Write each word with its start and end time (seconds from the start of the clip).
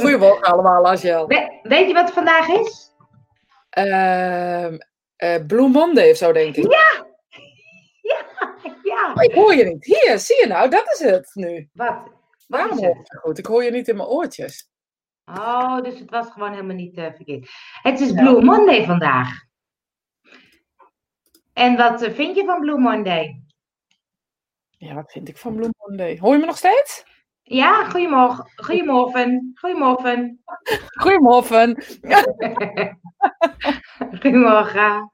Goedemorgen 0.00 0.42
allemaal, 0.52 0.86
Angel. 0.86 1.26
We- 1.26 1.58
weet 1.62 1.86
je 1.86 1.92
wat 1.94 2.04
het 2.04 2.14
vandaag 2.14 2.48
is? 2.48 2.90
Ehm 3.70 4.78
eh, 5.16 5.46
Blue 5.46 5.68
Monday 5.68 6.10
of 6.10 6.16
zo, 6.16 6.32
denk 6.32 6.56
ik. 6.56 6.70
Ja, 6.72 7.06
Oh, 9.14 9.22
ik 9.22 9.32
hoor 9.34 9.54
je 9.54 9.64
niet. 9.64 9.84
Hier, 9.84 10.18
zie 10.18 10.40
je 10.40 10.46
nou, 10.46 10.70
dat 10.70 10.92
is 10.92 10.98
het 10.98 11.30
nu. 11.34 11.68
wat? 11.72 11.98
Waarom 12.48 12.78
hoor 12.78 12.96
goed? 13.20 13.38
Ik 13.38 13.46
hoor 13.46 13.64
je 13.64 13.70
niet 13.70 13.88
in 13.88 13.96
mijn 13.96 14.08
oortjes. 14.08 14.70
Oh, 15.24 15.80
dus 15.80 15.98
het 15.98 16.10
was 16.10 16.30
gewoon 16.30 16.50
helemaal 16.50 16.76
niet 16.76 16.96
eh, 16.96 17.06
verkeerd. 17.14 17.50
Het 17.82 18.00
is 18.00 18.12
Blue 18.12 18.42
Monday 18.42 18.84
vandaag. 18.84 19.28
En 21.52 21.76
wat 21.76 22.02
eh, 22.02 22.12
vind 22.14 22.36
je 22.36 22.44
van 22.44 22.60
Blue 22.60 22.78
Monday? 22.78 23.42
Ja, 24.70 24.94
wat 24.94 25.12
vind 25.12 25.28
ik 25.28 25.36
van 25.38 25.54
Blue 25.54 25.70
Monday? 25.78 26.18
Hoor 26.20 26.32
je 26.32 26.38
me 26.40 26.46
nog 26.46 26.56
steeds? 26.56 27.04
Ja, 27.50 27.84
goedemorgen. 27.84 28.50
Goedemorgen. 28.56 29.52
Goedemorgen. 29.54 30.40
Goedemorgen. 30.86 31.82
Goedemorgen. 34.20 35.12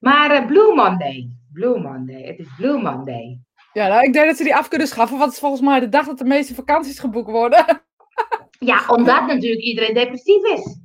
maar 0.00 0.30
eh, 0.30 0.46
Blue 0.46 0.74
Monday. 0.74 1.28
Blue 1.52 1.78
Monday. 1.78 2.22
Het 2.22 2.38
is 2.38 2.46
Blue 2.56 2.82
Monday. 2.82 3.40
Ja, 3.72 3.88
nou, 3.88 4.04
ik 4.04 4.12
denk 4.12 4.26
dat 4.26 4.36
ze 4.36 4.42
die 4.42 4.56
af 4.56 4.68
kunnen 4.68 4.86
schaffen, 4.86 5.18
want 5.18 5.24
het 5.24 5.34
is 5.34 5.40
volgens 5.40 5.62
mij 5.62 5.80
de 5.80 5.88
dag 5.88 6.06
dat 6.06 6.18
de 6.18 6.24
meeste 6.24 6.54
vakanties 6.54 6.98
geboekt 6.98 7.30
worden. 7.30 7.64
Ja, 8.58 8.84
omdat 8.86 9.26
natuurlijk 9.26 9.62
iedereen 9.62 9.94
depressief 9.94 10.44
is. 10.44 10.80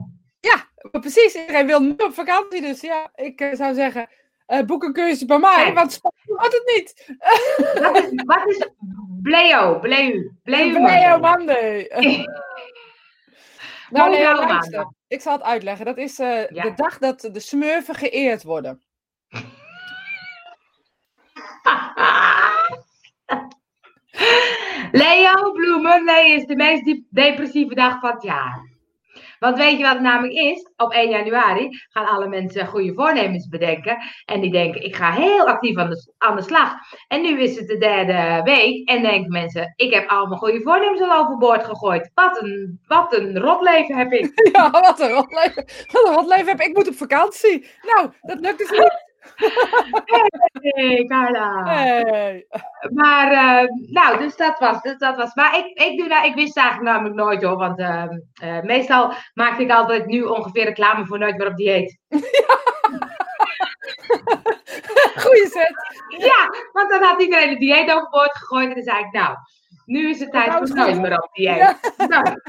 Maar 0.91 1.02
precies, 1.02 1.35
iedereen 1.35 1.66
wil 1.66 1.82
nu 1.82 1.94
op 1.98 2.13
vakantie, 2.13 2.62
dus 2.62 2.82
ja, 2.82 3.12
ik 3.16 3.41
eh, 3.41 3.54
zou 3.54 3.73
zeggen, 3.73 4.10
eh, 4.52 4.66
boek 4.66 4.84
een 4.84 4.94
cursus 4.94 5.26
bij 5.26 5.40
mij, 5.40 5.73
want 5.73 5.91
spannend 5.91 6.23
wordt 6.26 6.54
het 6.54 6.72
niet. 6.76 7.16
Wat 7.82 7.98
is, 7.98 8.23
wat 8.26 8.48
is 8.48 8.70
Bleo? 9.22 9.80
Bleu. 9.80 10.32
Bleu 10.44 10.72
Bleo 10.72 11.20
Monday. 11.20 11.88
Nou, 13.90 14.10
nee, 14.10 14.24
luister. 14.24 14.91
Ik 15.07 15.22
zal 15.22 15.34
het 15.34 15.41
uitleggen. 15.41 15.85
Dat 15.85 15.98
is 15.98 16.20
eh, 16.20 16.49
Ja. 16.49 16.63
de 16.63 16.74
dag 16.76 16.98
dat 16.98 17.29
de 17.32 17.40
smurfen 17.40 17.96
geëerd 17.96 18.44
worden. 18.44 18.82
Leo, 24.91 25.52
Blue 25.52 25.82
Monday 25.82 26.32
is 26.32 26.46
de 26.46 26.55
meest 26.55 27.02
depressieve 27.10 27.76
dag 27.76 27.99
van 27.99 28.12
het 28.12 28.24
jaar. 28.24 28.71
Want 29.42 29.58
weet 29.58 29.78
je 29.78 29.84
wat 29.84 29.94
het 29.94 30.02
namelijk 30.02 30.34
is? 30.34 30.70
Op 30.78 30.92
1 30.92 31.10
januari 31.10 31.70
gaan 31.90 32.06
alle 32.06 32.28
mensen 32.28 32.68
goede 32.68 32.94
voornemens 32.94 33.48
bedenken. 33.48 33.98
En 34.26 34.42
die 34.42 34.52
denken, 34.52 34.84
ik 34.84 34.96
ga 34.96 35.12
heel 35.12 35.48
actief 35.48 35.78
aan 35.78 35.90
de, 35.90 36.14
aan 36.18 36.36
de 36.36 36.42
slag. 36.42 36.74
En 37.08 37.22
nu 37.22 37.42
is 37.42 37.56
het 37.56 37.68
de 37.68 37.78
derde 37.78 38.42
week. 38.44 38.90
En 38.90 39.02
denken 39.02 39.32
mensen, 39.32 39.74
ik 39.76 39.94
heb 39.94 40.10
al 40.10 40.28
mijn 40.28 40.40
goede 40.40 40.62
voornemens 40.62 41.02
al 41.02 41.18
overboord 41.18 41.64
gegooid. 41.64 42.12
Wat 42.14 42.42
een, 42.42 42.80
wat 42.88 43.18
een 43.18 43.40
rotleven 43.40 43.98
heb 43.98 44.12
ik. 44.12 44.30
Ja, 44.52 44.70
wat 44.70 45.00
een 45.00 45.10
rotleven. 45.10 45.66
Wat 45.92 46.08
een 46.08 46.14
rotleven 46.14 46.48
heb 46.48 46.60
ik. 46.60 46.68
Ik 46.68 46.76
moet 46.76 46.88
op 46.88 46.96
vakantie. 46.96 47.68
Nou, 47.82 48.12
dat 48.22 48.40
lukt 48.40 48.58
dus 48.58 48.70
niet. 48.70 49.10
Hey, 50.62 51.05
Carla. 51.08 51.64
Hey. 51.64 52.48
Maar, 52.94 53.32
eh, 53.32 53.68
nou, 53.90 54.18
dus 54.18 54.36
dat 54.36 54.60
was, 54.60 54.82
dus 54.82 54.98
dat 54.98 55.16
was. 55.16 55.34
Maar 55.34 55.58
ik, 55.58 55.80
ik, 55.80 55.98
doe, 55.98 56.08
nou, 56.08 56.26
ik 56.26 56.36
wist 56.36 56.58
eigenlijk 56.58 56.90
namelijk 56.90 57.16
nooit 57.16 57.44
hoor. 57.44 57.58
Want 57.58 57.80
eh, 57.80 58.04
eh, 58.41 58.63
meestal 58.63 59.13
maakte 59.34 59.63
ik 59.63 59.72
altijd 59.72 60.05
nu 60.05 60.24
ongeveer 60.24 60.63
reclame 60.63 61.05
voor 61.05 61.20
Nooit 61.20 61.38
meer 61.38 61.48
op 61.48 61.55
dieet. 61.55 61.98
Goeie 65.24 65.47
zet. 65.47 65.74
Ja, 66.08 66.50
want 66.72 66.90
dan 66.90 67.03
had 67.03 67.22
iedereen 67.22 67.50
het 67.50 67.59
dieet 67.59 67.91
overboord 67.91 68.38
gegooid. 68.38 68.68
En 68.68 68.74
dan 68.75 68.84
zei 68.84 69.00
ik, 69.00 69.12
nou, 69.12 69.35
nu 69.85 70.09
is 70.09 70.19
het 70.19 70.31
tijd 70.31 70.53
voor 70.53 70.75
Nooit 70.75 71.02
meer 71.02 71.22
op 71.22 71.30
dieet. 71.34 71.58
Ja. 71.58 71.78
Nou. 72.08 72.41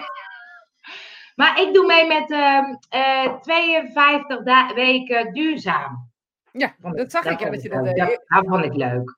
Maar 1.34 1.60
ik 1.60 1.74
doe 1.74 1.86
mee 1.86 2.06
met 2.06 2.30
ehm, 2.30 2.74
eh 2.88 3.32
52 3.40 4.74
weken 4.74 5.32
duurzaam. 5.32 6.11
Ja, 6.52 6.74
dat 6.78 7.10
zag 7.10 7.24
ik 7.24 7.40
ja, 7.40 7.50
dat 7.50 7.62
je 7.62 7.68
dat 7.68 7.84
deed. 7.84 7.96
Dat, 7.96 8.22
dat 8.26 8.44
vond 8.46 8.64
ik 8.64 8.74
leuk. 8.74 9.16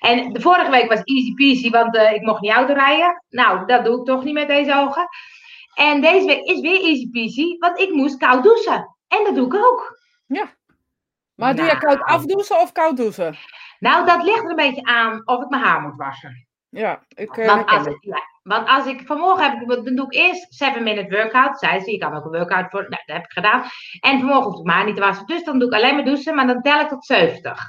En 0.00 0.32
de 0.32 0.40
vorige 0.40 0.70
week 0.70 0.88
was 0.88 1.02
easy 1.02 1.34
peasy, 1.34 1.70
want 1.70 1.96
eh, 1.96 2.12
ik 2.12 2.22
mocht 2.22 2.40
niet 2.40 2.52
auto 2.52 2.72
rijden. 2.72 3.24
Nou, 3.30 3.66
dat 3.66 3.84
doe 3.84 3.98
ik 3.98 4.04
toch 4.04 4.24
niet 4.24 4.34
met 4.34 4.48
deze 4.48 4.74
ogen. 4.74 5.08
En 5.74 6.00
deze 6.00 6.26
week 6.26 6.44
is 6.44 6.60
weer 6.60 6.80
easy 6.80 7.10
peasy, 7.10 7.56
want 7.58 7.78
ik 7.78 7.90
moest 7.92 8.16
koud 8.16 8.42
douchen. 8.42 8.96
En 9.08 9.24
dat 9.24 9.34
doe 9.34 9.46
ik 9.46 9.54
ook. 9.54 10.00
Maar 11.34 11.54
doe 11.56 11.64
je 11.64 11.70
Nou. 11.72 11.84
koud 11.84 12.02
afdouchen 12.02 12.60
of 12.60 12.72
koud 12.72 12.96
douchen? 12.96 13.36
Nou, 13.78 14.06
dat 14.06 14.22
ligt 14.22 14.42
er 14.42 14.50
een 14.50 14.56
beetje 14.56 14.82
aan 14.82 15.22
of 15.24 15.42
ik 15.42 15.48
mijn 15.48 15.62
haar 15.62 15.80
moet 15.80 15.96
wassen. 15.96 16.46
Ja, 16.74 17.02
ik 17.14 17.36
eh, 17.36 17.46
Want 17.46 17.66
als, 17.70 17.86
ja, 18.00 18.22
want 18.42 18.68
als 18.68 18.86
ik 18.86 19.02
vanmorgen 19.06 19.50
heb, 19.50 19.60
ik- 19.62 19.84
dan 19.84 19.94
doe 19.94 20.06
ik 20.06 20.14
eerst 20.14 20.46
7 20.54 20.82
minute 20.82 21.16
workout. 21.16 21.58
Zij 21.58 21.80
zie, 21.80 21.94
ik 21.94 22.00
kan 22.00 22.14
ook 22.16 22.24
een 22.24 22.30
workout 22.30 22.70
voor. 22.70 22.80
Nou, 22.80 23.02
dat 23.06 23.16
heb 23.16 23.24
ik 23.24 23.32
gedaan. 23.32 23.62
En 24.00 24.18
vanmorgen 24.18 24.44
hoef 24.50 24.58
ik 24.58 24.64
mijn 24.64 24.76
haar 24.76 24.86
niet 24.86 24.94
te 24.94 25.00
wassen. 25.00 25.26
Dus 25.26 25.44
dan 25.44 25.58
doe 25.58 25.68
ik 25.68 25.74
alleen 25.74 25.94
maar 25.94 26.04
douchen, 26.04 26.34
maar 26.34 26.46
dan 26.46 26.62
tel 26.62 26.80
ik 26.80 26.88
tot 26.88 27.04
70. 27.04 27.60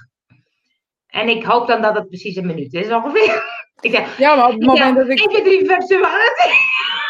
En 1.07 1.29
ik 1.29 1.43
hoop 1.43 1.67
dan 1.67 1.81
dat 1.81 1.95
het 1.95 2.07
precies 2.07 2.35
een 2.35 2.45
minuut 2.45 2.73
is 2.73 2.89
ongeveer. 2.91 3.43
ik 3.81 3.91
zeg, 3.91 4.17
Ja, 4.17 4.35
maar 4.35 4.45
op 4.45 4.51
het 4.53 4.65
moment 4.65 4.95
dat 4.95 5.09
ik 5.09 5.19
1, 5.19 5.29
2, 5.29 5.41
3, 5.43 5.57
4, 5.57 5.67
5, 5.67 5.83
6, 5.87 5.97
7, 5.97 6.03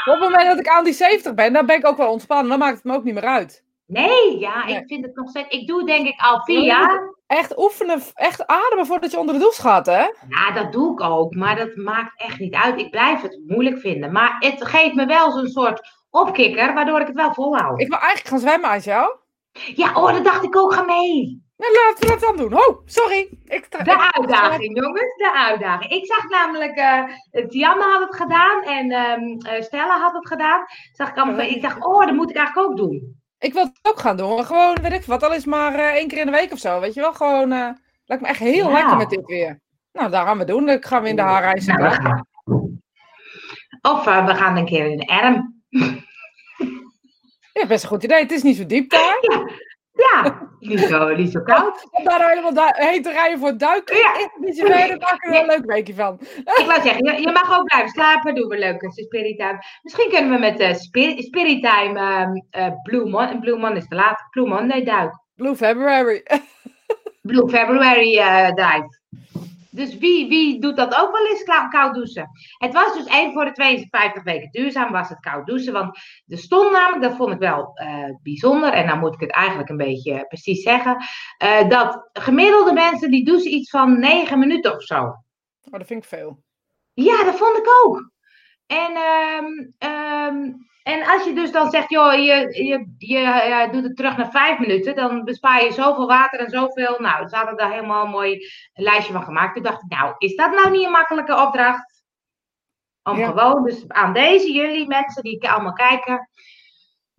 Op 0.06 0.20
het 0.20 0.30
moment 0.30 0.48
dat 0.48 0.60
ik 0.60 0.68
aan 0.68 0.84
die 0.84 0.94
70 0.94 1.34
ben, 1.34 1.54
dan 1.54 1.66
ben 1.66 1.78
ik 1.78 1.88
ook 1.88 1.98
wel 1.98 2.12
ontspannen. 2.12 2.50
Dan 2.50 2.60
maakt 2.60 2.76
het 2.76 2.84
me 2.84 2.94
ook 2.94 3.04
niet 3.04 3.14
meer 3.14 3.26
uit. 3.26 3.64
Nee, 3.94 4.40
ja, 4.40 4.66
Nee. 4.66 4.76
ik 4.76 4.88
vind 4.88 5.06
het 5.06 5.16
nog 5.16 5.30
steeds. 5.30 5.48
Ik 5.50 5.68
doe 5.68 5.86
denk 5.86 6.08
ik 6.08 6.22
al 6.22 6.44
vier 6.44 6.62
jaar. 6.64 7.12
Echt 7.28 7.58
oefenen, 7.58 8.02
echt 8.14 8.48
ademen 8.48 8.86
voordat 8.86 9.12
je 9.12 9.20
onder 9.20 9.34
de 9.36 9.42
douche 9.42 9.62
gaat, 9.62 9.86
hè? 9.86 10.02
Ja, 10.28 10.52
dat 10.54 10.72
doe 10.72 10.92
ik 10.92 11.02
ook, 11.02 11.36
maar 11.36 11.56
dat 11.56 11.76
maakt 11.76 12.22
echt 12.22 12.40
niet 12.40 12.54
uit. 12.54 12.80
Ik 12.80 12.90
blijf 12.90 13.22
het 13.22 13.42
moeilijk 13.48 13.80
vinden. 13.80 14.12
Maar 14.12 14.36
het 14.40 14.66
geeft 14.66 14.94
me 14.94 15.06
wel 15.06 15.32
zo'n 15.32 15.48
soort 15.48 15.82
opkikker, 16.10 16.74
waardoor 16.74 17.00
ik 17.00 17.08
het 17.08 17.16
wel 17.16 17.34
volhoud. 17.34 17.82
Ik 17.82 17.88
wil 17.88 17.98
eigenlijk 17.98 18.28
gaan 18.28 18.40
zwemmen 18.40 18.70
als 18.70 18.84
jou. 18.84 19.16
Ja, 19.76 19.94
oh, 19.94 20.12
dat 20.12 20.24
dacht 20.24 20.44
ik 20.44 20.56
ook. 20.56 20.74
Ga 20.74 20.82
mee. 20.82 21.42
Nou, 21.58 21.74
laten 21.74 22.00
we 22.00 22.12
dat 22.12 22.20
dan 22.20 22.38
doen. 22.38 22.54
Oh, 22.54 22.82
sorry. 22.86 23.38
Ik 23.46 23.72
De 23.72 24.12
uitdaging, 24.12 24.78
jongens, 24.82 25.16
de 25.18 25.32
uitdaging. 25.34 25.92
Ik 25.92 26.06
zag 26.06 26.30
namelijk, 26.30 26.76
eh 26.76 27.04
Tianne 27.48 27.84
had 27.84 28.02
het 28.02 28.16
gedaan 28.16 28.64
en 28.64 28.92
ehm, 28.92 29.56
eh, 29.56 29.62
Stella 29.62 30.00
had 30.00 30.14
het 30.14 30.28
gedaan. 30.28 30.66
Zag 30.92 31.10
ik, 31.10 31.18
allemaal, 31.18 31.46
ik 31.46 31.62
dacht, 31.62 31.86
oh, 31.86 32.06
dat 32.06 32.16
moet 32.16 32.30
ik 32.30 32.36
eigenlijk 32.36 32.70
ook 32.70 32.78
doen. 32.78 33.22
Ik 33.44 33.54
wil 33.54 33.64
het 33.64 33.80
ook 33.82 34.00
gaan 34.00 34.18
doen. 34.18 34.36
maar 34.36 34.44
Gewoon, 34.46 34.78
weet 34.82 34.92
ik 34.92 35.04
wat, 35.04 35.24
al 35.24 35.34
is 35.34 35.46
maar 35.46 35.74
eh, 35.76 35.86
één 35.94 36.08
keer 36.08 36.18
in 36.20 36.26
de 36.26 36.32
week 36.32 36.52
of 36.52 36.60
zo. 36.60 36.80
Weet 36.80 36.94
je 36.94 37.02
wel, 37.02 37.14
gewoon... 37.14 37.52
eh 37.52 37.70
lijkt 38.06 38.24
me 38.24 38.30
echt 38.30 38.40
heel 38.40 38.68
Ja. 38.68 38.74
lekker 38.74 38.98
met 38.98 39.10
dit 39.10 39.26
weer. 39.26 39.60
Nou, 39.92 40.12
daar 40.12 40.26
gaan 40.26 40.38
we 40.38 40.46
doen. 40.46 40.66
Dan 40.66 40.84
gaan 40.84 41.04
we 41.04 41.10
in 41.10 41.16
de 41.16 41.22
haarreizen. 41.22 41.78
Nou, 41.80 41.94
gaan. 41.94 42.28
Of 43.82 44.08
eh, 44.08 44.26
we 44.26 44.36
gaan 44.36 44.58
een 44.58 44.66
keer 44.66 44.86
in 44.86 44.98
de 44.98 45.06
erm. 45.06 45.62
Ja, 47.54 47.66
best 47.68 47.84
een 47.84 47.90
goed 47.90 48.04
idee. 48.04 48.20
Het 48.22 48.32
is 48.32 48.44
niet 48.44 48.58
zo 48.58 48.66
diep 48.66 48.90
daar. 48.90 49.18
Ja, 49.22 49.50
niet 50.60 50.80
zo, 50.92 51.16
niet 51.16 51.32
zo 51.32 51.42
koud. 51.42 51.88
Om 51.92 52.04
daar 52.04 52.30
helemaal 52.30 52.54
du- 52.54 52.84
heen 52.86 53.02
te 53.02 53.12
rijden 53.12 53.40
voor 53.40 53.48
het 53.48 53.60
duiken. 53.60 53.96
Ja. 53.96 54.14
Daar 54.68 54.98
maken 55.00 55.30
we 55.30 55.36
er 55.36 55.42
een 55.42 55.46
leuk 55.48 55.66
weekje 55.66 55.94
van. 55.96 56.18
Ik 56.44 56.64
wou 56.68 56.82
zeggen, 56.82 57.06
je, 57.06 57.22
je 57.22 57.32
mag 57.32 57.58
ook 57.60 57.66
blijven 57.66 57.90
slapen. 57.90 58.36
Doen 58.36 58.48
we 58.48 58.58
leuk 58.58 58.84
als 58.84 58.96
je 58.96 59.04
spirit 59.04 59.38
time. 59.38 59.60
Misschien 59.82 60.10
kunnen 60.10 60.32
we 60.32 60.38
met 60.40 60.58
de 60.58 60.74
spirit, 60.74 61.24
spirit 61.24 61.64
time 61.64 62.00
ehm, 62.00 62.32
eh, 62.50 62.74
Blue 62.84 63.06
Mon. 63.10 63.40
Blue 63.40 63.58
Mon 63.58 63.76
is 63.76 63.88
te 63.88 63.96
laat. 63.96 64.28
Blue 64.30 64.48
Monday 64.48 64.84
duik. 64.84 65.12
Blue 65.36 65.56
February. 65.56 66.24
Blue 67.22 67.50
February 67.50 68.18
eh 68.18 68.54
dive. 68.54 69.02
Dus 69.74 69.98
wie, 69.98 70.28
wie 70.30 70.60
doet 70.62 70.76
dat 70.78 70.96
ook 70.96 71.12
wel 71.12 71.28
eens 71.28 71.44
kou- 71.44 71.70
koud 71.70 71.94
douchen? 71.96 72.30
Het 72.58 72.74
was 72.74 72.94
dus 72.94 73.06
één 73.06 73.34
voor 73.34 73.46
de 73.46 73.52
52 73.52 74.24
weken 74.24 74.52
duurzaam 74.52 74.92
was 74.92 75.10
het 75.10 75.20
koud 75.20 75.46
douchen. 75.46 75.74
Want 75.74 75.98
er 76.28 76.38
stond 76.38 76.72
namelijk, 76.72 77.02
dat 77.04 77.16
vond 77.16 77.34
ik 77.34 77.40
wel 77.40 77.72
eh, 77.74 78.10
bijzonder. 78.24 78.74
En 78.74 78.88
dan 78.88 79.00
moet 79.00 79.14
ik 79.14 79.20
het 79.20 79.32
eigenlijk 79.32 79.70
een 79.70 79.78
beetje 79.78 80.26
precies 80.28 80.62
zeggen. 80.64 80.98
eh, 81.38 81.70
dat 81.70 82.10
gemiddelde 82.14 82.74
mensen 82.74 83.12
die 83.12 83.26
douchen 83.26 83.54
iets 83.54 83.70
van 83.70 84.00
9 84.00 84.40
minuten 84.40 84.76
of 84.76 84.84
zo. 84.84 85.02
Oh, 85.02 85.78
dat 85.80 85.88
vind 85.88 86.04
ik 86.04 86.10
veel. 86.10 86.44
Ja, 86.94 87.24
dat 87.24 87.38
vond 87.38 87.58
ik 87.58 87.68
ook. 87.84 88.12
En, 88.66 88.96
ehm, 88.96 89.46
ehm, 89.78 90.52
en 90.84 91.06
als 91.06 91.24
je 91.24 91.34
dus 91.34 91.52
dan 91.52 91.70
zegt, 91.70 91.90
joh, 91.90 92.14
je, 92.14 92.64
je, 92.66 92.94
je 92.98 93.18
eh, 93.18 93.72
doet 93.72 93.84
het 93.84 93.96
terug 93.96 94.18
naar 94.18 94.32
vijf 94.32 94.60
minuten, 94.60 94.96
dan 94.96 95.24
bespaar 95.24 95.64
je 95.64 95.72
zoveel 95.72 96.08
water 96.08 96.40
en 96.40 96.50
zoveel. 96.50 96.96
Nou, 97.00 97.28
ze 97.28 97.36
hadden 97.36 97.58
daar 97.58 97.72
helemaal 97.72 98.04
een 98.04 98.10
mooi 98.12 98.48
lijstje 98.74 99.14
van 99.14 99.24
gemaakt. 99.24 99.54
Toen 99.54 99.64
dacht 99.64 99.84
ik, 99.84 99.90
nou, 99.90 100.16
is 100.18 100.36
dat 100.36 100.52
nou 100.52 100.72
niet 100.72 100.86
een 100.86 100.92
makkelijke 100.92 101.36
opdracht? 101.38 102.04
Om 103.04 103.18
Ja. 103.18 103.28
gewoon, 103.28 103.64
dus 103.64 103.88
aan 103.88 104.14
deze 104.14 104.52
jullie 104.52 104.88
mensen 104.88 105.24
die 105.24 105.50
allemaal 105.50 105.74
kijken, 105.74 106.30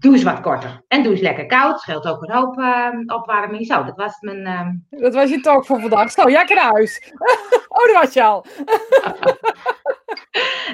doe 0.05 0.13
eens 0.13 0.23
wat 0.23 0.41
korter. 0.41 0.85
En 0.89 1.03
doe 1.03 1.13
eens 1.13 1.21
lekker 1.21 1.47
koud, 1.47 1.81
scheelt 1.81 2.07
ook 2.07 2.23
een 2.23 2.33
hoop 2.33 2.59
ehm, 2.59 3.03
opwarming. 3.07 3.67
Zo, 3.67 3.85
dat 3.85 3.97
was 3.97 4.21
mijn... 4.21 4.47
ehm, 4.47 5.01
Dat 5.03 5.15
was 5.15 5.31
je 5.31 5.41
talk 5.41 5.67
voor 5.67 5.81
vandaag. 5.81 6.11
Zo, 6.11 6.31
jij 6.31 6.45
naar 6.45 6.73
huis. 6.73 7.13
oh, 7.69 7.87
dat 7.93 8.03
was 8.03 8.13
je 8.13 8.23
al. 8.23 8.45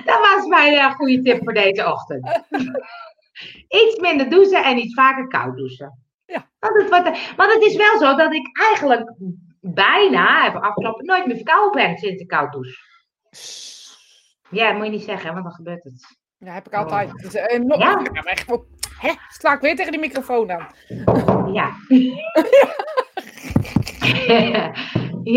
Dat 0.05 0.19
was 0.19 0.47
mijn 0.47 0.75
eh, 0.75 0.95
goede 0.95 1.23
tip 1.23 1.43
voor 1.45 1.53
deze 1.53 1.87
ochtend. 1.87 2.41
iets 3.83 3.99
minder 4.01 4.31
douchen 4.31 4.65
en 4.65 4.79
iets 4.79 4.95
vaker 4.95 5.27
koud 5.29 5.57
douchen. 5.57 5.99
Ja. 6.27 6.51
Want 6.59 6.77
het, 6.83 6.89
wordt, 6.89 7.37
want 7.37 7.53
het 7.53 7.63
is 7.63 7.77
wel 7.77 7.99
zo 7.99 8.17
dat 8.17 8.33
ik 8.35 8.59
eigenlijk 8.69 9.13
bijna, 9.61 10.49
even 10.49 10.61
afkloppen, 10.61 11.07
nooit 11.07 11.27
meer 11.27 11.37
verkouden 11.37 11.83
ben 11.83 11.99
sinds 11.99 12.23
ik 12.23 12.29
koud 12.29 12.53
douche. 12.53 12.77
Ja, 14.51 14.67
dat 14.69 14.77
moet 14.77 14.85
je 14.85 14.91
niet 14.91 15.03
zeggen, 15.03 15.33
want 15.33 15.45
dan 15.45 15.55
gebeurt 15.55 15.85
het. 15.85 16.19
Ja, 16.39 16.53
heb 16.53 16.67
ik 16.67 16.75
altijd. 16.75 17.13
Dus, 17.13 17.35
eh, 17.35 17.61
nog, 17.61 17.79
Ja? 17.79 18.03
Hè, 19.01 19.13
sla 19.29 19.53
ik 19.53 19.61
weer 19.61 19.77
tegen 19.77 19.93
die 19.93 20.01
microfoon 20.01 20.53
aan. 20.53 20.69
Ja. 21.53 21.71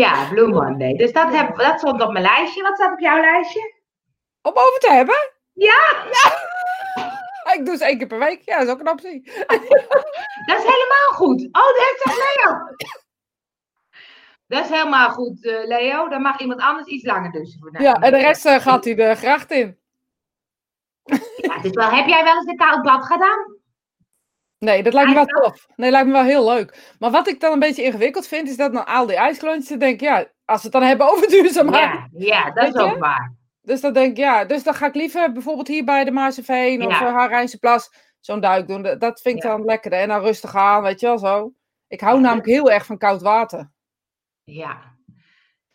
ja, 0.02 0.28
Blue 0.28 0.48
Monday. 0.48 0.96
Dus 0.96 1.12
dat, 1.12 1.32
heb, 1.32 1.56
dat 1.56 1.78
stond 1.78 2.02
op 2.02 2.12
mijn 2.12 2.24
lijstje. 2.24 2.62
Wat 2.62 2.74
staat 2.74 2.92
op 2.92 3.00
jouw 3.00 3.20
lijstje? 3.20 3.74
Om 4.42 4.52
over 4.54 4.80
te 4.80 4.92
hebben? 4.92 5.32
Ja, 5.52 6.04
Ik 7.58 7.66
doe 7.66 7.76
ze 7.76 7.84
één 7.84 7.98
keer 7.98 8.06
per 8.06 8.18
week. 8.18 8.42
Ja, 8.44 8.58
dat 8.58 8.66
is 8.66 8.72
ook 8.72 8.80
een 8.80 8.88
optie. 8.88 9.22
dat 10.46 10.58
is 10.58 10.64
helemaal 10.64 11.10
goed. 11.12 11.40
Oh, 11.40 11.66
dat 11.66 11.76
heeft 11.76 12.02
toch 12.02 12.16
Leo? 12.16 12.58
Dat 14.46 14.64
is 14.64 14.70
helemaal 14.70 15.10
goed, 15.10 15.46
eh, 15.46 15.66
Leo. 15.66 16.08
Dan 16.08 16.22
mag 16.22 16.40
iemand 16.40 16.60
anders 16.60 16.86
iets 16.86 17.04
langer 17.04 17.30
dus. 17.30 17.58
Ja, 17.78 17.94
en 17.94 18.12
de 18.12 18.18
rest 18.18 18.46
eh, 18.46 18.60
gaat 18.60 18.84
hij 18.84 18.94
de 18.94 19.14
gracht 19.14 19.50
in. 19.50 19.78
Ja, 21.36 21.62
is 21.62 21.70
wel, 21.70 21.90
heb 21.90 22.06
jij 22.06 22.24
wel 22.24 22.34
eens 22.34 22.46
een 22.46 22.56
koud 22.56 22.82
bad 22.82 23.04
gedaan? 23.04 23.53
Nee, 24.64 24.82
dat 24.82 24.92
lijkt 24.92 25.08
me 25.08 25.14
wel 25.14 25.24
Eigenlijk 25.26 25.54
tof. 25.54 25.66
Nee, 25.76 25.90
lijkt 25.90 26.06
me 26.06 26.12
wel 26.12 26.22
heel 26.22 26.44
leuk. 26.48 26.94
Maar 26.98 27.10
wat 27.10 27.28
ik 27.28 27.40
dan 27.40 27.52
een 27.52 27.58
beetje 27.58 27.82
ingewikkeld 27.82 28.26
vind, 28.26 28.48
is 28.48 28.56
dat 28.56 28.72
na 28.72 28.86
al 28.86 29.06
die 29.06 29.16
ijsklontjes 29.16 29.78
denk 29.78 29.94
ik, 29.94 30.00
ja, 30.00 30.16
als 30.44 30.56
we 30.62 30.62
het 30.62 30.72
dan 30.72 30.82
hebben 30.82 31.06
over 31.12 31.28
duurzaamheid. 31.28 31.90
Ja, 31.92 32.08
ja, 32.12 32.50
dat 32.50 32.74
is 32.74 32.80
ook 32.80 32.98
waar. 32.98 33.34
Dus 33.62 33.80
dan 33.80 33.92
denk 33.92 34.10
ik, 34.10 34.16
ja, 34.16 34.44
dus 34.44 34.62
dan 34.62 34.74
ga 34.74 34.86
ik 34.86 34.94
liever 34.94 35.32
bijvoorbeeld 35.32 35.68
hier 35.68 35.84
bij 35.84 36.04
de 36.04 36.10
Maaseveen 36.10 36.86
of 36.86 36.98
Ja. 37.00 37.06
uh, 37.06 37.14
Harijnse 37.14 37.58
Plas 37.58 37.90
zo'n 38.20 38.40
duik 38.40 38.68
doen. 38.68 38.82
Dat- 38.82 39.20
vind 39.20 39.36
ik 39.36 39.42
Ja. 39.42 39.48
dan 39.48 39.64
lekkerder. 39.64 39.98
En 40.00 40.08
dan 40.08 40.20
rustig 40.20 40.54
aan, 40.56 40.82
weet 40.82 41.00
je 41.00 41.06
wel 41.06 41.18
zo. 41.18 41.52
Ik 41.88 42.00
hou 42.00 42.20
namelijk 42.20 42.46
heel 42.46 42.70
erg 42.70 42.86
van 42.86 42.98
koud 42.98 43.22
water. 43.22 43.70
Ja. 44.44 44.92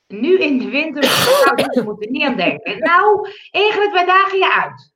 Nu 0.07 0.39
in 0.39 0.57
de 0.57 0.69
winter 0.69 1.03
nou, 1.03 1.55
daar 1.55 1.83
moet 1.83 2.05
er 2.05 2.11
niet 2.11 2.23
aan 2.23 2.35
denken. 2.35 2.79
Nou, 2.79 3.29
Ingrid, 3.51 3.91
wij 3.91 4.05
dagen 4.05 4.37
je 4.37 4.53
uit. 4.53 4.93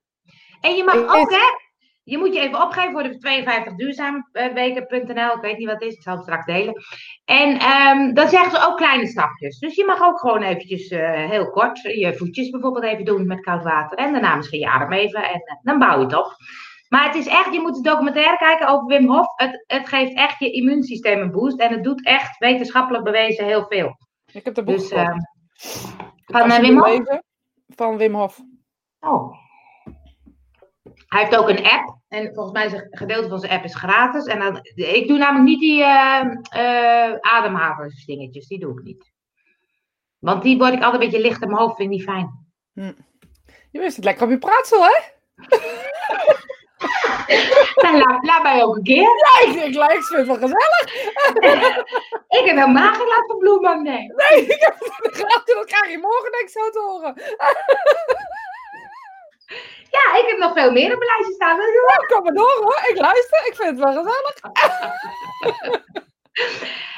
En 0.62 0.76
je 0.76 0.84
mag 0.84 0.96
ook, 1.20 1.32
hè? 1.32 1.63
Je 2.04 2.18
moet 2.18 2.34
je 2.34 2.40
even 2.40 2.62
opgeven 2.62 2.92
voor 2.92 3.04
de 3.04 3.18
52 3.18 3.76
duurzaamweken.nl. 3.76 5.36
Ik 5.36 5.42
weet 5.42 5.58
niet 5.58 5.68
wat 5.68 5.80
het 5.80 5.90
is, 5.90 5.96
ik 5.96 6.02
zal 6.02 6.14
het 6.14 6.24
straks 6.24 6.46
delen. 6.46 6.74
En 7.26 7.60
ehm, 7.60 8.14
dan 8.14 8.28
zeggen 8.28 8.52
ze 8.52 8.68
ook 8.68 8.78
kleine 8.78 9.08
stapjes. 9.08 9.60
Dus 9.60 9.76
je 9.76 9.86
mag 9.86 10.02
ook 10.02 10.20
gewoon 10.20 10.42
eventjes 10.42 10.88
eh, 10.88 11.30
heel 11.30 11.50
kort 11.50 11.82
je 11.82 12.18
voetjes 12.18 12.50
bijvoorbeeld 12.50 12.86
even 12.86 13.06
doen 13.06 13.28
met 13.28 13.42
koud 13.42 13.64
water. 13.64 13.98
En 13.98 14.12
daarna 14.12 14.36
misschien 14.36 14.60
je 14.60 14.72
arm 14.72 14.92
even 14.92 15.24
en 15.24 15.42
eh, 15.46 15.56
dan 15.62 15.80
bouw 15.80 15.98
je 15.98 16.04
het 16.04 16.18
op. 16.18 16.36
Maar 16.90 17.06
het 17.06 17.16
is 17.16 17.28
echt, 17.28 17.54
je 17.54 17.62
moet 17.62 17.76
de 17.76 17.90
documentaire 17.90 18.38
kijken 18.38 18.68
over 18.68 18.86
Wim 18.86 19.08
Hof. 19.08 19.28
Het, 19.36 19.64
het 19.68 19.88
geeft 19.88 20.14
echt 20.14 20.40
je 20.40 20.52
immuunsysteem 20.52 21.22
een 21.22 21.32
boost. 21.32 21.60
En 21.60 21.72
het 21.72 21.84
doet 21.84 22.06
echt 22.06 22.38
wetenschappelijk 22.38 23.04
bewezen 23.04 23.46
heel 23.46 23.66
veel. 23.70 23.98
Ik 24.32 24.46
heb 24.46 24.56
de 24.56 24.64
boek 24.64 24.76
Dus, 24.76 24.90
ehm, 24.90 25.18
van, 26.26 26.52
eh, 26.52 26.60
Wim 26.60 26.80
Hof? 26.80 27.20
Van 27.76 27.98
Wim 27.98 28.14
Hof. 28.14 28.40
Oh. 29.00 29.43
Hij 31.14 31.22
heeft 31.22 31.36
ook 31.38 31.50
een 31.50 31.66
app. 31.66 31.98
En 32.08 32.34
volgens 32.34 32.54
mij 32.54 32.66
is 32.66 32.72
een 32.72 32.88
gedeelte 32.90 33.30
van 33.30 33.40
zijn 33.40 33.52
app 33.52 33.64
is 33.64 33.76
gratis. 33.76 34.26
En 34.26 34.40
dan, 34.40 34.60
ik 34.76 35.08
doe 35.08 35.18
namelijk 35.18 35.46
niet 35.46 35.60
die 35.60 35.84
eh 35.84 36.22
eh, 36.50 37.18
ademhalingsdingetjes. 37.20 38.48
Die 38.48 38.60
doe 38.60 38.78
ik 38.80 38.84
niet. 38.84 39.12
Want 40.20 40.44
die 40.44 40.58
word 40.58 40.74
ik 40.74 40.84
altijd 40.84 41.02
een 41.02 41.10
beetje 41.10 41.28
licht 41.28 41.42
in 41.42 41.48
mijn 41.48 41.60
hoofd. 41.60 41.76
Vind 41.76 41.92
ik 41.92 41.96
niet 41.98 42.06
fijn. 42.06 42.48
Je 43.72 43.80
wist 43.80 43.96
het 43.96 44.06
lekker 44.06 44.24
op 44.24 44.30
je 44.30 44.38
praatsel, 44.38 44.84
hè? 44.84 45.00
Nou, 47.76 47.98
laat, 47.98 48.26
laat 48.26 48.44
mij 48.44 48.64
ook 48.64 48.76
een 48.76 48.84
keer. 48.84 49.02
Ja, 49.02 49.48
ik 49.48 49.54
denk, 49.54 49.92
ik 49.92 50.04
vind 50.04 50.28
het 50.28 50.28
wel 50.28 50.36
gezellig. 50.36 50.86
Ik 52.40 52.46
heb 52.46 52.56
helemaal 52.56 52.94
geen 52.94 53.08
last 53.08 53.28
van 53.28 53.38
bloemen. 53.38 53.84
Nee. 53.84 54.14
Nee, 54.16 54.46
ik 54.46 54.62
heb 54.62 54.78
dat 55.46 55.66
krijg 55.66 55.92
je 55.92 55.98
morgen 55.98 56.42
ik 56.42 56.50
zo 56.50 56.70
te 56.70 56.80
horen. 56.80 57.14
Ja, 59.90 60.18
ik 60.20 60.26
heb 60.28 60.38
nog 60.38 60.54
veel 60.54 60.72
meer 60.72 60.94
op 60.94 61.00
mijn 61.00 61.12
lijstje 61.12 61.34
staan. 61.34 61.58
Wil 61.58 61.66
je 61.66 61.96
Ja, 61.98 62.16
kom 62.16 62.24
maar 62.24 62.34
door 62.34 62.58
hoor. 62.64 62.86
Ik 62.90 62.98
luister. 62.98 63.48
Ik 63.48 63.56
vind 63.56 63.70
het 63.70 63.80
wel 63.80 64.04
gezellig. 64.04 64.36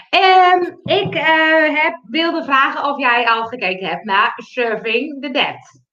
Ehm, 0.10 0.62
ik 0.84 1.16
eh, 1.16 1.84
heb, 1.84 2.00
wilde 2.04 2.44
vragen 2.44 2.90
of 2.90 3.00
jij 3.00 3.28
al 3.28 3.46
gekeken 3.46 3.88
hebt 3.88 4.04
naar 4.04 4.34
Surving 4.36 5.22
the 5.22 5.32
Dead. 5.32 5.84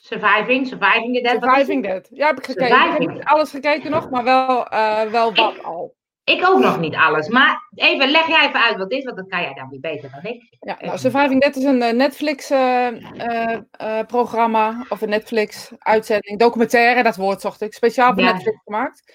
Surviving, 0.00 0.66
Surviving 0.66 1.14
the 1.14 1.20
Dead. 1.20 1.42
Surviving 1.42 1.82
Dead. 1.82 2.08
Ja, 2.10 2.26
heb 2.26 2.38
ik 2.38 2.44
gekeken. 2.44 2.66
Ik 2.66 2.72
heb 2.72 2.82
Surviving. 2.82 3.12
niet 3.12 3.24
alles 3.24 3.50
gekeken 3.50 3.90
nog, 3.90 4.10
maar 4.10 4.24
wel, 4.24 4.66
eh, 4.66 5.02
wel 5.02 5.34
wat 5.34 5.62
al. 5.62 5.94
Ik 6.24 6.48
ook 6.48 6.60
nog 6.60 6.80
niet 6.80 6.94
alles. 6.94 7.28
Maar 7.28 7.68
even, 7.74 8.10
leg 8.10 8.26
jij 8.26 8.48
even 8.48 8.62
uit 8.62 8.76
wat 8.76 8.90
dit 8.90 8.98
is, 8.98 9.04
want 9.04 9.16
dat 9.16 9.28
kan 9.28 9.40
jij 9.40 9.54
dan 9.54 9.68
weer 9.68 9.80
beter 9.80 10.10
dan 10.10 10.24
ik. 10.32 10.56
Ja, 10.60 10.76
nou, 10.80 10.98
Surviving 10.98 11.40
Dead 11.40 11.56
is 11.56 11.64
een 11.64 11.96
Netflix-programma, 11.96 14.86
of 14.88 15.00
een 15.00 15.08
Netflix-uitzending, 15.08 16.38
documentaire, 16.38 17.02
dat 17.02 17.16
woord 17.16 17.40
zocht 17.40 17.60
ik, 17.60 17.74
speciaal 17.74 18.14
voor 18.14 18.22
Ja. 18.22 18.32
Netflix 18.32 18.58
gemaakt. 18.64 19.14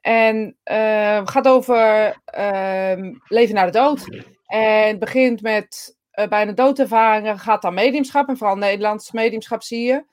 En 0.00 0.56
eh, 0.62 1.20
gaat 1.24 1.48
over 1.48 2.16
ehm, 2.24 3.14
leven 3.24 3.54
na 3.54 3.64
de 3.64 3.70
dood. 3.70 4.04
En 4.46 4.88
het 4.88 4.98
begint 4.98 5.42
met 5.42 5.96
eh, 6.10 6.28
bijna 6.28 6.52
doodervaringen, 6.52 7.38
gaat 7.38 7.62
dan 7.62 7.74
mediumschap, 7.74 8.28
en 8.28 8.36
vooral 8.36 8.56
Nederlands 8.56 9.12
mediumschap 9.12 9.62
zie 9.62 9.86
je. 9.86 10.04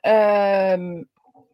Ehm, 0.00 1.02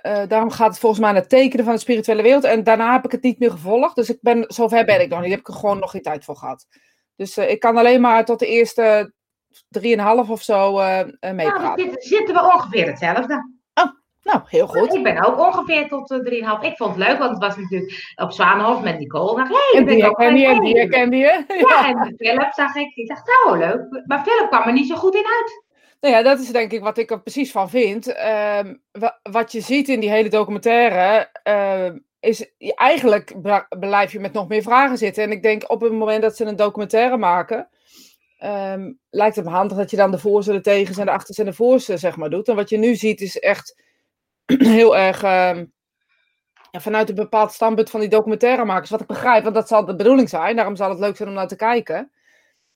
eh, 0.06 0.28
daarom 0.28 0.50
gaat 0.50 0.68
het 0.68 0.78
volgens 0.78 1.00
mij 1.00 1.12
naar 1.12 1.20
het 1.20 1.30
tekenen 1.30 1.64
van 1.64 1.74
de 1.74 1.80
spirituele 1.80 2.22
wereld. 2.22 2.44
En 2.44 2.64
daarna 2.64 2.92
heb 2.92 3.04
ik 3.04 3.12
het 3.12 3.22
niet 3.22 3.38
meer 3.38 3.50
gevolgd. 3.50 3.96
Dus 3.96 4.10
ik 4.10 4.18
ben, 4.20 4.44
zover 4.48 4.84
ben 4.84 5.00
ik 5.00 5.08
nog 5.08 5.20
niet. 5.20 5.28
Daar 5.28 5.38
heb 5.38 5.38
ik 5.38 5.48
er 5.48 5.54
gewoon 5.54 5.78
nog 5.78 5.90
geen 5.90 6.02
tijd 6.02 6.24
voor 6.24 6.36
gehad. 6.36 6.66
Dus 7.16 7.36
eh, 7.36 7.50
ik 7.50 7.60
kan 7.60 7.76
alleen 7.76 8.00
maar 8.00 8.24
tot 8.24 8.38
de 8.38 8.46
eerste 8.46 9.12
drieënhalf 9.68 10.30
of 10.30 10.42
zo 10.42 10.78
eh 10.78 11.00
eh, 11.00 11.06
Nou, 11.06 11.16
dan 11.20 11.34
meepraten. 11.34 11.90
zitten, 11.98 12.34
we 12.34 12.52
ongeveer 12.54 12.86
hetzelfde. 12.86 13.54
Nou, 14.26 14.40
heel 14.46 14.66
goed. 14.66 14.94
Ik 14.94 15.02
ben 15.02 15.26
ook 15.26 15.38
ongeveer 15.38 15.88
tot 15.88 16.10
eh, 16.10 16.58
3,5. 16.58 16.64
Ik 16.64 16.76
vond 16.76 16.94
het 16.96 17.08
leuk, 17.08 17.18
want 17.18 17.30
het 17.30 17.38
was 17.38 17.56
natuurlijk 17.56 18.12
op 18.16 18.32
Zwanenhof 18.32 18.82
met 18.82 18.98
Nicole. 18.98 19.30
Ik 19.30 19.36
dacht, 19.36 19.50
hé, 19.50 19.78
En 19.78 19.84
hey, 19.84 19.94
die 19.94 20.02
herken 20.02 20.36
je, 20.36 20.46
en 20.46 21.10
die 21.10 21.18
je. 21.18 21.44
Ja, 21.68 21.88
en 21.88 22.14
Philip 22.16 22.52
zag 22.52 22.74
ik. 22.74 22.94
Ik 22.94 23.08
dacht, 23.08 23.44
nou, 23.44 23.58
leuk. 23.58 24.02
Maar 24.06 24.22
Philip 24.22 24.48
kwam 24.48 24.62
er 24.62 24.72
niet 24.72 24.88
zo 24.88 24.96
goed 24.96 25.14
in 25.14 25.24
uit. 25.24 25.64
Nou 26.00 26.14
ja, 26.14 26.22
dat 26.22 26.38
is 26.40 26.48
denk 26.48 26.72
ik 26.72 26.80
wat 26.82 26.98
ik 26.98 27.10
er 27.10 27.20
precies 27.22 27.50
van 27.50 27.70
vind. 27.70 28.06
Ehm, 28.12 28.74
wa- 28.92 29.18
wat 29.22 29.52
je 29.52 29.60
ziet 29.60 29.88
in 29.88 30.00
die 30.00 30.10
hele 30.10 30.28
documentaire, 30.28 31.30
ehm, 31.42 31.98
is 32.20 32.50
eigenlijk 32.74 33.34
blijf 33.78 34.12
je 34.12 34.20
met 34.20 34.32
nog 34.32 34.48
meer 34.48 34.62
vragen 34.62 34.98
zitten. 34.98 35.22
En 35.22 35.30
ik 35.30 35.42
denk 35.42 35.70
op 35.70 35.80
het 35.80 35.92
moment 35.92 36.22
dat 36.22 36.36
ze 36.36 36.44
een 36.44 36.56
documentaire 36.56 37.16
maken, 37.16 37.68
ehm, 38.38 38.92
lijkt 39.10 39.36
het 39.36 39.44
me 39.44 39.50
handig 39.50 39.76
dat 39.76 39.90
je 39.90 39.96
dan 39.96 40.10
de 40.10 40.18
voorste, 40.18 40.52
de 40.52 40.60
tegens 40.60 40.98
en 40.98 41.04
de 41.06 41.10
achters 41.12 41.38
en 41.38 41.44
de 41.44 41.52
voorste 41.52 41.96
zeg 41.96 42.16
maar 42.16 42.30
doet. 42.30 42.48
En 42.48 42.56
wat 42.56 42.68
je 42.68 42.76
nu 42.78 42.94
ziet 42.94 43.20
is 43.20 43.38
echt 43.38 43.82
heel 44.76 44.96
erg 44.96 45.20
vanuit 46.72 47.08
een 47.08 47.14
bepaald 47.14 47.52
standpunt 47.52 47.90
van 47.90 48.00
die 48.00 48.08
documentairemakers. 48.08 48.90
Wat 48.90 49.00
ik 49.00 49.06
begrijp, 49.06 49.42
want 49.42 49.54
dat 49.54 49.68
zal 49.68 49.84
de 49.84 49.96
bedoeling 49.96 50.28
zijn. 50.28 50.56
Daarom 50.56 50.76
zal 50.76 50.88
het 50.90 50.98
leuk 50.98 51.16
zijn 51.16 51.28
om 51.28 51.34
naar 51.34 51.48
te 51.48 51.56
kijken. 51.56 52.10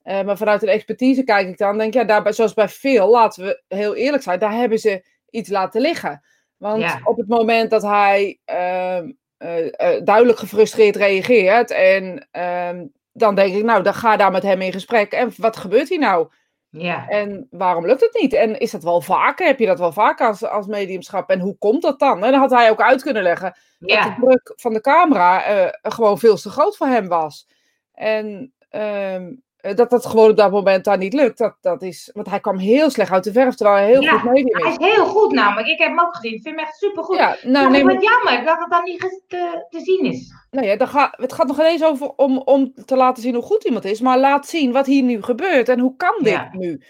Eh, 0.03 0.21
maar 0.21 0.37
vanuit 0.37 0.61
een 0.61 0.67
expertise 0.69 1.23
kijk 1.23 1.47
ik 1.47 1.57
dan, 1.57 1.77
denk 1.77 1.93
ja, 1.93 2.03
daarbij, 2.03 2.33
zoals 2.33 2.53
bij 2.53 2.69
veel, 2.69 3.09
laten 3.09 3.43
we 3.45 3.63
heel 3.67 3.95
eerlijk 3.95 4.23
zijn, 4.23 4.39
daar 4.39 4.53
hebben 4.53 4.79
ze 4.79 5.05
iets 5.29 5.49
laten 5.49 5.81
liggen. 5.81 6.23
Want 6.57 6.81
Ja. 6.81 6.99
op 7.03 7.17
het 7.17 7.27
moment 7.27 7.69
dat 7.69 7.81
hij 7.81 8.39
ehm, 8.45 9.11
eh, 9.37 9.95
eh, 9.95 10.03
duidelijk 10.03 10.39
gefrustreerd 10.39 10.95
reageert, 10.95 11.71
en 11.71 12.27
ehm, 12.31 12.85
dan 13.13 13.35
denk 13.35 13.55
ik, 13.55 13.63
nou, 13.63 13.83
dan 13.83 13.93
ga 13.93 14.17
daar 14.17 14.31
met 14.31 14.43
hem 14.43 14.61
in 14.61 14.71
gesprek. 14.71 15.11
En 15.11 15.33
wat 15.37 15.57
gebeurt 15.57 15.89
hier 15.89 15.99
nou? 15.99 16.27
Ja. 16.69 17.07
En 17.07 17.47
waarom 17.49 17.85
lukt 17.85 18.01
het 18.01 18.17
niet? 18.21 18.33
En 18.33 18.59
is 18.59 18.71
dat 18.71 18.83
wel 18.83 19.01
vaker? 19.01 19.47
Heb 19.47 19.59
je 19.59 19.65
dat 19.65 19.79
wel 19.79 19.91
vaker 19.91 20.27
als, 20.27 20.43
als 20.43 20.67
mediumschap? 20.67 21.29
En 21.29 21.39
hoe 21.39 21.57
komt 21.57 21.81
dat 21.81 21.99
dan? 21.99 22.23
En 22.23 22.31
dan 22.31 22.39
had 22.39 22.51
hij 22.51 22.69
ook 22.69 22.81
uit 22.81 23.01
kunnen 23.01 23.23
leggen 23.23 23.57
dat 23.79 24.03
de 24.03 24.15
druk 24.19 24.53
van 24.55 24.73
de 24.73 24.81
camera 24.81 25.39
gewoon 25.81 26.19
veel 26.19 26.35
te 26.35 26.49
groot 26.49 26.77
voor 26.77 26.87
hem 26.87 27.07
was. 27.07 27.47
En 27.93 28.53
ehm, 28.69 29.23
eh, 29.23 29.27
dat 29.75 29.89
dat 29.89 30.05
gewoon 30.05 30.29
op 30.29 30.37
dat 30.37 30.51
moment 30.51 30.83
daar 30.85 30.97
niet 30.97 31.13
lukt. 31.13 31.37
Dat, 31.37 31.55
dat 31.61 31.81
is, 31.81 32.09
want 32.13 32.29
hij 32.29 32.39
kwam 32.39 32.57
heel 32.57 32.89
slecht 32.89 33.11
uit 33.11 33.23
de 33.23 33.31
verf, 33.31 33.55
terwijl 33.55 33.77
hij 33.77 33.87
heel 33.87 34.01
Ja, 34.01 34.17
goed 34.19 34.31
medium 34.31 34.61
Hij 34.61 34.71
is. 34.71 34.77
is 34.77 34.93
heel 34.95 35.05
goed 35.05 35.31
namelijk. 35.31 35.67
Ik 35.67 35.77
heb 35.79 35.87
hem 35.87 35.99
ook 35.99 36.15
gezien. 36.15 36.33
Ik 36.33 36.41
vind 36.41 36.55
hem 36.55 36.65
echt 36.65 36.77
supergoed. 36.77 37.17
Ja, 37.17 37.35
Nou, 37.43 37.65
ik 37.65 37.71
neem, 37.85 38.01
jammer 38.01 38.45
dat 38.45 38.57
het 38.59 38.69
dan 38.69 38.83
niet 38.83 38.99
te, 39.27 39.65
te 39.69 39.79
zien 39.79 40.05
is. 40.05 40.33
nou 40.51 40.67
ja, 40.67 40.75
dan 40.75 40.87
ga, 40.87 41.13
het 41.15 41.33
gaat 41.33 41.47
nog 41.47 41.59
ineens 41.59 41.83
over 41.83 42.09
om, 42.15 42.37
om 42.37 42.73
te 42.85 42.95
laten 42.95 43.23
zien 43.23 43.33
hoe 43.33 43.43
goed 43.43 43.63
iemand 43.63 43.85
is. 43.85 44.01
Maar 44.01 44.19
laat 44.19 44.47
zien 44.47 44.71
wat 44.71 44.85
hier 44.85 45.03
nu 45.03 45.21
gebeurt 45.23 45.69
en 45.69 45.79
hoe 45.79 45.95
kan 45.95 46.15
dit 46.19 46.31
Ja. 46.33 46.49
nu? 46.51 46.81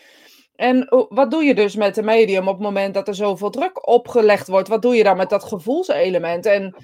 En 0.56 0.88
wat 1.10 1.32
doe 1.32 1.44
je 1.44 1.56
dus 1.56 1.76
met 1.76 1.96
de 1.96 2.04
medium 2.04 2.48
op 2.48 2.54
het 2.54 2.64
moment 2.64 2.94
dat 2.94 3.08
er 3.08 3.16
zoveel 3.16 3.50
druk 3.50 3.88
opgelegd 3.88 4.48
wordt? 4.48 4.68
Wat 4.68 4.82
doe 4.82 4.96
je 4.96 5.04
dan 5.04 5.18
met 5.18 5.30
dat 5.30 5.44
gevoelselement? 5.44 6.46
En 6.46 6.76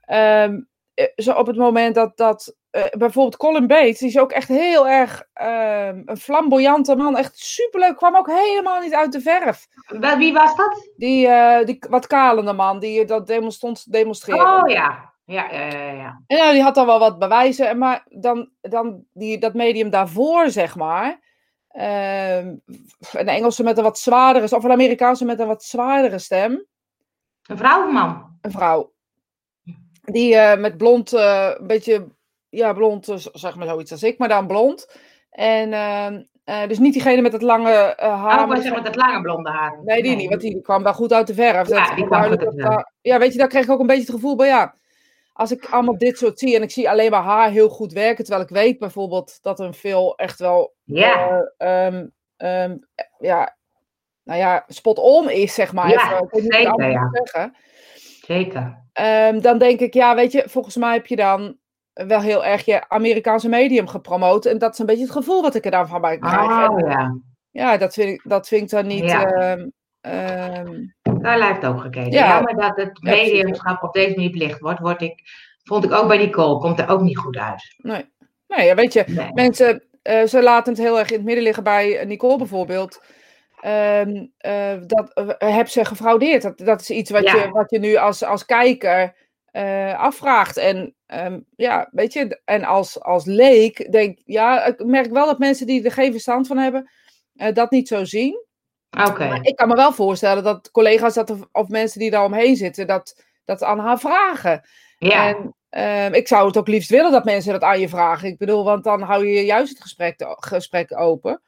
eh, 0.00 0.48
zo 1.16 1.32
op 1.32 1.46
het 1.46 1.56
moment 1.56 1.94
dat, 1.94 2.16
dat 2.16 2.54
eh, 2.76 2.98
bijvoorbeeld 2.98 3.36
Colin 3.36 3.66
Bates, 3.66 3.98
die 3.98 4.08
is 4.08 4.18
ook 4.18 4.32
echt 4.32 4.48
heel 4.48 4.88
erg 4.88 5.24
ehm, 5.32 6.02
een 6.04 6.16
flamboyante 6.16 6.96
man, 6.96 7.16
echt 7.16 7.38
superleuk, 7.38 7.96
kwam 7.96 8.16
ook 8.16 8.30
helemaal 8.30 8.80
niet 8.80 8.94
uit 8.94 9.12
de 9.12 9.20
verf. 9.20 9.66
Wie 10.18 10.32
was 10.32 10.56
dat? 10.56 10.90
Die, 10.96 11.28
eh, 11.28 11.66
die 11.66 11.82
wat 11.88 12.06
kalende 12.06 12.52
man, 12.52 12.78
die 12.78 13.04
dat 13.04 13.26
demonstrant, 13.26 13.92
demonstreerde. 13.92 14.42
Oh 14.62 14.70
ja. 14.70 15.14
Ja, 15.24 15.52
ja, 15.52 15.66
ja, 15.66 15.90
ja. 15.92 16.22
En 16.26 16.36
nou, 16.36 16.52
die 16.52 16.62
had 16.62 16.74
dan 16.74 16.86
wel 16.86 16.98
wat 16.98 17.18
bewijzen, 17.18 17.68
en 17.68 17.78
maar 17.78 18.06
dan, 18.08 18.50
dan 18.60 19.04
die, 19.12 19.38
dat 19.38 19.54
medium 19.54 19.90
daarvoor, 19.90 20.50
zeg 20.50 20.76
maar. 20.76 21.20
ehm, 21.68 22.54
een 23.12 23.28
Engelse 23.28 23.62
met 23.62 23.76
een 23.78 23.84
wat 23.84 23.98
zwaardere, 23.98 24.56
of 24.56 24.64
een 24.64 24.70
Amerikaanse 24.70 25.24
met 25.24 25.40
een 25.40 25.46
wat 25.46 25.62
zwaardere 25.64 26.18
stem. 26.18 26.66
Een 27.46 27.56
vrouw 27.56 27.80
of 27.80 27.86
een 27.86 27.92
man? 27.94 28.38
Een 28.40 28.50
vrouw. 28.50 28.92
Die 30.04 30.36
eh, 30.36 30.60
met 30.60 30.76
blond, 30.76 31.12
een 31.12 31.66
beetje, 31.66 32.06
ja, 32.56 32.72
blond, 32.72 33.08
eh, 33.08 33.16
zeg 33.32 33.56
maar 33.56 33.66
zoiets 33.66 33.92
als 33.92 34.02
ik, 34.02 34.18
maar 34.18 34.28
dan 34.28 34.46
blond. 34.46 34.98
En 35.30 35.72
ehm, 35.72 36.22
eh, 36.44 36.68
dus 36.68 36.78
niet 36.78 36.92
diegene 36.92 37.22
met 37.22 37.32
het 37.32 37.42
lange 37.42 37.70
eh, 37.72 38.08
haar. 38.08 38.24
Oh, 38.24 38.30
ik 38.32 38.36
maar 38.36 38.46
wou 38.46 38.60
zeggen 38.62 38.82
met 38.82 38.94
dat 38.94 38.96
lange 39.06 39.20
blonde 39.20 39.50
haar. 39.50 39.78
Nee, 39.84 40.02
die 40.02 40.16
niet, 40.16 40.28
want 40.28 40.40
die 40.40 40.60
kwam 40.60 40.82
wel 40.82 40.94
goed 40.94 41.12
uit 41.12 41.26
de 41.26 41.34
verf. 41.34 41.68
Ja, 41.68 41.74
Dat 41.86 41.94
die 41.96 42.04
is 42.04 42.06
kwam 42.06 42.08
duidelijk 42.08 42.40
goed 42.42 42.48
uit 42.50 42.56
de 42.56 42.62
dat 42.62 42.72
daar- 42.72 42.92
ja, 43.00 43.18
weet 43.18 43.32
je, 43.32 43.38
daar 43.38 43.48
kreeg 43.48 43.64
ik 43.64 43.70
ook 43.70 43.80
een 43.80 43.86
beetje 43.86 44.02
het 44.02 44.10
gevoel 44.10 44.36
bij, 44.36 44.46
ja, 44.48 44.74
als 45.32 45.50
ik 45.52 45.66
allemaal 45.70 45.98
dit 45.98 46.18
soort 46.18 46.38
zie 46.38 46.56
en 46.56 46.62
ik 46.62 46.70
zie 46.70 46.90
alleen 46.90 47.10
maar 47.10 47.22
haar 47.22 47.50
heel 47.50 47.68
goed 47.68 47.92
werken, 47.92 48.24
terwijl 48.24 48.44
ik 48.44 48.52
weet 48.54 48.78
bijvoorbeeld 48.78 49.38
dat 49.42 49.60
een 49.60 49.74
veel 49.74 50.16
echt 50.16 50.38
wel, 50.38 50.74
Ja, 50.84 51.42
eh, 51.56 51.86
ehm, 51.86 52.06
ehm, 52.36 52.76
ja, 53.18 53.56
nou 54.24 54.38
ja, 54.38 54.64
spot 54.68 54.98
on 54.98 55.30
is, 55.30 55.54
zeg 55.54 55.72
maar. 55.72 55.88
Ja, 55.88 56.12
even. 56.12 56.26
Het 56.30 56.54
zeker, 56.54 56.90
ja. 56.90 57.08
zeggen. 57.12 57.56
zeker. 58.22 58.84
Dan 59.42 59.58
denk 59.58 59.80
ik, 59.80 59.94
ja, 59.94 60.14
weet 60.14 60.32
je, 60.32 60.44
volgens 60.48 60.76
mij 60.76 60.92
heb 60.92 61.06
je 61.06 61.16
dan 61.16 61.56
wel 62.04 62.20
heel 62.20 62.44
erg 62.44 62.64
je 62.64 62.88
Amerikaanse 62.88 63.48
medium 63.48 63.86
gepromoot. 63.88 64.44
En 64.46 64.58
dat 64.58 64.72
is 64.72 64.78
een 64.78 64.86
beetje 64.86 65.02
het 65.02 65.12
gevoel 65.12 65.42
wat 65.42 65.54
ik 65.54 65.64
er 65.64 65.70
dan 65.70 65.88
van 65.88 66.00
bij 66.00 66.18
krijg. 66.18 66.36
En, 66.36 66.70
Oh 66.70 66.78
ja, 66.90 67.18
ja, 67.50 67.76
dat 67.76 67.94
vind, 67.94 68.08
ik, 68.08 68.20
dat 68.24 68.48
vind 68.48 68.62
ik 68.62 68.70
dan 68.70 68.86
niet. 68.86 69.04
Ja. 69.04 69.24
ehm, 69.24 69.68
ehm, 70.00 70.84
daar 71.02 71.48
heeft 71.48 71.64
ook 71.66 71.80
gekeken. 71.80 72.12
Ja. 72.12 72.28
Jammer 72.28 72.56
dat 72.56 72.76
het 72.76 73.02
mediumschap 73.02 73.82
op 73.82 73.92
deze 73.92 74.14
manier 74.14 74.30
belicht 74.30 74.60
wordt. 74.60 74.80
Word 74.80 75.02
ik, 75.02 75.20
vond 75.64 75.84
ik 75.84 75.92
ook 75.92 76.08
bij 76.08 76.18
Nicole, 76.18 76.58
komt 76.58 76.78
er 76.80 76.88
ook 76.88 77.00
niet 77.00 77.18
goed 77.18 77.36
uit. 77.36 77.74
nee. 77.76 78.04
nee, 78.46 78.66
ja, 78.66 78.74
weet 78.74 78.92
je, 78.92 79.04
Nee. 79.06 79.30
mensen, 79.34 79.82
eh, 80.02 80.24
ze 80.24 80.42
laten 80.42 80.72
het 80.72 80.82
heel 80.82 80.98
erg 80.98 81.08
in 81.08 81.16
het 81.16 81.24
midden 81.24 81.44
liggen 81.44 81.62
bij 81.62 82.04
Nicole 82.04 82.36
bijvoorbeeld. 82.38 83.02
Eh, 83.60 84.00
dat 84.86 85.12
eh, 85.38 85.56
heb 85.56 85.68
ze 85.68 85.84
gefraudeerd. 85.84 86.42
Dat, 86.42 86.58
dat 86.58 86.80
is 86.80 86.90
iets 86.90 87.10
wat, 87.10 87.22
Ja. 87.24 87.34
je, 87.36 87.50
wat 87.50 87.70
je 87.70 87.78
nu 87.78 87.96
als, 87.96 88.22
als 88.24 88.44
kijker 88.44 89.14
eh, 89.56 89.98
afvraagt. 89.98 90.56
En 90.56 90.94
ehm, 91.06 91.40
ja, 91.56 91.88
weet 91.92 92.12
je, 92.12 92.40
en 92.44 92.64
als, 92.64 93.00
als 93.00 93.24
leek 93.24 93.92
denk 93.92 94.18
ja, 94.24 94.64
ik 94.64 94.84
merk 94.84 95.10
wel 95.10 95.26
dat 95.26 95.38
mensen 95.38 95.66
die 95.66 95.84
er 95.84 95.92
geen 95.92 96.12
verstand 96.12 96.46
van 96.46 96.56
hebben, 96.58 96.90
eh, 97.36 97.54
dat 97.54 97.70
niet 97.70 97.88
zo 97.88 98.04
zien. 98.04 98.44
Oké, 99.08 99.28
Maar 99.28 99.38
ik 99.42 99.56
kan 99.56 99.68
me 99.68 99.74
wel 99.74 99.92
voorstellen 99.92 100.44
dat 100.44 100.70
collega's 100.70 101.14
dat, 101.14 101.30
of- 101.30 101.48
of 101.52 101.68
mensen 101.68 102.00
die 102.00 102.10
daar 102.10 102.24
omheen 102.24 102.56
zitten, 102.56 102.86
dat, 102.86 103.22
dat 103.44 103.62
aan 103.62 103.78
haar 103.78 103.98
vragen. 103.98 104.62
ja. 104.98 105.28
En 105.28 105.54
ehm, 105.68 106.14
ik 106.14 106.28
zou 106.28 106.46
het 106.46 106.56
ook 106.56 106.68
liefst 106.68 106.90
willen 106.90 107.12
dat 107.12 107.24
mensen 107.24 107.52
dat 107.52 107.62
aan 107.62 107.80
je 107.80 107.88
vragen. 107.88 108.28
Ik 108.28 108.38
bedoel, 108.38 108.64
want 108.64 108.84
dan 108.84 109.02
hou 109.02 109.26
je 109.26 109.44
juist 109.44 109.72
het 109.72 109.82
gesprek, 109.82 110.14
gesprek 110.38 110.98
open. 110.98 111.42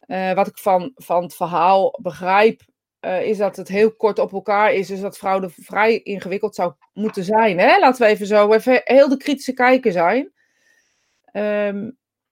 Eh, 0.00 0.32
wat 0.32 0.46
ik 0.46 0.58
van, 0.58 0.92
van 0.94 1.22
het 1.22 1.34
verhaal 1.34 1.98
begrijp, 2.02 2.62
eh, 3.00 3.22
is 3.22 3.36
dat 3.38 3.56
het 3.56 3.68
heel 3.68 3.92
kort 3.92 4.18
op 4.18 4.32
elkaar 4.32 4.72
is. 4.72 4.86
Dus 4.86 5.00
dat 5.00 5.18
fraude 5.18 5.48
vrij 5.50 5.98
ingewikkeld 6.02 6.54
zou 6.54 6.72
moeten 6.92 7.24
zijn. 7.24 7.58
Hè? 7.58 7.78
Laten 7.78 8.02
we 8.06 8.08
even 8.12 8.26
zo 8.26 8.52
even 8.52 8.80
heel 8.84 9.08
de 9.08 9.16
kritische 9.16 9.52
kijker 9.52 9.92
zijn. 9.92 10.32
Ehm, 11.32 11.90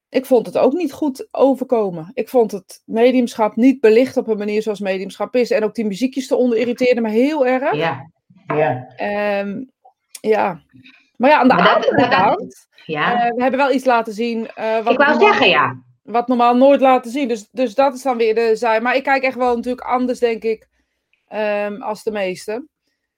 ik 0.09 0.27
vond 0.27 0.47
het 0.47 0.59
ook 0.59 0.73
niet 0.73 0.93
goed 0.93 1.29
overkomen. 1.31 2.11
Ik 2.15 2.29
vond 2.29 2.53
het 2.53 2.83
mediumschap 2.85 3.57
niet 3.57 3.81
belicht 3.81 4.17
op 4.17 4.29
een 4.29 4.39
manier 4.39 4.63
zoals 4.63 4.81
mediumschap 4.81 5.35
is. 5.37 5.51
En 5.51 5.65
ook 5.65 5.75
die 5.75 5.85
muziekjes 5.87 6.31
eronder 6.31 6.59
irriteerden 6.59 7.03
me 7.03 7.11
heel 7.11 7.47
erg. 7.47 7.75
ja. 7.75 8.11
Ja. 8.47 8.87
Ehm, 8.97 9.63
ja. 10.21 10.63
Maar 11.17 11.31
ja, 11.31 11.39
aan 11.39 11.49
de 11.49 11.55
Maar 11.55 11.65
dat- 11.65 11.75
andere 11.75 11.97
dat- 11.97 12.11
dat- 12.11 12.21
kant, 12.21 12.67
ja. 12.85 13.25
eh, 13.27 13.35
we 13.35 13.43
hebben 13.43 13.61
wel 13.61 13.73
iets 13.73 13.85
laten 13.85 14.13
zien. 14.13 14.49
eh, 14.55 14.79
wat 14.85 14.93
ik 14.93 14.99
wou 14.99 15.19
zeggen, 15.21 15.49
ja. 15.49 15.83
Wat 16.05 16.29
normaal 16.29 16.57
nooit 16.57 16.81
laten 16.81 17.11
zien. 17.11 17.29
Dus, 17.29 17.49
dus 17.51 17.75
dat 17.75 17.95
is 17.95 18.03
dan 18.03 18.17
weer 18.17 18.35
de 18.35 18.57
zij. 18.57 18.81
Maar 18.81 18.97
ik 18.97 19.03
kijk 19.03 19.23
echt 19.23 19.37
wel 19.37 19.55
natuurlijk 19.55 19.87
anders, 19.87 20.19
denk 20.19 20.43
ik, 20.43 20.69
ehm, 21.29 21.83
als 21.83 22.03
de 22.03 22.11
meesten. 22.11 22.69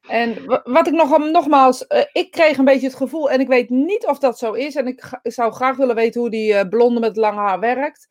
En 0.09 0.47
wa- 0.47 0.61
wat 0.65 0.87
ik 0.87 0.93
nog, 0.93 1.19
nogmaals, 1.19 1.87
eh, 1.87 2.05
ik 2.13 2.31
kreeg 2.31 2.59
een 2.59 2.65
beetje 2.65 2.87
het 2.87 2.97
gevoel, 2.97 3.31
en 3.31 3.41
ik 3.41 3.49
weet 3.49 3.71
niet 3.71 4.07
of 4.07 4.19
dat 4.19 4.39
zo 4.39 4.53
is, 4.53 4.75
en 4.75 4.87
ik, 4.87 5.19
zou 5.23 5.53
graag 5.53 5.77
willen 5.77 5.95
weten 5.95 6.21
hoe 6.21 6.31
die 6.31 6.55
eh, 6.55 6.69
blonde 6.69 7.01
met 7.01 7.17
lang 7.17 7.37
haar 7.37 7.61
werkt. 7.61 8.09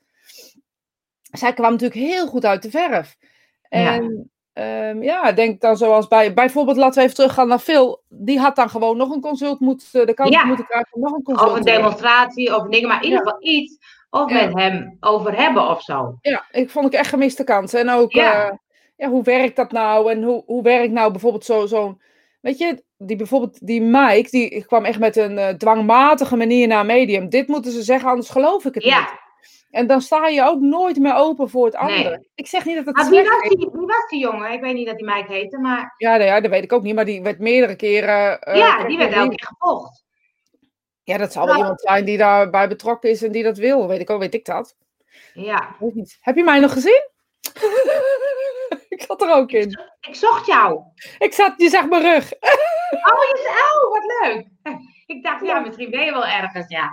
Zij 1.32 1.54
kwam 1.54 1.72
natuurlijk 1.72 2.00
heel 2.00 2.28
goed 2.28 2.46
uit 2.46 2.62
de 2.62 2.70
verf. 2.70 3.16
Ja. 3.70 3.94
En 3.94 4.30
ja, 4.54 4.88
ja 5.02 5.28
ik 5.28 5.36
denk 5.36 5.62
dan 5.62 5.78
zoals 5.78 6.08
bij, 6.08 6.34
bijvoorbeeld, 6.34 6.78
laten 6.78 6.96
we 6.98 7.02
even 7.04 7.16
teruggaan 7.16 7.48
naar 7.48 7.60
Phil, 7.60 8.04
die 8.10 8.40
had 8.40 8.56
dan 8.56 8.70
gewoon 8.70 8.98
nog 8.98 9.10
een 9.10 9.22
consult 9.22 9.60
moeten, 9.60 10.06
de 10.08 10.14
kans 10.14 10.30
Ja. 10.30 10.46
moeten 10.46 10.66
krijgen 10.66 11.00
nog 11.00 11.12
een 11.14 11.24
consult 11.24 11.50
Of 11.52 11.58
een 11.58 11.64
demonstratie 11.64 12.56
of 12.56 12.68
dingen, 12.68 12.88
maar 12.88 12.98
in 13.04 13.04
ieder 13.10 13.20
Ja. 13.26 13.32
geval 13.32 13.44
iets 13.50 13.78
of 14.16 14.30
Ja. 14.30 14.46
met 14.46 14.54
hem 14.56 14.98
over 15.00 15.36
hebben 15.38 15.70
of 15.70 15.82
zo. 15.82 16.16
Ja, 16.22 16.46
ik 16.52 16.70
vond 16.70 16.86
ik 16.86 16.94
echt 16.94 17.10
gemiste 17.10 17.44
kansen. 17.44 17.80
En 17.80 17.90
ook, 17.90 18.12
Ja. 18.12 18.24
ja. 18.32 18.60
ja, 18.96 19.10
hoe 19.10 19.24
werkt 19.24 19.56
dat 19.56 19.72
nou? 19.72 20.12
En 20.12 20.24
hoe, 20.24 20.44
hoe 20.46 20.64
werkt 20.64 20.92
nou 20.94 21.12
bijvoorbeeld 21.12 21.46
zo- 21.46 21.66
zo'n... 21.66 22.02
weet 22.42 22.58
je, 22.58 22.84
die, 22.98 23.16
bijvoorbeeld 23.16 23.66
die 23.68 23.82
Mike, 23.82 24.30
die 24.30 24.66
kwam 24.66 24.86
echt 24.86 25.00
met 25.00 25.16
een 25.16 25.38
eh, 25.38 25.48
dwangmatige 25.54 26.36
manier 26.36 26.68
naar 26.68 26.86
medium. 26.86 27.30
Dit 27.30 27.48
moeten 27.48 27.72
ze 27.72 27.82
zeggen, 27.84 28.10
anders 28.10 28.30
geloof 28.30 28.66
ik 28.66 28.74
het 28.74 28.84
niet. 28.84 28.94
Ja, 28.94 29.20
En 29.72 29.88
dan 29.88 30.02
sta 30.02 30.28
je 30.28 30.44
ook 30.44 30.60
nooit 30.60 31.00
meer 31.00 31.16
open 31.16 31.50
voor 31.50 31.66
het 31.66 31.76
andere. 31.76 32.10
Nee. 32.10 32.30
Ik 32.36 32.48
zeg 32.48 32.66
niet 32.66 32.76
dat 32.76 32.86
het 32.86 32.96
maar 32.96 33.10
wie 33.10 33.24
was, 33.24 33.42
die, 33.42 33.70
wie 33.72 33.86
was 33.86 34.08
die 34.10 34.20
jongen? 34.20 34.52
Ik 34.52 34.62
weet 34.62 34.74
niet 34.74 34.88
dat 34.88 34.98
die 34.98 35.06
Mike 35.06 35.34
heette, 35.34 35.58
maar 35.60 35.94
Ja, 35.98 36.10
nou 36.12 36.24
ja, 36.24 36.42
dat 36.42 36.52
weet 36.52 36.64
ik 36.64 36.74
ook 36.74 36.84
niet. 36.84 36.96
Maar 36.96 37.06
die 37.06 37.22
werd 37.22 37.40
meerdere 37.40 37.76
keren... 37.76 38.40
eh, 38.42 38.56
ja, 38.58 38.84
die 38.84 38.98
werd 38.98 39.14
elke 39.14 39.36
keer 39.36 39.48
gevolgd. 39.58 40.05
Ja, 41.06 41.18
dat 41.18 41.32
zal 41.32 41.44
wel 41.46 41.54
Nou. 41.54 41.64
iemand 41.66 41.82
zijn 41.82 42.06
die 42.06 42.18
daarbij 42.18 42.68
betrokken 42.68 43.10
is 43.10 43.24
en 43.24 43.32
die 43.32 43.44
dat 43.44 43.58
wil. 43.58 43.88
Weet 43.88 44.00
ik 44.00 44.10
ook, 44.10 44.20
weet 44.20 44.34
ik 44.34 44.46
dat. 44.46 44.76
Ja. 45.34 45.76
Weet 45.80 45.96
niet. 45.96 46.18
Heb 46.22 46.36
je 46.36 46.44
mij 46.44 46.60
nog 46.60 46.74
gezien? 46.74 47.10
ik 48.96 49.02
zat 49.08 49.22
er 49.22 49.34
ook 49.34 49.52
in. 49.52 49.80
Ik 50.02 50.16
zocht 50.16 50.46
jou. 50.46 50.82
Ik 51.18 51.34
zat, 51.34 51.54
je 51.58 51.70
zag 51.70 51.88
mijn 51.88 52.02
rug. 52.02 52.32
Oh, 52.92 53.24
je, 53.24 53.50
oh, 53.50 53.94
wat 53.94 54.04
leuk. 54.22 54.48
Ik 55.16 55.24
dacht, 55.24 55.46
ja, 55.46 55.60
misschien 55.60 55.90
ben 55.90 56.06
je 56.06 56.12
wel 56.12 56.26
ergens, 56.26 56.68
ja. 56.68 56.90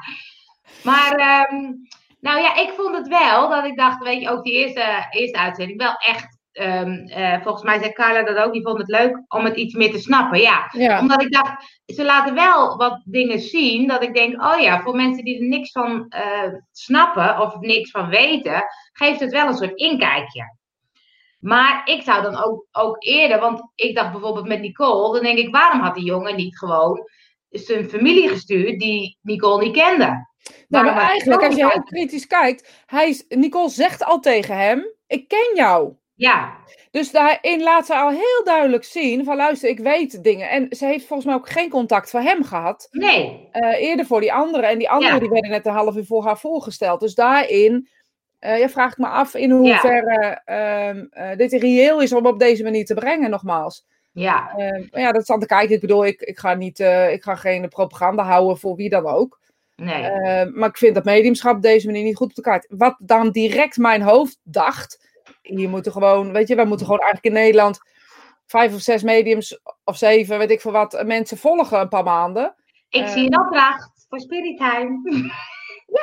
Maar, 0.83 1.13
ehm, 1.13 1.73
nou 2.21 2.41
ja, 2.41 2.57
ik 2.57 2.73
vond 2.77 2.97
het 2.97 3.09
wel, 3.09 3.49
dat 3.49 3.65
ik 3.65 3.77
dacht, 3.77 4.03
weet 4.03 4.23
je, 4.23 4.29
ook 4.31 4.45
die 4.45 4.53
eerste, 4.53 5.07
eerste 5.11 5.39
uitzending, 5.39 5.79
wel 5.79 5.95
echt, 5.95 6.32
ehm, 6.53 6.93
eh, 7.07 7.43
volgens 7.43 7.65
mij 7.65 7.79
zei 7.79 7.93
Carla 7.93 8.23
dat 8.23 8.37
ook, 8.37 8.53
die 8.53 8.63
vond 8.63 8.79
het 8.79 8.89
leuk 8.89 9.23
om 9.29 9.45
het 9.45 9.57
iets 9.57 9.75
meer 9.75 9.91
te 9.91 9.99
snappen, 9.99 10.41
ja. 10.41 10.69
Ja. 10.73 11.01
Omdat 11.01 11.23
ik 11.23 11.33
dacht, 11.33 11.81
ze 11.87 12.05
laten 12.05 12.35
wel 12.35 12.77
wat 12.77 13.03
dingen 13.05 13.39
zien, 13.39 13.87
dat 13.87 14.03
ik 14.03 14.15
denk, 14.15 14.43
oh 14.43 14.61
ja, 14.61 14.83
voor 14.83 14.97
mensen 14.97 15.25
die 15.25 15.41
er 15.41 15.49
niks 15.49 15.71
van 15.71 16.09
eh, 16.09 16.53
snappen 16.73 17.41
of 17.41 17.61
niks 17.61 17.91
van 17.91 18.09
weten, 18.09 18.65
geeft 18.93 19.21
het 19.21 19.33
wel 19.33 19.47
een 19.47 19.57
soort 19.57 19.79
inkijkje. 19.79 20.57
Maar 21.39 21.83
ik 21.85 22.03
zou 22.03 22.23
dan 22.23 22.45
ook, 22.45 22.67
ook 22.73 22.97
eerder, 23.05 23.41
want 23.41 23.63
ik 23.75 23.95
dacht 23.95 24.13
bijvoorbeeld 24.13 24.47
met 24.47 24.61
Nicole, 24.61 25.13
dan 25.13 25.23
denk 25.23 25.39
ik, 25.39 25.55
waarom 25.55 25.81
had 25.81 25.95
die 25.95 26.05
jongen 26.05 26.37
niet 26.37 26.59
gewoon 26.59 27.09
zijn 27.51 27.89
familie 27.89 28.29
gestuurd 28.29 28.79
die 28.81 29.19
Nicole 29.23 29.65
niet 29.65 29.77
kende? 29.77 30.31
Nou, 30.69 30.85
maar 30.85 30.97
eigenlijk, 30.97 31.43
als 31.43 31.55
je 31.55 31.71
heel 31.71 31.83
kritisch 31.83 32.27
kijkt, 32.27 32.83
hij 32.87 33.23
Nicole 33.29 33.69
zegt 33.69 34.05
al 34.05 34.21
tegen 34.21 34.59
hem, 34.59 34.95
ik 35.07 35.29
ken 35.29 35.51
jou. 35.55 35.95
Ja, 36.15 36.57
Dus 36.91 37.11
daarin 37.11 37.63
laat 37.63 37.87
ze 37.87 37.95
al 37.95 38.11
heel 38.11 38.45
duidelijk 38.45 38.85
zien 38.85 39.25
van, 39.25 39.37
luister, 39.37 39.69
ik 39.69 39.79
weet 39.79 40.23
dingen. 40.25 40.51
En 40.51 40.67
ze 40.71 40.87
heeft 40.87 41.07
volgens 41.07 41.29
mij 41.29 41.37
ook 41.37 41.49
geen 41.49 41.69
contact 41.71 42.11
van 42.11 42.23
hem 42.23 42.45
gehad, 42.45 42.89
nee. 42.91 43.49
eh, 43.53 43.83
eerder 43.89 44.07
voor 44.07 44.21
die 44.21 44.33
anderen. 44.33 44.71
En 44.71 44.79
die 44.79 44.91
anderen 44.91 45.15
Ja. 45.15 45.21
die 45.21 45.29
werden 45.31 45.51
net 45.51 45.67
een 45.67 45.73
half 45.73 45.97
uur 45.97 46.05
voor 46.05 46.25
haar 46.25 46.39
voorgesteld. 46.39 47.01
Dus 47.01 47.15
daarin, 47.15 47.89
eh 48.39 48.59
ja, 48.59 48.69
vraag 48.69 48.93
ik 48.93 48.99
me 48.99 49.07
af 49.07 49.35
in 49.35 49.51
hoeverre 49.51 50.41
ehm, 50.45 51.05
eh, 51.11 51.37
dit 51.37 51.53
reëel 51.53 52.01
is 52.01 52.13
om 52.13 52.27
op 52.27 52.39
deze 52.39 52.63
manier 52.63 52.85
te 52.85 52.95
brengen, 52.95 53.31
nogmaals. 53.31 53.85
Ja, 54.13 54.53
Eh, 54.57 54.89
maar 54.91 55.01
ja, 55.01 55.13
dat 55.13 55.23
is 55.23 55.31
aan 55.31 55.41
te 55.41 55.47
kijken. 55.47 55.75
Ik 55.75 55.81
bedoel, 55.81 56.07
ik, 56.07 56.21
ik, 56.21 56.39
ga 56.39 56.55
niet, 56.55 56.79
ik 57.11 57.23
ga 57.23 57.35
geen 57.35 57.69
propaganda 57.69 58.23
houden 58.23 58.59
voor 58.59 58.77
wie 58.77 58.89
dan 58.89 59.07
ook. 59.07 59.41
nee. 59.77 60.03
Eh, 60.05 60.53
maar 60.53 60.69
ik 60.69 60.77
vind 60.77 60.95
dat 60.95 61.05
mediumschap 61.05 61.57
op 61.57 61.63
deze 61.63 61.87
manier 61.87 62.03
niet 62.05 62.17
goed 62.17 62.29
op 62.29 62.35
de 62.35 62.43
kaart. 62.43 62.67
Wat 62.69 62.97
dan 62.99 63.31
direct 63.31 63.77
mijn 63.77 64.03
hoofd 64.03 64.39
dacht. 64.43 65.11
Hier 65.43 65.69
moeten 65.69 65.93
gewoon, 65.93 66.33
weet 66.33 66.49
je, 66.49 66.55
wij 66.55 66.65
moeten 66.65 66.87
gewoon 66.87 67.01
eigenlijk 67.01 67.35
in 67.35 67.43
Nederland 67.43 67.81
vijf 68.47 68.75
of 68.75 68.81
zes 68.81 69.03
mediums 69.03 69.61
of 69.85 69.97
zeven, 69.97 70.39
weet 70.39 70.51
ik 70.51 70.61
veel 70.61 70.73
wat, 70.73 71.03
mensen 71.07 71.39
volgen 71.39 71.81
een 71.81 71.89
paar 71.89 72.05
maanden. 72.05 72.55
ik 72.89 73.03
eh, 73.03 73.09
zie 73.09 73.25
een 73.25 73.41
opdracht 73.41 74.07
voor 74.09 74.21
Spirit 74.21 74.57
Time. 74.57 75.01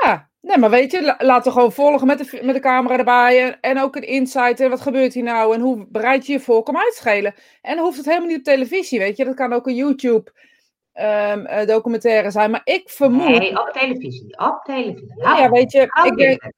Ja, 0.02 0.30
nee, 0.42 0.58
maar 0.58 0.70
weet 0.70 0.92
je, 0.92 1.04
la- 1.04 1.18
laten 1.20 1.52
we 1.52 1.58
gewoon 1.58 1.72
volgen 1.72 2.08
met 2.08 2.18
de, 2.18 2.40
met 2.44 2.56
de 2.56 2.62
camera 2.62 2.98
erbij. 2.98 3.44
En, 3.44 3.58
en 3.62 3.82
ook 3.82 3.96
een 3.96 4.08
insight. 4.08 4.60
En 4.60 4.70
wat 4.70 4.82
gebeurt 4.82 5.14
hier 5.14 5.24
nou? 5.24 5.54
En 5.54 5.62
hoe 5.62 5.86
bereid 5.90 6.26
je 6.26 6.32
je 6.34 6.40
voor? 6.40 6.64
Kom 6.64 6.78
uitschelen. 6.78 7.34
En 7.62 7.76
dan 7.76 7.86
hoeft 7.86 7.98
het 7.98 8.06
helemaal 8.06 8.28
niet 8.28 8.38
op 8.38 8.44
televisie, 8.44 9.00
weet 9.00 9.18
je. 9.18 9.26
Dat 9.26 9.36
kan 9.36 9.54
ook 9.54 9.68
een 9.68 9.76
YouTube 9.76 10.34
ehm, 10.94 11.46
eh, 11.46 12.30
zijn. 12.30 12.52
Maar 12.52 12.62
ik 12.64 12.90
vermoed. 12.90 13.28
Nee, 13.40 13.60
op 13.62 13.70
televisie. 13.74 14.40
Op 14.40 14.60
televisie. 14.64 15.16
Nou 15.16 15.42
ja, 15.42 15.50
weet 15.50 15.72
je, 15.72 15.82
ik 16.04 16.18
denk, 16.18 16.52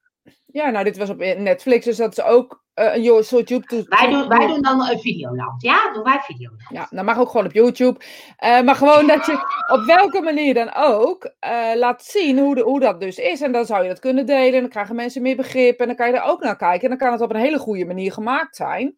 ja, 0.52 0.70
nou, 0.70 0.84
dit 0.84 0.96
was 0.96 1.10
op 1.10 1.18
Netflix, 1.18 1.84
dus 1.84 1.96
dat 1.96 2.18
is 2.18 2.24
ook 2.24 2.62
eh, 2.74 2.94
een 2.94 3.24
soort 3.24 3.48
YouTube. 3.48 3.84
wij, 3.88 4.10
doen, 4.10 4.28
wij 4.28 4.46
doen 4.46 4.62
dan 4.62 4.80
een 4.80 4.98
videoland. 4.98 5.62
Ja, 5.62 5.92
doen 5.92 6.02
wij 6.02 6.20
videoland. 6.20 6.62
Ja, 6.68 6.86
dat 6.90 7.04
mag 7.04 7.18
ook 7.18 7.30
gewoon 7.30 7.46
op 7.46 7.52
YouTube. 7.52 8.00
Eh, 8.36 8.60
maar 8.62 8.74
gewoon 8.74 9.06
dat 9.06 9.26
je 9.26 9.32
op 9.66 9.84
welke 9.84 10.20
manier 10.20 10.54
dan 10.54 10.74
ook 10.74 11.34
eh, 11.38 11.74
laat 11.74 12.04
zien 12.04 12.38
hoe, 12.38 12.54
de, 12.54 12.60
hoe 12.60 12.80
dat 12.80 13.00
dus 13.00 13.18
is. 13.18 13.40
En 13.40 13.52
dan 13.52 13.66
zou 13.66 13.82
je 13.82 13.88
dat 13.88 13.98
kunnen 13.98 14.26
delen. 14.26 14.54
En 14.54 14.60
dan 14.60 14.68
krijgen 14.68 14.94
mensen 14.94 15.22
meer 15.22 15.36
begrip. 15.36 15.80
En 15.80 15.86
dan 15.86 15.96
kan 15.96 16.08
je 16.08 16.16
er 16.16 16.22
ook 16.22 16.42
naar 16.42 16.56
kijken. 16.56 16.82
En 16.82 16.88
dan 16.88 16.98
kan 16.98 17.12
het 17.12 17.20
op 17.20 17.30
een 17.30 17.40
hele 17.40 17.58
goede 17.58 17.84
manier 17.84 18.12
gemaakt 18.12 18.56
zijn. 18.56 18.96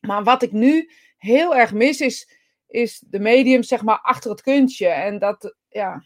Maar 0.00 0.24
wat 0.24 0.42
ik 0.42 0.52
nu 0.52 0.90
heel 1.18 1.56
erg 1.56 1.72
mis 1.72 2.00
is 2.00 2.40
is 2.66 3.04
de 3.08 3.18
medium 3.18 3.62
zeg 3.62 3.82
maar 3.82 3.98
achter 4.02 4.30
het 4.30 4.42
kunstje. 4.42 4.88
En 4.88 5.18
dat, 5.18 5.54
ja, 5.68 6.04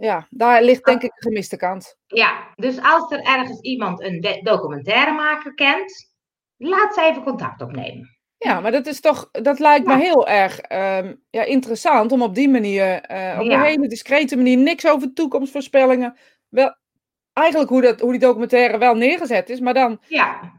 ja 0.00 0.26
daar 0.30 0.62
ligt 0.62 0.84
denk 0.84 1.02
ik 1.02 1.12
de 1.14 1.28
gemiste 1.28 1.56
kant. 1.56 1.96
Ja, 2.06 2.52
dus 2.56 2.82
als 2.82 3.12
er 3.12 3.20
ergens 3.20 3.60
iemand 3.60 4.02
een 4.02 4.40
documentairemaker 4.42 5.54
kent, 5.54 6.14
laat 6.56 6.94
ze 6.94 7.02
even 7.02 7.22
contact 7.22 7.62
opnemen. 7.62 8.18
Ja, 8.36 8.60
maar 8.60 8.72
dat 8.72 8.86
is 8.86 9.00
toch, 9.00 9.28
dat 9.30 9.58
lijkt 9.58 9.86
me 9.86 9.96
heel 9.96 10.28
erg 10.28 10.60
ehm, 10.60 11.14
ja, 11.30 11.42
interessant 11.42 12.12
om 12.12 12.22
op 12.22 12.34
die 12.34 12.48
manier, 12.48 13.10
uh, 13.10 13.38
op 13.40 13.46
een 13.46 13.62
hele 13.62 13.88
discrete 13.88 14.36
manier, 14.36 14.56
niks 14.56 14.88
over 14.88 15.12
toekomstvoorspellingen. 15.12 16.16
Wel, 16.48 16.76
eigenlijk 17.32 17.70
hoe, 17.70 17.80
dat, 17.80 18.00
hoe 18.00 18.10
die 18.10 18.20
documentaire 18.20 18.78
wel 18.78 18.94
neergezet 18.94 19.50
is, 19.50 19.60
maar 19.60 19.74
dan 19.74 20.00
ja. 20.08 20.58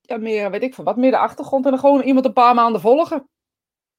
Ja, 0.00 0.16
meer, 0.16 0.50
weet 0.50 0.62
ik 0.62 0.74
van 0.74 0.84
wat, 0.84 0.96
meer 0.96 1.10
de 1.10 1.18
achtergrond 1.18 1.64
en 1.64 1.70
dan 1.70 1.80
gewoon 1.80 2.00
iemand 2.00 2.24
een 2.24 2.32
paar 2.32 2.54
maanden 2.54 2.80
volgen. 2.80 3.28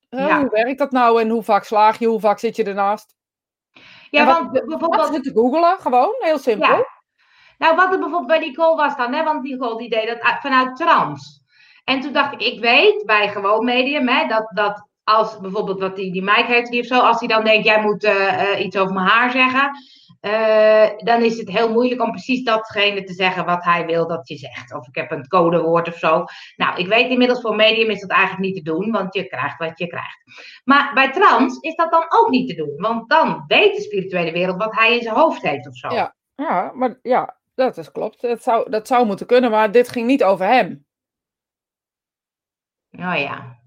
ja. 0.09 0.39
Hoe 0.39 0.49
werkt 0.49 0.79
dat 0.79 0.91
nou 0.91 1.21
en 1.21 1.29
hoe 1.29 1.43
vaak 1.43 1.63
slaag 1.63 1.99
je, 1.99 2.07
hoe 2.07 2.19
vaak 2.19 2.39
zit 2.39 2.55
je 2.55 2.63
ernaast? 2.63 3.16
Ja, 4.09 4.25
want 4.25 4.51
bijvoorbeeld... 4.51 5.09
Wat 5.09 5.23
te 5.23 5.31
googelen, 5.33 5.77
gewoon, 5.79 6.15
heel 6.19 6.37
simpel. 6.37 6.75
Ja. 6.75 6.85
Nou, 7.57 7.75
wat 7.75 7.91
er 7.91 7.99
bijvoorbeeld 7.99 8.27
bij 8.27 8.39
Nicole 8.39 8.75
was 8.75 8.97
dan, 8.97 9.13
hè, 9.13 9.23
want 9.23 9.43
Nicole 9.43 9.77
die 9.77 9.89
deed 9.89 10.07
dat 10.07 10.37
vanuit 10.39 10.75
trans. 10.75 11.41
En 11.83 12.01
toen 12.01 12.13
dacht 12.13 12.33
ik, 12.33 12.41
ik 12.41 12.59
weet 12.59 13.05
bij 13.05 13.29
gewoon 13.29 13.65
medium, 13.65 14.07
hè, 14.07 14.27
dat, 14.27 14.51
dat 14.53 14.87
als 15.03 15.39
bijvoorbeeld 15.39 15.79
wat 15.79 15.95
die, 15.95 16.11
die 16.11 16.23
Mike 16.23 16.45
heeft, 16.45 16.71
die 16.71 16.81
of 16.81 16.85
zo, 16.85 16.99
als 16.99 17.19
hij 17.19 17.27
dan 17.27 17.43
denkt, 17.43 17.65
jij 17.65 17.81
moet 17.81 18.03
uh, 18.03 18.59
iets 18.59 18.77
over 18.77 18.93
mijn 18.93 19.07
haar 19.07 19.31
zeggen, 19.31 19.71
uh, 20.21 20.87
dan 20.97 21.21
is 21.21 21.37
het 21.37 21.49
heel 21.49 21.71
moeilijk 21.71 22.01
om 22.01 22.11
precies 22.11 22.43
datgene 22.43 23.03
te 23.03 23.13
zeggen 23.13 23.45
wat 23.45 23.63
hij 23.63 23.85
wil 23.85 24.07
dat 24.07 24.27
je 24.27 24.37
zegt. 24.37 24.73
Of 24.73 24.87
ik 24.87 24.95
heb 24.95 25.11
een 25.11 25.27
codewoord 25.27 25.87
of 25.87 25.97
zo. 25.97 26.25
Nou, 26.55 26.79
ik 26.79 26.87
weet 26.87 27.09
inmiddels 27.09 27.41
voor 27.41 27.55
medium 27.55 27.89
is 27.89 28.01
dat 28.01 28.09
eigenlijk 28.09 28.41
niet 28.41 28.55
te 28.55 28.71
doen, 28.71 28.91
want 28.91 29.13
je 29.13 29.27
krijgt 29.27 29.57
wat 29.57 29.79
je 29.79 29.87
krijgt. 29.87 30.21
Maar 30.63 30.93
bij 30.93 31.11
trans 31.11 31.59
is 31.59 31.75
dat 31.75 31.91
dan 31.91 32.05
ook 32.09 32.29
niet 32.29 32.49
te 32.49 32.55
doen, 32.55 32.75
want 32.75 33.09
dan 33.09 33.43
weet 33.47 33.75
de 33.75 33.81
spirituele 33.81 34.31
wereld 34.31 34.57
wat 34.57 34.75
hij 34.75 34.95
in 34.95 35.01
zijn 35.01 35.15
hoofd 35.15 35.41
heeft 35.41 35.67
of 35.67 35.75
zo. 35.75 35.93
Ja, 35.93 36.15
ja 36.35 36.71
maar 36.73 36.99
ja, 37.01 37.37
dat 37.55 37.77
is 37.77 37.91
klopt. 37.91 38.21
Dat 38.21 38.43
zou, 38.43 38.69
dat 38.69 38.87
zou 38.87 39.05
moeten 39.05 39.25
kunnen, 39.25 39.51
maar 39.51 39.71
dit 39.71 39.89
ging 39.89 40.07
niet 40.07 40.23
over 40.23 40.45
hem. 40.45 40.85
Oh 42.91 43.19
ja. 43.19 43.57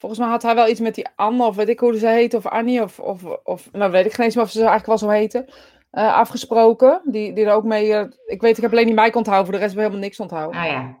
Volgens 0.00 0.20
mij 0.20 0.30
had 0.30 0.42
hij 0.42 0.54
wel 0.54 0.68
iets 0.68 0.80
met 0.80 0.94
die 0.94 1.08
Anne, 1.14 1.46
of 1.46 1.56
weet 1.56 1.68
ik 1.68 1.80
hoe 1.80 1.98
ze 1.98 2.08
heet, 2.08 2.34
of 2.34 2.46
Annie, 2.46 2.82
of, 2.82 2.98
of, 2.98 3.22
of 3.44 3.68
nou 3.72 3.90
weet 3.90 4.04
ik 4.04 4.12
geen 4.12 4.24
eens 4.24 4.34
meer 4.34 4.44
of 4.44 4.50
ze 4.50 4.58
eigenlijk 4.58 4.86
wel 4.86 4.98
zo 4.98 5.08
heten, 5.08 5.44
uh, 5.92 6.14
afgesproken. 6.14 7.00
Die, 7.04 7.32
die 7.32 7.44
er 7.44 7.52
ook 7.52 7.64
mee, 7.64 7.88
uh, 7.88 8.04
ik 8.26 8.40
weet, 8.40 8.56
ik 8.56 8.62
heb 8.62 8.72
alleen 8.72 8.86
die 8.86 8.94
Mike 8.94 9.18
onthouden, 9.18 9.46
voor 9.46 9.54
de 9.54 9.60
rest 9.60 9.70
heb 9.70 9.78
ik 9.78 9.86
helemaal 9.86 10.08
niks 10.08 10.20
onthouden. 10.20 10.60
Oh 10.60 10.66
ja. 10.66 10.98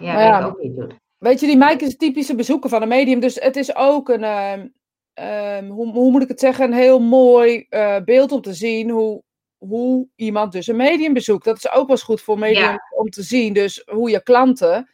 Ja, 0.00 0.12
dat 0.12 0.22
ja, 0.22 0.46
ook 0.46 0.62
niet 0.62 0.76
doen. 0.76 0.98
Weet 1.18 1.40
je, 1.40 1.46
die 1.46 1.56
Mike 1.56 1.84
is 1.84 1.90
een 1.90 1.98
typische 1.98 2.34
bezoeker 2.34 2.70
van 2.70 2.82
een 2.82 2.88
medium, 2.88 3.20
dus 3.20 3.34
het 3.34 3.56
is 3.56 3.76
ook 3.76 4.08
een, 4.08 4.22
uh, 4.22 5.70
hoe, 5.70 5.92
hoe 5.92 6.10
moet 6.10 6.22
ik 6.22 6.28
het 6.28 6.40
zeggen, 6.40 6.64
een 6.64 6.78
heel 6.78 7.00
mooi 7.00 7.66
uh, 7.70 7.96
beeld 8.04 8.32
om 8.32 8.40
te 8.40 8.54
zien 8.54 8.90
hoe, 8.90 9.22
hoe 9.56 10.08
iemand 10.16 10.52
dus 10.52 10.66
een 10.66 10.76
medium 10.76 11.12
bezoekt. 11.12 11.44
Dat 11.44 11.56
is 11.56 11.70
ook 11.70 11.86
wel 11.86 11.90
eens 11.90 12.02
goed 12.02 12.20
voor 12.20 12.38
medium 12.38 12.62
ja. 12.62 12.88
om 12.96 13.10
te 13.10 13.22
zien, 13.22 13.52
dus 13.52 13.82
hoe 13.86 14.10
je 14.10 14.22
klanten 14.22 14.88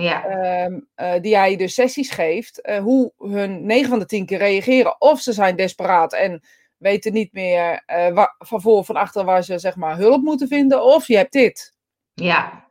ja. 0.00 0.24
Ehm, 0.24 0.80
eh, 0.94 1.20
die 1.20 1.30
jij 1.30 1.56
dus 1.56 1.74
sessies 1.74 2.10
geeft, 2.10 2.68
uh, 2.68 2.78
hoe 2.78 3.12
hun 3.18 3.66
9 3.66 3.88
van 3.88 3.98
de 3.98 4.06
10 4.06 4.26
keer 4.26 4.38
reageren. 4.38 5.00
Of 5.00 5.20
ze 5.20 5.32
zijn 5.32 5.56
desperaat 5.56 6.12
en 6.12 6.42
weten 6.76 7.12
niet 7.12 7.32
meer 7.32 7.82
uh, 7.86 8.26
van 8.38 8.60
voor 8.60 8.84
van 8.84 8.96
achter 8.96 9.24
waar 9.24 9.42
ze 9.42 9.58
zeg 9.58 9.76
maar 9.76 9.96
hulp 9.96 10.22
moeten 10.22 10.48
vinden. 10.48 10.82
Of 10.82 11.06
je 11.06 11.16
hebt 11.16 11.32
dit. 11.32 11.76
Ja, 12.14 12.64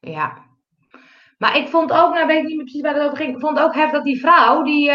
ja. 0.00 0.44
Maar 1.38 1.56
ik 1.56 1.68
vond 1.68 1.92
ook, 1.92 2.14
nou 2.14 2.26
weet 2.26 2.38
ik 2.38 2.46
niet 2.46 2.56
meer 2.56 2.64
precies 2.64 2.80
waar 2.80 2.94
het 2.94 3.02
over 3.02 3.16
ging. 3.16 3.34
Ik 3.34 3.40
vond 3.40 3.58
ook 3.58 3.74
heftig 3.74 3.92
dat 3.92 4.04
die 4.04 4.20
vrouw 4.20 4.62
die 4.62 4.92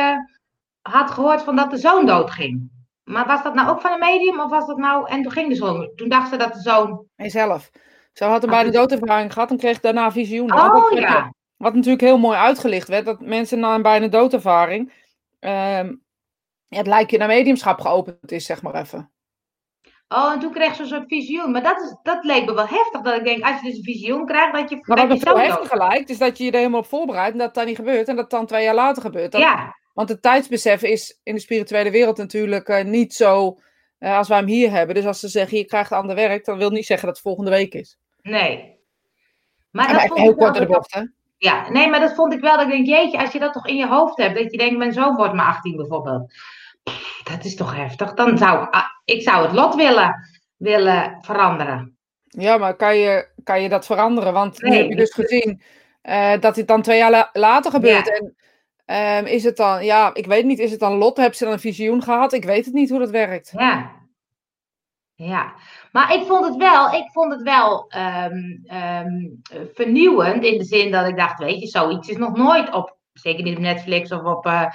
had 0.82 1.12
gehoord 1.12 1.42
van 1.42 1.56
dat 1.56 1.72
de 1.72 1.78
zoon 1.78 2.06
doodging. 2.06 2.70
Maar 3.04 3.28
was 3.28 3.44
dat 3.44 3.54
nou 3.54 3.70
ook 3.70 3.82
van 3.82 3.92
een 3.92 4.00
medium 4.00 4.40
of 4.40 4.50
was 4.50 4.68
dat 4.68 4.78
nou... 4.78 5.10
En 5.10 5.22
toen 5.22 5.32
ging 5.32 5.50
de 5.50 5.56
zoon. 5.56 5.92
Toen 5.96 6.10
dacht 6.10 6.30
ze 6.30 6.38
dat 6.38 6.54
de 6.54 6.60
zoon... 6.60 7.06
Hij 7.16 7.30
zelf. 7.30 7.70
Ze 8.14 8.24
had 8.24 8.44
een 8.44 8.50
ah, 8.50 8.56
bijna 8.56 8.72
doodervaring 8.72 9.34
gehad 9.34 9.50
en 9.50 9.58
kreeg 9.58 9.80
daarna 9.80 10.12
visioenen. 10.12 10.76
Oh 10.76 10.92
ja. 10.92 11.34
Wat 11.62 11.74
natuurlijk 11.74 12.02
heel 12.02 12.18
mooi 12.18 12.38
uitgelicht 12.38 12.88
werd, 12.88 13.06
dat 13.06 13.20
mensen 13.20 13.60
na 13.60 13.76
een 13.76 13.82
bijna 13.82 14.08
doodervaring, 14.08 14.94
um, 15.40 16.04
het 16.68 16.88
lijkt 16.88 17.12
je 17.12 17.18
naar 17.18 17.28
mediumschap 17.28 17.80
geopend 17.80 18.32
is, 18.32 18.46
zeg 18.46 18.62
maar 18.62 18.76
even. 18.76 19.12
Oh, 20.08 20.32
en 20.32 20.40
toen 20.40 20.52
kreeg 20.52 20.76
ze 20.76 20.82
een 20.82 20.88
soort 20.88 21.08
visioen. 21.08 21.52
Maar 21.52 21.64
dat, 21.64 21.82
is, 21.82 21.96
dat 22.04 22.24
leek 22.24 22.46
me 22.46 22.54
wel 22.54 22.68
heftig. 22.68 23.02
Dat 23.02 23.18
ik 23.18 23.24
denk, 23.24 23.44
als 23.44 23.62
je 23.62 23.68
dus 23.68 23.78
een 23.78 23.84
visioen 23.84 24.26
krijgt, 24.26 24.54
dat 24.54 24.70
je. 24.70 24.78
Maar 24.82 24.98
wat 24.98 25.08
me 25.08 25.18
zo 25.18 25.38
heftig 25.38 25.74
lijkt, 25.74 26.10
is 26.10 26.18
dat 26.18 26.38
je 26.38 26.44
je 26.44 26.52
er 26.52 26.58
helemaal 26.58 26.80
op 26.80 26.86
voorbereidt 26.86 27.32
en 27.32 27.38
dat 27.38 27.54
dat 27.54 27.66
niet 27.66 27.76
gebeurt. 27.76 28.08
En 28.08 28.16
dat 28.16 28.30
dan 28.30 28.46
twee 28.46 28.64
jaar 28.64 28.76
later 28.76 29.02
gebeurt. 29.02 29.32
Dat, 29.32 29.42
ja. 29.42 29.76
Want 29.94 30.10
het 30.10 30.22
tijdsbesef 30.22 30.82
is 30.82 31.20
in 31.24 31.36
de 31.36 31.42
spirituele 31.42 31.92
wereld 31.92 32.18
natuurlijk 32.18 32.70
uh, 32.70 32.84
niet 32.84 33.14
zo 33.14 33.60
uh, 34.00 34.18
als 34.18 34.28
wij 34.28 34.38
hem 34.38 34.48
hier 34.48 34.72
hebben. 34.72 34.96
Dus 34.96 35.06
als 35.06 35.20
ze 35.20 35.28
zeggen, 35.28 35.58
je 35.58 35.66
krijgt 35.66 35.92
ander 35.92 36.16
werk, 36.16 36.46
dan 36.46 36.58
wil 36.58 36.70
niet 36.70 36.86
zeggen 36.86 37.08
dat 37.08 37.16
het 37.16 37.26
volgende 37.26 37.52
week 37.52 37.74
is. 37.74 37.98
Nee. 38.22 38.80
Maar, 39.72 40.08
dat 40.08 40.18
heel 40.18 40.36
kort 40.36 40.56
de 40.56 40.66
bocht, 40.66 40.94
hè? 40.94 41.04
Ja, 41.44 41.70
nee, 41.70 41.90
maar 41.90 42.00
dat 42.00 42.14
vond 42.14 42.34
ik 42.34 42.40
wel. 42.40 42.56
Dat 42.56 42.66
ik 42.66 42.72
denk, 42.72 42.86
jeetje, 42.86 43.20
als 43.20 43.32
je 43.32 43.40
dat 43.40 43.54
toch 43.54 43.68
in 43.68 43.76
je 43.76 43.88
hoofd 43.88 44.18
hebt. 44.18 44.36
Dat 44.36 44.52
je 44.52 44.58
denkt, 44.58 44.78
mijn 44.78 44.94
zoon 44.94 45.16
wordt 45.16 45.34
maar 45.34 45.46
18 45.46 45.76
bijvoorbeeld. 45.76 46.34
Dat 47.24 47.46
is 47.46 47.56
toch 47.56 47.76
heftig. 47.76 48.14
Dan 48.14 48.38
zou 48.38 48.68
ah, 48.72 48.86
ik 49.06 49.22
zou 49.22 49.44
het 49.44 49.52
lot 49.52 49.76
willen, 49.76 50.16
willen 50.58 51.18
veranderen. 51.22 51.98
Ja, 52.24 52.58
maar 52.58 52.76
kan 52.76 52.98
je, 52.98 53.28
kan 53.44 53.62
je 53.62 53.70
dat 53.70 53.86
veranderen? 53.86 54.34
Want 54.34 54.62
nu 54.62 54.76
heb 54.76 54.90
je 54.90 54.96
dus 54.96 55.14
gezien 55.14 55.62
uh, 56.04 56.34
dat 56.40 56.56
dit 56.56 56.68
dan 56.68 56.82
twee 56.82 56.98
jaar 56.98 57.30
later 57.34 57.72
gebeurt. 57.72 58.08
Ja. 58.08 58.32
En 58.86 59.18
um, 59.18 59.26
is 59.26 59.44
het 59.44 59.58
dan, 59.58 59.86
ja, 59.86 60.14
ik 60.14 60.26
weet 60.26 60.46
niet, 60.46 60.60
is 60.60 60.72
het 60.72 60.80
dan 60.80 60.94
lot? 60.94 61.18
Heb 61.18 61.34
ze 61.34 61.44
dan 61.44 61.54
een 61.54 61.60
visioen 61.60 62.04
gehad? 62.04 62.34
Ik 62.34 62.44
weet 62.44 62.66
het 62.66 62.74
niet 62.74 62.90
hoe 62.90 63.00
dat 63.00 63.10
werkt. 63.10 63.54
Ja, 63.58 63.92
ja, 65.28 65.54
maar 65.92 66.14
ik 66.14 66.26
vond 66.26 66.46
het 66.46 66.56
wel, 66.56 66.94
ik 66.94 67.12
vond 67.12 67.32
het 67.32 67.42
wel 67.42 67.92
um, 67.96 68.66
um, 68.74 69.42
vernieuwend 69.74 70.44
in 70.44 70.58
de 70.58 70.64
zin 70.64 70.92
dat 70.92 71.08
ik 71.08 71.18
dacht, 71.18 71.40
weet 71.40 71.60
je, 71.60 71.68
zoiets 71.68 72.10
is 72.10 72.18
nog 72.18 72.36
nooit 72.36 72.74
op, 72.74 72.98
zeker 73.14 73.44
niet 73.44 73.56
op 73.56 73.62
Netflix 73.62 74.12
of 74.12 74.24
op. 74.24 74.46
Uh, 74.46 74.66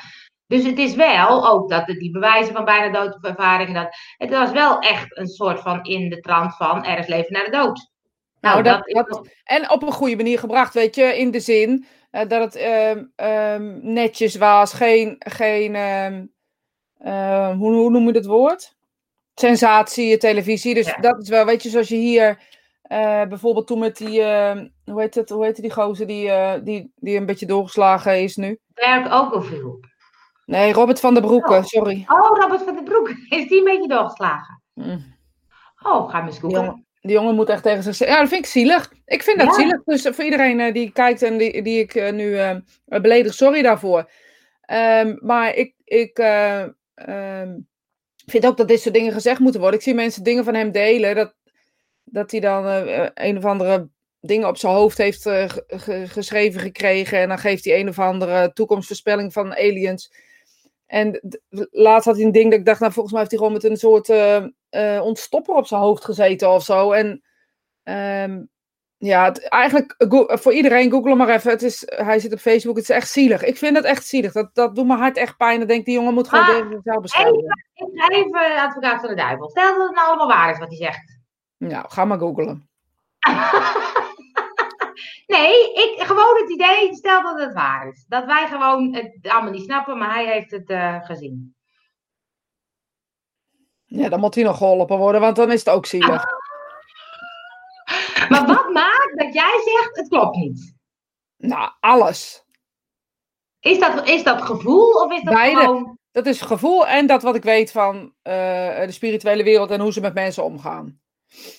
dus 0.47 0.65
het 0.65 0.79
is 0.79 0.95
wel 0.95 1.49
ook 1.49 1.71
dat 1.71 1.87
die 1.87 2.11
bewijzen 2.11 2.55
van 2.55 2.65
bijna 2.65 2.93
doodervaringen, 2.93 3.75
dat 3.75 3.97
het 4.17 4.31
was 4.31 4.51
wel 4.51 4.79
echt 4.79 5.17
een 5.17 5.27
soort 5.27 5.61
van 5.61 5.85
in 5.85 6.09
de 6.09 6.21
trant 6.21 6.57
van 6.57 6.85
er 6.85 6.99
is 6.99 7.07
leven 7.07 7.33
naar 7.33 7.45
de 7.45 7.51
dood. 7.51 7.91
Nou, 8.41 8.63
nou 8.63 8.83
dat, 8.85 9.07
dat, 9.09 9.29
en 9.45 9.71
op 9.71 9.83
een 9.83 9.93
goede 9.93 10.17
manier 10.17 10.39
gebracht, 10.39 10.75
weet 10.75 10.95
je, 10.95 11.19
in 11.19 11.31
de 11.31 11.41
zin 11.41 11.87
uh, 12.13 12.21
dat 12.29 12.55
het 12.55 12.63
um, 13.17 13.79
netjes 13.83 14.37
was, 14.37 14.73
geen, 14.73 15.17
geen 15.19 15.75
hoe, 17.59 17.75
hoe 17.75 17.91
noem 17.91 18.07
je 18.07 18.13
het 18.13 18.27
woord? 18.27 18.76
Sensatie, 19.41 20.19
televisie. 20.19 20.75
Dus 20.75 20.95
dat 21.01 21.23
is 21.23 21.29
wel, 21.29 21.45
weet 21.45 21.63
je, 21.63 21.69
zoals 21.69 21.89
je 21.89 21.97
hier 21.97 22.39
uh, 22.89 23.25
bijvoorbeeld 23.25 23.67
toen 23.67 23.79
met 23.79 23.97
die, 23.97 24.21
uh, 24.21 24.61
hoe 24.85 25.01
heet 25.01 25.15
het, 25.15 25.29
hoe 25.29 25.45
heet 25.45 25.61
die 25.61 25.73
gozer 25.73 26.07
die, 26.07 26.27
uh, 26.27 26.55
die, 26.63 26.93
die 26.97 27.17
een 27.17 27.27
beetje 27.27 27.47
doorgeslagen 27.47 28.23
is 28.23 28.37
nu? 28.37 28.59
Werk 28.75 29.13
ook 29.13 29.33
al 29.33 29.43
veel. 29.43 29.81
Nee, 30.45 30.73
Robert 30.73 31.01
van 31.01 31.15
der 31.15 31.23
Broeke, 31.23 31.55
oh. 31.55 31.65
sorry. 31.65 32.05
Oh, 32.09 32.39
Robert 32.41 32.63
van 32.63 32.75
der 32.75 32.83
Broeke. 32.83 33.11
Is 33.37 33.49
die 33.49 33.59
een 33.59 33.65
beetje 33.65 33.89
doorgeslagen? 33.89 34.63
Mm. 34.75 35.15
Oh, 35.83 36.11
ga 36.11 36.27
eens 36.27 36.39
googlen. 36.39 36.75
Die, 36.75 36.85
die 37.01 37.13
jongen 37.13 37.35
moet 37.35 37.49
echt 37.49 37.63
tegen 37.63 37.83
zich 37.83 38.09
Ja, 38.09 38.21
dat 38.21 38.29
vind 38.29 38.45
ik 38.45 38.51
zielig. 38.51 38.93
Ik 39.05 39.23
vind 39.23 39.39
dat 39.39 39.47
ja. 39.47 39.53
zielig. 39.53 39.83
Dus 39.85 40.03
voor 40.03 40.25
iedereen 40.25 40.73
die 40.73 40.93
kijkt 40.93 41.23
en 41.23 41.37
die, 41.37 41.63
die 41.63 41.79
ik 41.79 42.13
nu 42.13 42.39
beledig, 42.85 43.35
sorry 43.35 43.63
daarvoor. 43.63 44.11
Um, 44.67 45.19
maar 45.21 45.55
ik, 45.55 45.75
ik 45.85 46.19
um, 47.09 47.67
ik 48.27 48.33
vind 48.33 48.47
ook 48.47 48.57
dat 48.57 48.69
dit 48.69 48.81
soort 48.81 48.95
dingen 48.95 49.13
gezegd 49.13 49.41
moeten 49.41 49.61
worden. 49.61 49.79
Ik 49.79 49.85
zie 49.85 49.95
mensen 49.95 50.23
dingen 50.23 50.45
van 50.45 50.55
hem 50.55 50.73
delen. 50.73 51.15
Dat, 51.15 51.35
dat 52.05 52.31
hij 52.31 52.41
dan 52.41 52.67
uh, 52.67 53.09
een 53.15 53.37
of 53.37 53.45
andere 53.45 53.89
dingen 54.21 54.49
op 54.49 54.57
zijn 54.57 54.73
hoofd 54.73 54.99
heeft 54.99 55.27
uh, 55.27 55.49
geschreven 56.07 56.61
gekregen. 56.61 57.19
En 57.19 57.29
dan 57.29 57.39
geeft 57.39 57.65
hij 57.65 57.81
een 57.81 57.89
of 57.89 57.99
andere 57.99 58.53
toekomstvoorspelling 58.53 59.33
van 59.33 59.55
aliens. 59.55 60.13
En 60.87 61.21
laatst 61.71 62.07
had 62.07 62.17
hij 62.17 62.25
een 62.25 62.33
ding 62.33 62.51
dat 62.51 62.59
ik 62.59 62.65
dacht, 62.67 62.81
nou 62.81 62.93
volgens 62.93 63.15
mij 63.15 63.23
heeft 63.23 63.35
hij 63.35 63.45
gewoon 63.45 63.61
met 63.61 63.71
een 63.71 63.77
soort 63.77 64.11
ontstopper 65.03 65.55
op 65.55 65.67
zijn 65.67 65.81
hoofd 65.81 66.05
gezeten 66.05 66.51
of 66.51 66.65
zo. 66.65 66.93
En 66.93 67.23
um, 67.85 68.51
ja, 68.99 69.25
het, 69.25 69.49
eigenlijk 69.49 69.95
voor 70.27 70.53
iedereen, 70.53 70.91
google 70.91 71.15
maar 71.15 71.29
even. 71.29 71.51
Het 71.51 71.63
is, 71.63 71.83
hij 71.87 72.19
zit 72.19 72.33
op 72.33 72.39
Facebook, 72.39 72.77
het 72.77 72.89
is 72.89 72.97
echt 72.97 73.11
zielig. 73.11 73.43
Ik 73.43 73.57
vind 73.57 73.77
het 73.77 73.85
echt 73.85 74.07
zielig. 74.07 74.33
Dat, 74.33 74.55
dat 74.55 74.75
doet 74.75 74.87
mijn 74.87 74.99
hart 74.99 75.17
echt 75.17 75.37
pijn. 75.37 75.59
Dan 75.59 75.69
denk 75.69 75.85
die 75.85 75.95
jongen 75.95 76.15
moet 76.15 76.29
gewoon 76.29 76.45
ah, 76.45 76.71
zichzelf 76.71 77.01
beschermen. 77.01 77.45
Even, 77.75 77.95
ik 77.95 78.11
even 78.11 78.63
advocaat 78.63 79.01
van 79.01 79.09
de 79.09 79.15
duivel. 79.15 79.51
Stel 79.51 79.77
dat 79.77 79.87
het 79.87 79.97
nou 79.97 80.09
allemaal 80.09 80.29
waar 80.29 80.51
is 80.51 80.59
wat 80.59 80.69
hij 80.69 80.77
zegt. 80.77 81.19
Nou, 81.57 81.85
ga 81.89 82.05
maar 82.05 82.19
googlen. 82.19 82.69
nee, 85.37 85.73
ik, 85.73 85.95
gewoon 85.99 86.41
het 86.41 86.51
idee, 86.51 86.95
stel 86.95 87.23
dat 87.23 87.41
het 87.41 87.55
waar 87.55 87.89
is. 87.89 88.05
Dat 88.09 88.25
wij 88.25 88.47
gewoon 88.47 88.95
het 88.95 89.19
allemaal 89.23 89.51
niet 89.51 89.65
snappen, 89.65 89.99
maar 89.99 90.15
hij 90.15 90.27
heeft 90.27 90.51
het 90.51 90.71
uh, 90.71 91.05
gezien. 91.05 91.55
Ja, 93.85 94.09
dan 94.09 94.21
moet 94.21 94.35
hij 94.35 94.45
nog 94.45 94.57
geholpen 94.57 94.99
worden, 94.99 95.21
want 95.21 95.37
dan 95.37 95.53
is 95.53 95.65
het 95.65 95.75
ook 95.75 95.87
zielig. 95.87 96.25
Maar 98.29 98.47
wat 98.47 98.69
maakt 98.73 99.13
dat 99.15 99.35
jij 99.35 99.61
zegt, 99.65 99.97
het 99.97 100.09
klopt 100.09 100.37
niet? 100.37 100.75
Nou, 101.37 101.71
alles. 101.81 102.45
Is 103.61 103.79
dat, 103.79 104.09
is 104.09 104.23
dat 104.23 104.43
gevoel 104.43 104.91
of 104.91 105.13
is 105.13 105.23
dat 105.23 105.35
Beide. 105.35 105.61
gewoon... 105.61 105.99
Dat 106.11 106.27
is 106.27 106.41
gevoel 106.41 106.87
en 106.87 107.07
dat 107.07 107.23
wat 107.23 107.35
ik 107.35 107.43
weet 107.43 107.73
van 107.73 108.15
eh, 108.23 108.81
de 108.81 108.93
spirituele 108.93 109.43
wereld 109.43 109.71
en 109.71 109.81
hoe 109.81 109.93
ze 109.93 110.01
met 110.01 110.15
mensen 110.15 110.45
omgaan. 110.45 111.01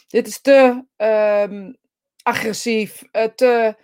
Dit 0.07 0.27
is 0.27 0.41
te 0.41 0.85
ehm, 0.95 1.73
agressief, 2.23 3.03
eh, 3.11 3.23
te 3.23 3.75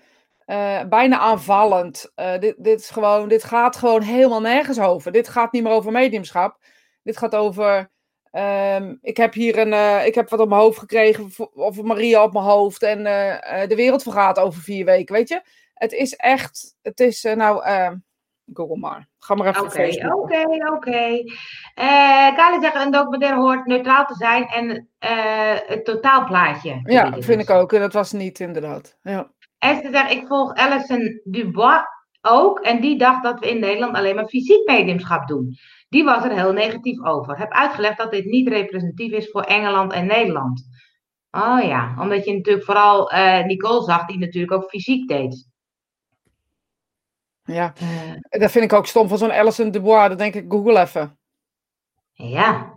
eh, 0.46 0.84
bijna 0.84 1.20
aanvallend. 1.20 2.12
Dit, 2.40 2.56
dit, 2.58 2.80
is 2.80 2.90
gewoon, 2.90 3.28
dit 3.28 3.44
gaat 3.44 3.76
gewoon 3.76 4.02
helemaal 4.02 4.42
nergens 4.42 4.80
over. 4.80 5.12
Dit 5.12 5.28
gaat 5.28 5.52
niet 5.52 5.64
meer 5.64 5.72
over 5.72 5.92
mediumschap. 5.92 6.58
Dit 7.04 7.18
gaat 7.18 7.36
over. 7.36 7.92
Ehm, 8.34 8.96
ik 9.02 9.18
heb 9.18 9.34
hier 9.34 9.58
een, 9.58 9.74
eh, 9.74 10.06
ik 10.06 10.16
heb 10.16 10.30
wat 10.30 10.40
op 10.40 10.50
mijn 10.50 10.62
hoofd 10.62 10.80
gekregen, 10.80 11.30
of 11.54 11.82
Maria 11.82 12.24
op 12.24 12.34
mijn 12.34 12.46
hoofd, 12.46 12.84
en 12.84 13.06
eh, 13.06 13.62
eh, 13.62 13.70
de 13.70 13.76
wereld 13.76 14.04
vergaat 14.04 14.40
over 14.40 14.62
vier 14.62 14.86
weken, 14.86 15.16
weet 15.16 15.28
je? 15.28 15.42
Het 15.74 15.92
is 15.92 16.16
echt, 16.16 16.76
het 16.82 17.00
is, 17.00 17.24
nou, 17.24 17.64
eh, 17.64 17.92
Google 18.54 18.78
maar. 18.78 19.08
Ga 19.20 19.36
maar 19.36 19.48
even 19.48 19.64
Oké, 19.64 20.14
oké, 20.14 20.72
oké. 20.72 21.24
Kali 22.36 22.62
zegt, 22.62 22.76
een 22.76 22.92
documentaire 22.92 23.40
hoort 23.40 23.66
neutraal 23.66 24.06
te 24.06 24.16
zijn 24.16 24.46
en 24.46 24.90
het 25.68 25.86
totaalplaatje. 25.86 26.70
Ja, 26.84 27.04
bieden 27.04 27.24
vind 27.24 27.40
dus. 27.40 27.48
ik 27.48 27.56
ook. 27.56 27.74
En 27.74 27.80
dat 27.80 27.94
was 27.94 28.12
niet 28.12 28.40
inderdaad. 28.40 28.98
Ja. 29.04 29.32
Esther 29.60 29.92
zegt, 29.92 30.12
ik 30.12 30.28
volg 30.28 30.54
Alison 30.54 31.22
Dubois 31.24 31.82
ook. 32.22 32.60
En 32.60 32.82
die 32.82 32.98
dacht 32.98 33.24
dat 33.24 33.40
we 33.40 33.50
in 33.50 33.60
Nederland 33.60 33.96
alleen 33.96 34.16
maar 34.16 34.28
fysiek 34.28 34.68
mediumschap 34.68 35.28
doen. 35.28 35.58
Die 35.94 36.04
was 36.04 36.24
er 36.24 36.32
heel 36.32 36.52
negatief 36.54 37.04
over. 37.04 37.38
Heb 37.38 37.52
uitgelegd 37.52 37.98
dat 37.98 38.12
dit 38.12 38.26
niet 38.26 38.48
representatief 38.48 39.12
is 39.12 39.30
voor 39.32 39.42
Engeland 39.42 39.94
en 39.94 40.06
Nederland. 40.06 40.68
Oh 41.32 41.62
ja, 41.64 41.96
omdat 42.00 42.26
je 42.26 42.34
natuurlijk 42.34 42.66
vooral 42.66 43.12
eh, 43.12 43.46
Nicole 43.46 43.84
zag, 43.84 44.06
die 44.06 44.18
natuurlijk 44.18 44.54
ook 44.54 44.70
fysiek 44.70 45.08
deed. 45.08 45.48
ja, 47.44 47.74
Eh, 47.80 48.40
dat 48.40 48.52
vind 48.52 48.64
ik 48.66 48.74
ook 48.74 48.88
stom 48.88 49.08
van 49.08 49.18
zo'n 49.18 49.32
Alison 49.32 49.72
Dubois. 49.72 50.10
Dat 50.10 50.18
denk 50.18 50.34
ik, 50.34 50.46
Google 50.50 50.80
even. 50.80 51.18
ja. 52.14 52.72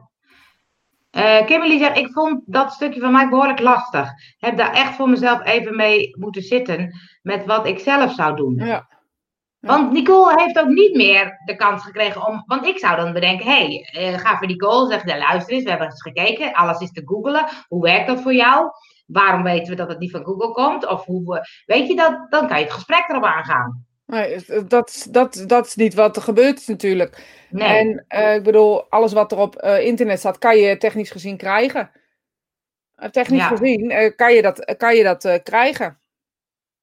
Eh, 1.11 1.47
Kimberly 1.47 1.79
zegt, 1.79 1.97
ik 1.97 2.13
vond 2.13 2.43
dat 2.47 2.73
stukje 2.73 3.01
van 3.01 3.13
mij 3.13 3.29
behoorlijk 3.29 3.61
lastig. 3.61 4.11
Heb 4.39 4.57
daar 4.57 4.73
echt 4.73 4.95
voor 4.95 5.09
mezelf 5.09 5.45
even 5.45 5.77
mee 5.77 6.17
moeten 6.19 6.43
zitten 6.43 6.93
met 7.23 7.45
wat 7.45 7.67
ik 7.67 7.79
zelf 7.79 8.13
zou 8.13 8.37
doen. 8.37 8.55
Ja, 8.55 8.89
Want 9.67 9.93
Nicole 9.93 10.43
heeft 10.43 10.59
ook 10.59 10.69
niet 10.69 10.95
meer 10.97 11.41
de 11.45 11.57
kans 11.57 11.83
gekregen 11.83 12.27
om. 12.27 12.43
Want 12.47 12.67
ik 12.67 12.79
zou 12.79 12.97
dan 12.97 13.13
bedenken: 13.13 13.47
hé, 13.47 13.67
hey, 13.67 13.89
eh, 14.13 14.19
ga 14.19 14.37
voor 14.39 14.47
Nicole, 14.47 14.89
zeg 14.91 15.05
luister 15.19 15.55
eens, 15.55 15.65
we 15.65 15.71
hebben 15.71 15.89
eens 15.89 16.03
gekeken, 16.03 16.53
alles 16.53 16.81
is 16.81 16.93
te 16.93 17.03
googlen. 17.05 17.45
Hoe 17.69 17.83
werkt 17.83 18.07
dat 18.07 18.21
voor 18.21 18.35
jou? 18.35 18.71
Waarom 19.07 19.43
weten 19.43 19.71
we 19.71 19.75
dat 19.75 19.89
het 19.89 19.99
niet 19.99 20.11
van 20.11 20.25
Google 20.25 20.53
komt? 20.53 20.87
Of 20.87 21.05
hoe, 21.05 21.35
we- 21.35 21.47
weet 21.67 21.89
je 21.89 21.97
dat? 21.97 22.27
Dan 22.31 22.49
kan 22.49 22.59
je 22.59 22.65
het 22.65 22.73
gesprek 22.73 23.05
erop 23.09 23.25
aangaan. 23.25 23.87
nee, 24.07 24.45
dat, 24.69 25.07
dat, 25.11 25.45
dat 25.47 25.67
is 25.67 25.75
niet 25.75 25.95
wat 25.95 26.17
er 26.17 26.23
gebeurt 26.23 26.67
natuurlijk. 26.69 27.25
Nee. 27.51 27.69
En 27.79 28.05
eh, 28.09 28.35
ik 28.35 28.43
bedoel, 28.43 28.91
alles 28.91 29.13
wat 29.13 29.33
er 29.33 29.39
op 29.39 29.57
eh, 29.57 29.85
internet 29.87 30.19
staat, 30.19 30.39
kan 30.39 30.57
je 30.59 30.77
technisch 30.77 31.11
gezien 31.11 31.37
krijgen. 31.37 31.91
Technisch 33.11 33.41
Ja. 33.41 33.47
gezien 33.49 34.13
kan 34.17 34.35
je 34.35 34.43
dat, 34.43 34.75
kan 34.77 34.97
je 34.97 35.03
dat 35.03 35.41
krijgen. 35.43 36.01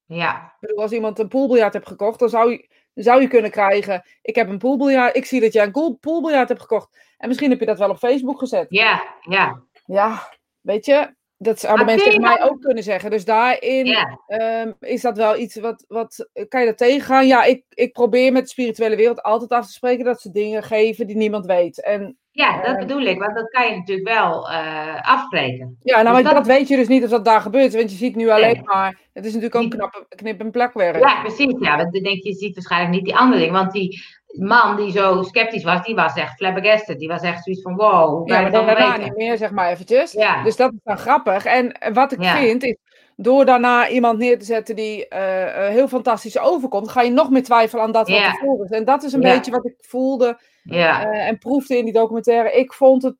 Ja, 0.05 0.35
Ik 0.45 0.59
bedoel, 0.59 0.81
als 0.81 0.91
iemand 0.91 1.19
een 1.19 1.27
poolbiljart 1.27 1.73
hebt 1.73 1.87
gekocht, 1.87 2.19
dan 2.19 2.29
zou 2.29 2.51
je, 2.51 2.69
dan 2.93 3.03
zou 3.03 3.21
je 3.21 3.27
kunnen 3.27 3.51
krijgen. 3.51 4.03
Ik 4.21 4.35
heb 4.35 4.49
een 4.49 4.57
poolbiljart, 4.57 5.15
ik 5.15 5.25
zie 5.25 5.41
dat 5.41 5.53
jij 5.53 5.63
een 5.63 5.71
pool- 5.71 5.97
poolbiljart 6.01 6.47
hebt 6.49 6.61
gekocht. 6.61 6.97
En 7.17 7.27
misschien 7.27 7.49
heb 7.49 7.59
je 7.59 7.65
dat 7.65 7.79
wel 7.79 7.89
op 7.89 7.97
Facebook 7.97 8.39
gezet. 8.39 8.65
ja, 8.69 9.03
ja. 9.19 9.61
Ja, 9.85 10.29
weet 10.61 10.85
je, 10.85 11.13
dat 11.37 11.59
zouden 11.59 11.85
mensen 11.85 12.05
tegen 12.05 12.21
mij 12.21 12.43
ook 12.43 12.61
kunnen 12.61 12.83
zeggen. 12.83 13.09
Dus 13.11 13.25
daarin 13.25 13.95
ehm, 14.27 14.71
is 14.79 15.01
dat 15.01 15.17
wel 15.17 15.37
iets 15.37 15.55
wat, 15.55 15.85
wat 15.87 16.29
kan 16.47 16.59
je 16.59 16.67
dat 16.67 16.77
tegengaan? 16.77 17.27
Ja, 17.27 17.43
ik, 17.43 17.63
ik 17.69 17.93
probeer 17.93 18.31
met 18.31 18.43
de 18.43 18.49
spirituele 18.49 18.95
wereld 18.95 19.21
altijd 19.21 19.51
af 19.51 19.65
te 19.65 19.71
spreken 19.71 20.05
dat 20.05 20.21
ze 20.21 20.31
dingen 20.31 20.63
geven 20.63 21.07
die 21.07 21.15
niemand 21.15 21.45
weet. 21.45 21.81
En 21.81 22.17
Ja, 22.35 22.57
dat 22.61 22.65
Eh. 22.73 22.77
bedoel 22.79 23.01
ik, 23.01 23.19
want 23.19 23.35
dat 23.35 23.49
kan 23.49 23.69
je 23.69 23.75
natuurlijk 23.75 24.07
wel 24.07 24.49
eh, 24.49 25.01
afspreken. 25.01 25.77
ja, 25.81 26.01
nou, 26.01 26.15
Dus 26.15 26.25
dat... 26.25 26.33
dat- 26.33 26.45
weet 26.47 26.67
je 26.67 26.75
dus 26.75 26.87
niet 26.87 27.03
of 27.03 27.09
dat 27.09 27.25
daar 27.25 27.41
gebeurt, 27.41 27.73
want 27.75 27.91
je 27.91 27.97
ziet 27.97 28.15
nu 28.15 28.29
alleen 28.29 28.53
Nee. 28.53 28.63
maar, 28.63 28.99
het 29.13 29.25
is 29.25 29.33
natuurlijk 29.33 29.63
ook 29.63 29.69
knap, 29.71 30.05
knip- 30.09 30.39
en 30.39 30.51
plakwerk. 30.51 30.99
Ja, 30.99 31.21
precies. 31.21 31.55
Ja, 31.59 31.77
want 31.77 31.93
dan 31.93 32.03
denk 32.03 32.23
je, 32.23 32.29
je 32.29 32.35
ziet 32.35 32.53
waarschijnlijk 32.55 32.91
niet 32.93 33.05
die 33.05 33.15
andere 33.15 33.39
dingen. 33.39 33.53
Want 33.53 33.71
die 33.71 34.01
man 34.39 34.75
die 34.75 34.91
zo 34.91 35.21
sceptisch 35.21 35.63
was, 35.63 35.83
die 35.85 35.95
was 35.95 36.13
echt 36.13 36.35
flabbergasted. 36.35 36.99
Die 36.99 37.07
was 37.07 37.21
echt 37.21 37.43
zoiets 37.43 37.61
van: 37.61 37.75
wow, 37.75 38.09
hoe 38.09 38.27
Ja, 38.27 38.33
kan 38.33 38.41
maar 38.43 38.51
dat 38.51 38.61
allemaal 38.61 38.75
daarna 38.75 38.91
weten? 38.97 39.03
niet 39.09 39.17
meer, 39.27 39.37
zeg 39.37 39.51
maar 39.51 39.69
eventjes. 39.69 40.11
Ja. 40.11 40.43
Dus 40.43 40.55
dat 40.55 40.71
is 40.73 40.79
dan 40.83 40.97
grappig. 40.97 41.45
En 41.45 41.71
eh, 41.71 41.93
wat 41.93 42.11
ik 42.11 42.21
Ja. 42.23 42.35
vind 42.37 42.63
is, 42.63 42.75
door 43.15 43.45
daarna 43.45 43.89
iemand 43.89 44.17
neer 44.17 44.39
te 44.39 44.45
zetten 44.45 44.75
die 44.75 45.07
eh, 45.07 45.67
eh, 45.67 45.71
heel 45.73 45.87
fantastisch 45.87 46.39
overkomt, 46.39 46.89
ga 46.89 47.01
je 47.01 47.11
nog 47.11 47.29
meer 47.29 47.43
twijfelen 47.43 47.83
aan 47.83 47.91
dat 47.91 48.09
wat 48.09 48.17
Ja. 48.17 48.31
ervoor 48.31 48.63
is. 48.63 48.69
En 48.69 48.85
dat 48.85 49.03
is 49.03 49.13
een 49.13 49.19
beetje 49.19 49.51
wat 49.51 49.65
ik 49.65 49.75
voelde 49.79 50.39
eh, 50.63 51.27
en 51.27 51.37
proefde 51.37 51.77
in 51.77 51.83
die 51.85 51.93
documentaire. 51.93 52.51
Ik 52.51 52.73
vond 52.73 53.03
het, 53.03 53.15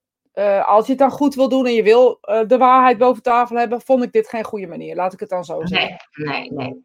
als 0.66 0.86
je 0.86 0.92
het 0.92 1.02
dan 1.02 1.12
goed 1.12 1.36
wil 1.36 1.50
doen 1.50 1.66
en 1.66 1.74
je 1.74 1.84
wil 1.84 2.18
de 2.48 2.58
waarheid 2.58 2.98
boven 2.98 3.24
tafel 3.24 3.56
hebben, 3.58 3.82
vond 3.82 4.04
ik 4.04 4.12
dit 4.12 4.30
geen 4.30 4.44
goede 4.44 4.68
manier. 4.68 4.96
Laat 4.96 5.14
ik 5.14 5.20
het 5.20 5.30
dan 5.30 5.46
zo 5.46 5.62
zeggen. 5.64 5.98
Nee, 6.14 6.52
nee, 6.52 6.52
nee. 6.52 6.84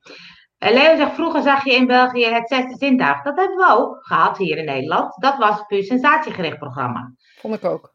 Leo 0.73 0.97
zegt, 0.97 1.14
vroeger 1.14 1.42
zag 1.42 1.64
je 1.64 1.75
in 1.75 1.87
België 1.87 2.25
het 2.25 2.49
zesde 2.49 2.77
zintuig. 2.77 3.23
Dat 3.23 3.37
hebben 3.37 3.57
we 3.57 3.75
ook 3.79 3.99
gehad 4.01 4.37
hier 4.37 4.57
in 4.57 4.64
Nederland. 4.64 5.23
Dat 5.23 5.37
was 5.37 5.59
een 5.59 5.66
puur 5.66 5.83
sensatiegericht 5.85 6.59
programma. 6.59 7.12
Vond 7.38 7.55
ik 7.55 7.64
ook. 7.64 7.92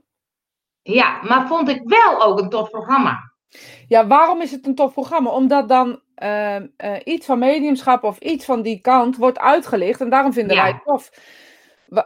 Ja, 0.81 1.21
maar 1.21 1.47
vond 1.47 1.69
ik 1.69 1.81
wel 1.83 2.21
ook 2.23 2.39
een 2.39 2.49
tof 2.49 2.69
programma. 2.69 3.32
Ja, 3.87 4.07
waarom 4.07 4.41
is 4.41 4.51
het 4.51 4.67
een 4.67 4.75
tof 4.75 4.93
programma? 4.93 5.29
Omdat 5.29 5.69
dan 5.69 6.01
eh, 6.15 6.55
eh, 6.55 6.63
iets 7.03 7.25
van 7.25 7.39
mediumschap 7.39 8.03
of 8.03 8.17
iets 8.17 8.45
van 8.45 8.61
die 8.61 8.81
kant 8.81 9.17
wordt 9.17 9.39
uitgelicht. 9.39 10.01
En 10.01 10.09
daarom 10.09 10.33
vinden 10.33 10.55
Ja. 10.55 10.61
wij 10.61 10.71
het 10.71 10.83
tof. 10.83 11.09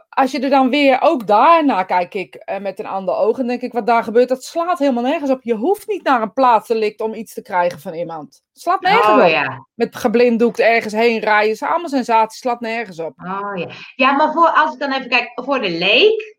Als 0.10 0.31
je 0.31 0.39
er 0.39 0.49
dan 0.49 0.69
weer, 0.69 1.01
ook 1.01 1.27
daarna 1.27 1.83
kijk 1.83 2.13
ik 2.13 2.36
eh, 2.36 2.60
met 2.60 2.79
een 2.79 2.86
ander 2.86 3.15
oog. 3.15 3.39
En 3.39 3.47
denk 3.47 3.62
ik, 3.62 3.73
wat 3.73 3.88
daar 3.88 4.03
gebeurt, 4.03 4.29
dat 4.29 4.43
slaat 4.43 4.79
helemaal 4.79 5.03
nergens 5.03 5.31
op. 5.31 5.43
Je 5.43 5.53
hoeft 5.55 5.88
niet 5.88 6.03
naar 6.03 6.21
een 6.21 6.33
plaatsdelict 6.33 7.01
om 7.01 7.13
iets 7.13 7.33
te 7.33 7.41
krijgen 7.41 7.79
van 7.79 7.93
iemand. 7.93 8.41
Slaat 8.53 8.81
nergens 8.81 9.07
Oh 9.07 9.23
op. 9.23 9.29
ja. 9.29 9.67
Met 9.73 9.95
geblinddoekt 9.95 10.60
ergens 10.60 10.93
heen 10.93 11.19
rijden. 11.19 11.51
Is 11.51 11.63
allemaal 11.63 11.89
sensaties, 11.89 12.39
slaat 12.39 12.60
nergens 12.60 12.99
op. 12.99 13.13
Oh 13.17 13.51
ja. 13.55 13.67
Ja, 13.95 14.12
maar 14.12 14.31
voor, 14.33 14.47
als 14.49 14.73
ik 14.73 14.79
dan 14.79 14.91
even 14.91 15.10
kijk, 15.10 15.31
voor 15.36 15.60
de 15.62 15.69
leek, 15.71 16.38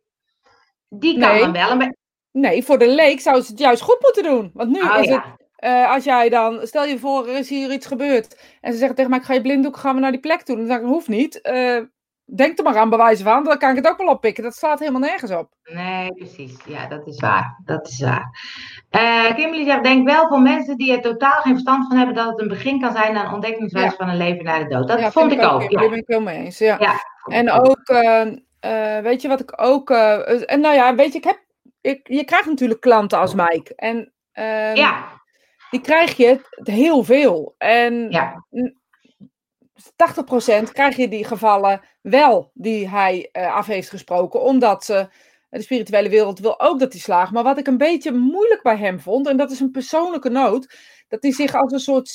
die 0.88 1.18
kan 1.20 1.32
Nee. 1.32 1.40
dan 1.40 1.52
wel. 1.52 1.88
Nee, 2.40 2.64
voor 2.64 2.78
de 2.78 2.88
leek 2.88 3.20
zouden 3.20 3.44
ze 3.44 3.50
het 3.50 3.60
juist 3.60 3.82
goed 3.82 3.98
moeten 4.00 4.22
doen. 4.22 4.50
Want 4.54 4.70
nu 4.70 4.80
Oh 4.80 4.98
is 5.02 5.08
het. 5.10 5.22
Eh, 5.56 5.90
als 5.90 6.04
jij 6.04 6.28
dan, 6.28 6.60
stel 6.66 6.84
je 6.84 6.98
voor, 6.98 7.28
er 7.28 7.36
is 7.38 7.48
hier 7.48 7.72
iets 7.72 7.86
gebeurd. 7.86 8.40
En 8.60 8.72
ze 8.72 8.78
zeggen 8.78 8.96
tegen 8.96 9.10
mij, 9.10 9.18
ik 9.20 9.24
ga 9.24 9.34
je 9.34 9.40
blinddoek, 9.40 9.76
gaan 9.76 9.94
we 9.94 10.00
naar 10.00 10.10
die 10.10 10.20
plek 10.20 10.42
toe. 10.42 10.56
Dan 10.56 10.66
zeg 10.66 10.78
ik, 10.78 10.84
hoeft 10.84 11.08
niet. 11.08 11.40
Eh, 11.40 11.78
denk 12.24 12.58
er 12.58 12.64
maar 12.64 12.76
aan, 12.76 12.90
bewijzen 12.90 13.24
van. 13.24 13.44
Dan 13.44 13.58
kan 13.58 13.70
ik 13.70 13.76
het 13.76 13.88
ook 13.88 13.98
wel 13.98 14.08
oppikken. 14.08 14.42
Dat 14.42 14.54
slaat 14.54 14.78
helemaal 14.78 15.00
nergens 15.00 15.30
op. 15.30 15.48
Nee, 15.64 16.12
precies. 16.12 16.56
Ja, 16.66 16.86
dat 16.86 17.06
is 17.06 17.20
waar. 17.20 17.60
Dat 17.64 17.88
is 17.88 18.00
waar. 18.00 18.26
Eh, 18.90 19.34
Kimberly 19.34 19.64
zegt, 19.64 19.84
denk 19.84 20.08
wel 20.08 20.28
voor 20.28 20.40
mensen 20.40 20.76
die 20.76 20.92
er 20.92 21.00
totaal 21.00 21.40
geen 21.42 21.52
verstand 21.52 21.86
van 21.88 21.96
hebben, 21.96 22.14
dat 22.14 22.26
het 22.30 22.40
een 22.40 22.48
begin 22.48 22.80
kan 22.80 22.92
zijn 22.92 23.12
naar 23.14 23.26
een 23.26 23.32
ontdekkingsreis 23.34 23.90
Ja. 23.90 23.96
van 23.96 24.08
een 24.08 24.16
leven 24.16 24.44
naar 24.44 24.58
de 24.58 24.74
dood. 24.74 24.88
Dat 24.88 25.00
Ja, 25.00 25.10
vond 25.10 25.32
ik 25.32 25.42
ook. 25.42 25.60
Daar 25.60 25.82
Ja. 25.82 25.88
ben 25.88 25.98
ik 25.98 26.06
heel 26.06 26.20
mee 26.20 26.44
eens. 26.44 26.58
Ja. 26.58 26.78
En 27.24 27.50
ook, 27.50 27.92
weet 29.02 29.22
je 29.22 29.28
wat 29.28 29.40
ik 29.40 29.52
ook. 29.56 29.90
en 29.90 30.60
nou 30.60 30.74
ja, 30.74 30.94
weet 30.94 31.12
je, 31.12 31.18
ik 31.18 31.24
heb. 31.24 31.46
Ik, 31.88 32.08
je 32.08 32.24
krijgt 32.24 32.46
natuurlijk 32.46 32.80
klanten 32.80 33.18
als 33.18 33.34
Mike. 33.34 33.74
En 33.74 34.12
ehm, 34.32 34.76
ja, 34.76 35.20
die 35.70 35.80
krijg 35.80 36.16
je 36.16 36.40
heel 36.62 37.04
veel. 37.04 37.54
En 37.58 38.10
ja, 38.10 38.46
80% 40.62 40.72
krijg 40.72 40.96
je 40.96 41.08
die 41.08 41.24
gevallen 41.24 41.80
wel 42.02 42.50
die 42.54 42.88
hij 42.88 43.28
eh, 43.32 43.54
af 43.54 43.66
heeft 43.66 43.90
gesproken, 43.90 44.42
omdat 44.42 44.84
ze 44.84 45.08
de 45.50 45.62
spirituele 45.62 46.08
wereld 46.08 46.38
wil 46.38 46.60
ook 46.60 46.78
dat 46.78 46.92
hij 46.92 47.00
slaagt. 47.00 47.32
Maar 47.32 47.42
wat 47.42 47.58
ik 47.58 47.66
een 47.66 47.78
beetje 47.78 48.12
moeilijk 48.12 48.62
bij 48.62 48.76
hem 48.76 49.00
vond, 49.00 49.26
en 49.26 49.36
dat 49.36 49.50
is 49.50 49.60
een 49.60 49.70
persoonlijke 49.70 50.30
noot, 50.30 50.76
dat 51.08 51.22
hij 51.22 51.32
zich 51.32 51.54
als 51.54 51.72
een 51.72 51.80
soort 51.80 52.08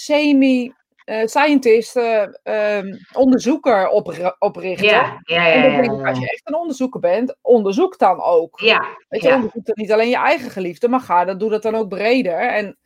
semi-scientist, 1.06 1.96
eh, 1.96 2.26
ehm, 2.44 2.98
onderzoeker 3.13 3.88
opri- 3.88 4.32
oprichtte. 4.39 4.86
ja, 4.86 5.20
ja, 5.24 5.46
ja, 5.48 5.54
En 5.54 5.62
dan 5.62 5.72
ja, 5.72 5.82
denk 5.82 6.00
ik, 6.00 6.08
als 6.08 6.20
je 6.20 6.30
echt 6.30 6.42
een 6.48 6.56
onderzoeker 6.56 7.00
bent, 7.00 7.36
onderzoek 7.42 7.98
dan 7.98 8.22
ook. 8.22 8.60
Ja, 8.60 8.86
Weet 9.10 9.22
je, 9.22 9.34
onderzoek 9.34 9.66
dan 9.66 9.76
niet 9.78 9.92
alleen 9.92 10.10
je 10.10 10.16
eigen 10.16 10.52
geliefde, 10.52 10.88
maar 10.88 11.00
ga 11.00 11.26
dat, 11.26 11.39
doe 11.39 11.50
dat 11.50 11.62
dan 11.62 11.76
ook 11.76 11.89
breder. 11.89 12.39
En, 12.50 12.78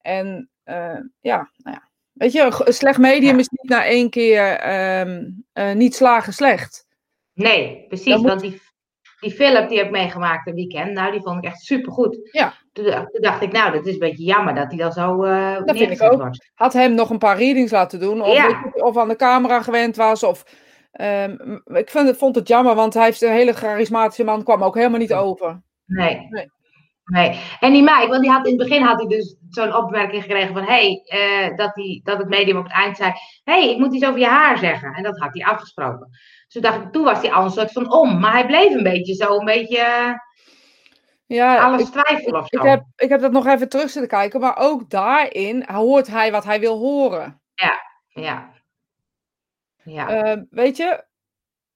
en 0.00 0.50
eh, 0.64 0.98
ja, 1.20 1.50
nou 1.56 1.76
ja. 1.76 1.88
Weet 2.12 2.32
je, 2.32 2.62
een 2.64 2.72
slecht 2.74 2.98
medium 2.98 3.38
is 3.38 3.48
niet 3.48 3.70
na 3.70 3.84
één 3.84 4.10
keer 4.10 4.52
ehm, 4.58 5.30
eh, 5.52 5.72
niet 5.72 5.94
slagen 5.94 6.32
slecht. 6.32 6.86
Nee, 7.32 7.84
precies. 7.88 8.12
Dan 8.12 8.22
Want 8.22 8.40
die, 8.40 8.60
die 9.24 9.32
film 9.32 9.68
die 9.68 9.76
heb 9.78 9.86
ik 9.86 9.92
meegemaakt 9.92 10.46
een 10.46 10.54
weekend, 10.54 10.92
nou, 10.92 11.12
die 11.12 11.20
vond 11.22 11.38
ik 11.38 11.44
echt 11.50 11.60
supergoed. 11.60 12.28
Ja. 12.32 12.52
Toen, 12.72 12.84
dacht- 12.84 13.12
toen 13.12 13.22
dacht 13.22 13.42
ik, 13.42 13.52
nou, 13.52 13.72
dat 13.72 13.86
is 13.86 13.92
een 13.92 13.98
beetje 13.98 14.24
jammer 14.24 14.54
dat 14.54 14.68
hij 14.68 14.76
dan 14.78 14.92
zo 14.92 15.22
eh 15.22 15.56
vind 15.64 15.90
ik 15.90 16.02
ook. 16.02 16.20
wordt. 16.20 16.50
Had 16.54 16.72
hem 16.72 16.94
nog 16.94 17.10
een 17.10 17.18
paar 17.18 17.38
readings 17.38 17.70
laten 17.72 18.00
doen, 18.00 18.22
of, 18.22 18.34
Ja. 18.34 18.62
of 18.74 18.96
aan 18.96 19.08
de 19.08 19.16
camera 19.16 19.62
gewend 19.62 19.96
was. 19.96 20.22
Of, 20.22 20.44
ehm, 20.92 21.30
m- 21.64 21.76
ik 21.76 21.90
vind 21.90 22.06
het, 22.08 22.16
vond 22.16 22.34
het 22.36 22.48
jammer, 22.48 22.74
want 22.74 22.94
hij 22.94 23.04
heeft 23.04 23.22
een 23.22 23.32
hele 23.32 23.52
charismatische 23.52 24.24
man, 24.24 24.42
kwam 24.44 24.62
ook 24.62 24.74
helemaal 24.74 24.98
niet 24.98 25.14
over. 25.14 25.62
Nee. 25.86 26.26
Nee. 26.30 26.52
Nee. 27.04 27.38
En 27.60 27.72
die 27.72 27.82
meid, 27.82 28.08
want 28.08 28.20
die 28.20 28.30
had 28.30 28.46
in 28.46 28.58
het 28.58 28.68
begin 28.68 28.82
had 28.82 28.98
hij 28.98 29.06
dus 29.08 29.36
zo'n 29.50 29.74
opmerking 29.76 30.22
gekregen 30.22 30.54
van 30.54 30.62
hey, 30.64 31.02
uh, 31.14 31.56
dat, 31.56 31.74
die, 31.74 32.00
dat 32.04 32.18
het 32.18 32.28
medium 32.28 32.56
op 32.56 32.64
het 32.64 32.72
eind 32.72 32.96
zei: 32.96 33.12
hey, 33.44 33.70
ik 33.70 33.78
moet 33.78 33.94
iets 33.94 34.06
over 34.06 34.20
je 34.20 34.26
haar 34.26 34.58
zeggen. 34.58 34.92
En 34.92 35.02
dat 35.02 35.18
had 35.18 35.28
hij 35.34 35.44
afgesproken. 35.44 36.08
Dus 36.54 36.62
toen 36.62 36.72
dacht 36.72 36.84
ik, 36.84 36.92
toen 36.92 37.04
was 37.04 37.20
hij 37.20 37.32
al 37.32 37.44
een 37.44 37.50
soort 37.50 37.72
van 37.72 37.92
om. 37.92 38.20
Maar 38.20 38.32
hij 38.32 38.46
bleef 38.46 38.74
een 38.74 38.82
beetje 38.82 39.14
zo, 39.14 39.38
een 39.38 39.44
beetje. 39.44 39.82
Ja, 41.26 41.64
alles 41.64 41.90
twijfelen 41.90 42.40
of 42.40 42.46
zo. 42.48 42.58
Ik 42.58 42.66
heb, 42.66 42.84
ik 42.96 43.08
heb 43.08 43.20
dat 43.20 43.32
nog 43.32 43.46
even 43.46 43.68
terug 43.68 43.90
zitten 43.90 44.10
kijken, 44.10 44.40
maar 44.40 44.56
ook 44.58 44.90
daarin 44.90 45.64
hoort 45.70 46.06
hij 46.06 46.32
wat 46.32 46.44
hij 46.44 46.60
wil 46.60 46.78
horen. 46.78 47.40
Ja, 47.54 47.80
ja. 48.08 48.52
ja. 49.82 50.34
Uh, 50.34 50.42
weet 50.50 50.76
je, 50.76 51.04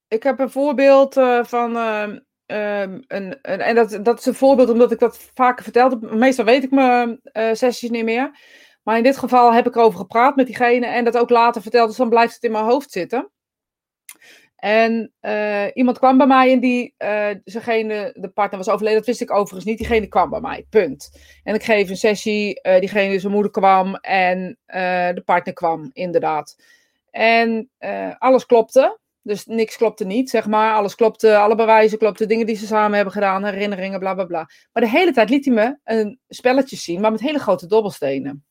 ik 0.08 0.22
heb 0.22 0.38
een 0.38 0.50
voorbeeld 0.50 1.16
uh, 1.16 1.44
van. 1.44 1.76
Uh, 1.76 2.08
Um, 2.50 3.04
en, 3.06 3.40
en, 3.40 3.60
en 3.60 3.74
dat, 3.74 3.98
dat 4.02 4.18
is 4.18 4.26
een 4.26 4.34
voorbeeld 4.34 4.70
omdat 4.70 4.92
ik 4.92 4.98
dat 4.98 5.30
vaker 5.34 5.64
vertelde. 5.64 6.16
Meestal 6.16 6.44
weet 6.44 6.64
ik 6.64 6.70
mijn 6.70 7.20
uh, 7.32 7.52
sessies 7.52 7.90
niet 7.90 8.04
meer. 8.04 8.30
Maar 8.82 8.96
in 8.96 9.02
dit 9.02 9.16
geval 9.18 9.52
heb 9.52 9.66
ik 9.66 9.76
erover 9.76 9.98
gepraat 9.98 10.36
met 10.36 10.46
diegene 10.46 10.86
en 10.86 11.04
dat 11.04 11.16
ook 11.16 11.30
later 11.30 11.62
verteld. 11.62 11.88
Dus 11.88 11.96
dan 11.96 12.08
blijft 12.08 12.34
het 12.34 12.42
in 12.42 12.52
mijn 12.52 12.64
hoofd 12.64 12.90
zitten. 12.90 13.30
En 14.58 15.12
uh, 15.20 15.64
iemand 15.72 15.98
kwam 15.98 16.16
bij 16.18 16.26
mij 16.26 16.52
en 16.52 16.60
die, 16.60 16.94
uh, 16.98 17.28
degene, 17.44 18.14
de 18.14 18.28
partner 18.28 18.58
was 18.58 18.68
overleden. 18.68 18.98
Dat 18.98 19.06
wist 19.06 19.20
ik 19.20 19.32
overigens 19.32 19.64
niet. 19.64 19.78
Diegene 19.78 20.06
kwam 20.06 20.30
bij 20.30 20.40
mij, 20.40 20.66
punt. 20.70 21.20
En 21.42 21.54
ik 21.54 21.62
geef 21.62 21.88
een 21.88 21.96
sessie. 21.96 22.60
diegene, 22.62 23.18
zijn 23.18 23.32
moeder 23.32 23.50
kwam 23.50 23.94
en 23.94 24.58
de 25.14 25.22
partner 25.24 25.54
kwam, 25.54 25.90
inderdaad. 25.92 26.62
En 27.10 27.70
alles 28.18 28.46
klopte. 28.46 28.98
Dus 29.22 29.46
niks 29.46 29.76
klopte 29.76 30.04
niet, 30.04 30.30
zeg 30.30 30.46
maar. 30.46 30.74
Alles 30.74 30.94
klopte, 30.94 31.36
alle 31.36 31.54
bewijzen 31.54 31.98
klopten, 31.98 32.28
dingen 32.28 32.46
die 32.46 32.56
ze 32.56 32.66
samen 32.66 32.94
hebben 32.94 33.12
gedaan, 33.12 33.44
herinneringen, 33.44 33.98
bla 33.98 34.14
bla 34.14 34.24
bla. 34.24 34.50
Maar 34.72 34.82
de 34.82 34.88
hele 34.88 35.12
tijd 35.12 35.30
liet 35.30 35.44
hij 35.44 35.54
me 35.54 35.78
een 35.84 36.18
spelletje 36.28 36.76
zien, 36.76 37.00
maar 37.00 37.10
met 37.10 37.20
hele 37.20 37.38
grote 37.38 37.66
dobbelstenen. 37.66 38.44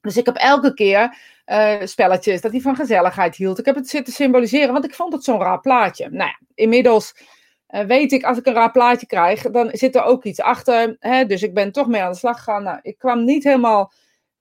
Dus 0.00 0.16
ik 0.16 0.26
heb 0.26 0.36
elke 0.36 0.74
keer 0.74 1.18
uh, 1.46 1.74
spelletjes 1.84 2.40
dat 2.40 2.52
hij 2.52 2.60
van 2.60 2.76
gezelligheid 2.76 3.36
hield. 3.36 3.58
Ik 3.58 3.64
heb 3.64 3.74
het 3.74 3.88
zitten 3.88 4.12
symboliseren, 4.12 4.72
want 4.72 4.84
ik 4.84 4.94
vond 4.94 5.12
het 5.12 5.24
zo'n 5.24 5.40
raar 5.40 5.60
plaatje. 5.60 6.08
Nou 6.10 6.28
ja, 6.28 6.40
inmiddels 6.54 7.14
uh, 7.68 7.80
weet 7.80 8.12
ik, 8.12 8.24
als 8.24 8.38
ik 8.38 8.46
een 8.46 8.54
raar 8.54 8.72
plaatje 8.72 9.06
krijg, 9.06 9.42
dan 9.42 9.68
zit 9.72 9.96
er 9.96 10.02
ook 10.02 10.24
iets 10.24 10.40
achter. 10.40 10.96
Hè? 10.98 11.24
Dus 11.24 11.42
ik 11.42 11.54
ben 11.54 11.72
toch 11.72 11.86
mee 11.86 12.02
aan 12.02 12.12
de 12.12 12.18
slag 12.18 12.36
gegaan. 12.36 12.62
Nou, 12.62 12.78
ik 12.82 12.98
kwam 12.98 13.24
niet 13.24 13.44
helemaal. 13.44 13.92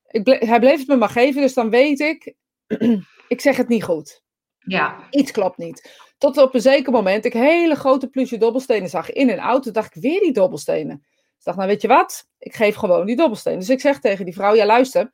Ik 0.07 0.27
hij 0.47 0.59
bleef 0.59 0.79
het 0.79 0.87
me 0.87 0.95
maar 0.95 1.09
geven, 1.09 1.41
dus 1.41 1.53
dan 1.53 1.69
weet 1.69 1.99
ik, 1.99 2.33
ik 3.27 3.41
zeg 3.41 3.57
het 3.57 3.67
niet 3.67 3.83
goed. 3.83 4.23
Ja. 4.59 5.07
Iets 5.09 5.31
klopt 5.31 5.57
niet. 5.57 6.03
Tot 6.17 6.37
op 6.37 6.53
een 6.53 6.61
zeker 6.61 6.91
moment 6.91 7.25
ik 7.25 7.33
hele 7.33 7.75
grote 7.75 8.07
plusje 8.07 8.37
dobbelstenen 8.37 8.89
zag 8.89 9.11
in 9.11 9.29
een 9.29 9.39
auto. 9.39 9.71
dacht 9.71 9.95
ik, 9.95 10.01
weer 10.01 10.19
die 10.19 10.33
dobbelstenen. 10.33 10.95
Ik 11.37 11.43
dacht, 11.43 11.57
nou 11.57 11.69
weet 11.69 11.81
je 11.81 11.87
wat? 11.87 12.27
Ik 12.39 12.55
geef 12.55 12.75
gewoon 12.75 13.05
die 13.05 13.15
dobbelstenen. 13.15 13.59
Dus 13.59 13.69
ik 13.69 13.79
zeg 13.79 13.99
tegen 13.99 14.25
die 14.25 14.33
vrouw, 14.33 14.55
ja 14.55 14.65
luister, 14.65 15.11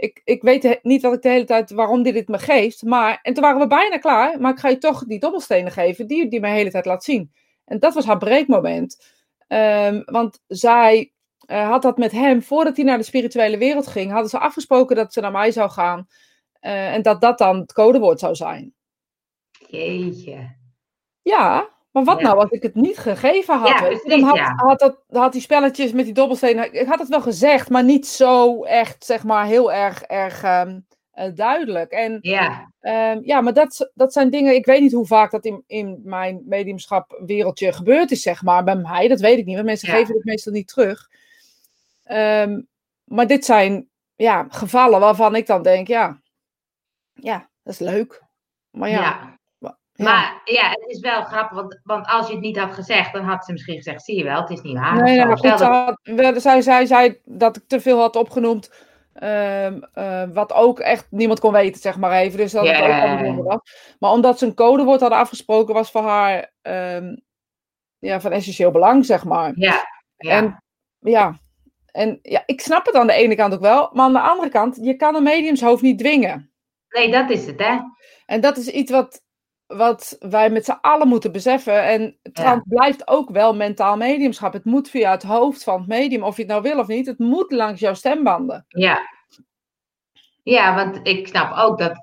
ik, 0.00 0.20
ik 0.24 0.42
weet 0.42 0.78
niet 0.82 1.02
wat 1.02 1.12
ik 1.14 1.22
de 1.22 1.28
hele 1.28 1.44
tijd, 1.44 1.70
waarom 1.70 2.02
die 2.02 2.12
dit 2.12 2.28
me 2.28 2.38
geeft. 2.38 2.82
Maar, 2.82 3.18
en 3.22 3.34
toen 3.34 3.42
waren 3.42 3.60
we 3.60 3.66
bijna 3.66 3.98
klaar, 3.98 4.40
maar 4.40 4.52
ik 4.52 4.58
ga 4.58 4.68
je 4.68 4.78
toch 4.78 5.04
die 5.04 5.18
dobbelstenen 5.18 5.72
geven 5.72 6.06
die, 6.06 6.28
die 6.28 6.40
me 6.40 6.46
de 6.46 6.52
hele 6.52 6.70
tijd 6.70 6.84
laat 6.84 7.04
zien. 7.04 7.32
En 7.64 7.78
dat 7.78 7.94
was 7.94 8.04
haar 8.04 8.18
breekmoment. 8.18 9.18
Um, 9.48 10.02
want 10.04 10.42
zij 10.46 11.12
uh, 11.46 11.68
had 11.68 11.82
dat 11.82 11.98
met 11.98 12.12
hem, 12.12 12.42
voordat 12.42 12.76
hij 12.76 12.84
naar 12.84 12.98
de 12.98 13.04
spirituele 13.04 13.58
wereld 13.58 13.86
ging, 13.86 14.10
hadden 14.10 14.30
ze 14.30 14.38
afgesproken 14.38 14.96
dat 14.96 15.12
ze 15.12 15.20
naar 15.20 15.32
mij 15.32 15.50
zou 15.50 15.70
gaan. 15.70 16.06
Uh, 16.60 16.94
en 16.94 17.02
dat 17.02 17.20
dat 17.20 17.38
dan 17.38 17.58
het 17.58 17.72
codewoord 17.72 18.18
zou 18.18 18.34
zijn. 18.34 18.74
Jeetje. 19.68 20.56
Ja, 21.22 21.68
maar 21.90 22.04
wat 22.04 22.20
nou 22.20 22.38
als 22.38 22.50
ik 22.50 22.62
het 22.62 22.74
niet 22.74 22.98
gegeven 22.98 23.58
had? 23.58 23.68
Ja, 23.68 23.82
precies, 23.82 24.04
dan 24.04 24.22
had, 24.22 24.36
ja. 24.36 24.52
had, 24.56 24.78
dat, 24.78 24.96
had 25.08 25.32
die 25.32 25.40
spelletjes 25.40 25.92
met 25.92 26.04
die 26.04 26.14
dobbelstenen. 26.14 26.72
Ik 26.72 26.86
had 26.86 26.98
het 26.98 27.08
wel 27.08 27.20
gezegd, 27.20 27.70
maar 27.70 27.84
niet 27.84 28.06
zo 28.06 28.62
echt, 28.64 29.04
zeg 29.04 29.24
maar, 29.24 29.46
heel 29.46 29.72
erg, 29.72 30.02
erg 30.02 30.44
um, 30.44 30.86
uh, 31.14 31.24
duidelijk. 31.34 31.90
En 31.90 32.18
ja, 32.20 32.72
um, 32.80 33.20
ja 33.24 33.40
maar 33.40 33.52
dat, 33.52 33.90
dat 33.94 34.12
zijn 34.12 34.30
dingen. 34.30 34.54
Ik 34.54 34.66
weet 34.66 34.80
niet 34.80 34.92
hoe 34.92 35.06
vaak 35.06 35.30
dat 35.30 35.44
in, 35.44 35.64
in 35.66 36.00
mijn 36.04 36.42
mediumschap 36.46 37.20
wereldje 37.26 37.72
gebeurd 37.72 38.10
is, 38.10 38.22
zeg 38.22 38.42
maar. 38.42 38.64
Bij 38.64 38.76
mij, 38.76 39.08
dat 39.08 39.20
weet 39.20 39.38
ik 39.38 39.44
niet, 39.44 39.54
want 39.54 39.66
mensen 39.66 39.88
geven 39.88 40.14
het 40.14 40.24
meestal 40.24 40.52
niet 40.52 40.68
terug. 40.68 41.08
Um, 42.10 42.68
maar 43.04 43.26
dit 43.26 43.44
zijn 43.44 43.88
ja, 44.16 44.46
gevallen 44.48 45.00
waarvan 45.00 45.36
ik 45.36 45.46
dan 45.46 45.62
denk, 45.62 45.88
ja, 45.88 46.20
ja, 47.14 47.48
dat 47.62 47.72
is 47.72 47.78
leuk. 47.78 48.22
Maar 48.70 48.88
ja. 48.88 49.38
Maar 50.04 50.40
ja, 50.44 50.68
het 50.68 50.84
is 50.86 51.00
wel 51.00 51.22
grappig, 51.22 51.56
want, 51.56 51.80
want 51.82 52.06
als 52.06 52.26
je 52.26 52.32
het 52.32 52.42
niet 52.42 52.58
had 52.58 52.72
gezegd, 52.72 53.12
dan 53.12 53.24
had 53.24 53.44
ze 53.44 53.52
misschien 53.52 53.76
gezegd: 53.76 54.04
zie 54.04 54.16
je 54.16 54.24
wel, 54.24 54.40
het 54.40 54.50
is 54.50 54.60
niet 54.60 54.78
waar. 54.78 55.02
Nee, 55.02 55.26
maar 55.26 55.38
goed, 55.38 55.58
dat... 55.58 56.42
zij, 56.42 56.60
zij 56.60 56.86
zei 56.86 57.20
dat 57.24 57.56
ik 57.56 57.62
te 57.66 57.80
veel 57.80 57.98
had 57.98 58.16
opgenoemd. 58.16 58.88
Um, 59.22 59.84
uh, 59.94 60.22
wat 60.32 60.52
ook 60.52 60.78
echt 60.78 61.06
niemand 61.10 61.40
kon 61.40 61.52
weten, 61.52 61.80
zeg 61.80 61.98
maar 61.98 62.12
even. 62.12 62.38
Dus 62.38 62.52
dat 62.52 62.64
yeah. 62.64 63.20
het 63.20 63.28
ook 63.28 63.44
was. 63.44 63.60
Maar 63.98 64.10
omdat 64.10 64.38
ze 64.38 64.46
een 64.46 64.54
codewoord 64.54 65.00
hadden 65.00 65.18
afgesproken, 65.18 65.74
was 65.74 65.90
voor 65.90 66.02
haar 66.02 66.52
um, 66.62 67.22
ja, 67.98 68.20
van 68.20 68.32
essentieel 68.32 68.70
belang, 68.70 69.04
zeg 69.04 69.24
maar. 69.24 69.52
Ja. 69.54 69.84
ja. 70.16 70.30
En 70.30 70.62
ja. 70.98 71.38
En 71.92 72.18
ja, 72.22 72.42
ik 72.46 72.60
snap 72.60 72.86
het 72.86 72.94
aan 72.94 73.06
de 73.06 73.12
ene 73.12 73.34
kant 73.34 73.54
ook 73.54 73.60
wel, 73.60 73.90
maar 73.92 74.04
aan 74.04 74.12
de 74.12 74.20
andere 74.20 74.48
kant, 74.48 74.78
je 74.80 74.94
kan 74.94 75.14
een 75.14 75.22
mediumshoofd 75.22 75.82
niet 75.82 75.98
dwingen. 75.98 76.52
Nee, 76.88 77.10
dat 77.10 77.30
is 77.30 77.46
het, 77.46 77.58
hè? 77.58 77.78
En 78.26 78.40
dat 78.40 78.56
is 78.56 78.68
iets 78.68 78.90
wat 78.90 79.22
wat 79.76 80.16
wij 80.18 80.50
met 80.50 80.64
z'n 80.64 80.78
allen 80.80 81.08
moeten 81.08 81.32
beseffen. 81.32 81.84
En 81.84 82.18
trans 82.32 82.62
ja. 82.64 82.76
blijft 82.76 83.08
ook 83.08 83.30
wel 83.30 83.54
mentaal 83.54 83.96
mediumschap. 83.96 84.52
Het 84.52 84.64
moet 84.64 84.90
via 84.90 85.10
het 85.10 85.22
hoofd 85.22 85.64
van 85.64 85.78
het 85.78 85.88
medium, 85.88 86.22
of 86.22 86.36
je 86.36 86.42
het 86.42 86.50
nou 86.50 86.62
wil 86.62 86.78
of 86.78 86.86
niet. 86.86 87.06
Het 87.06 87.18
moet 87.18 87.52
langs 87.52 87.80
jouw 87.80 87.94
stembanden. 87.94 88.64
Ja. 88.68 89.00
Ja, 90.42 90.74
want 90.74 91.00
ik 91.02 91.26
snap 91.26 91.56
ook 91.56 91.78
dat, 91.78 92.02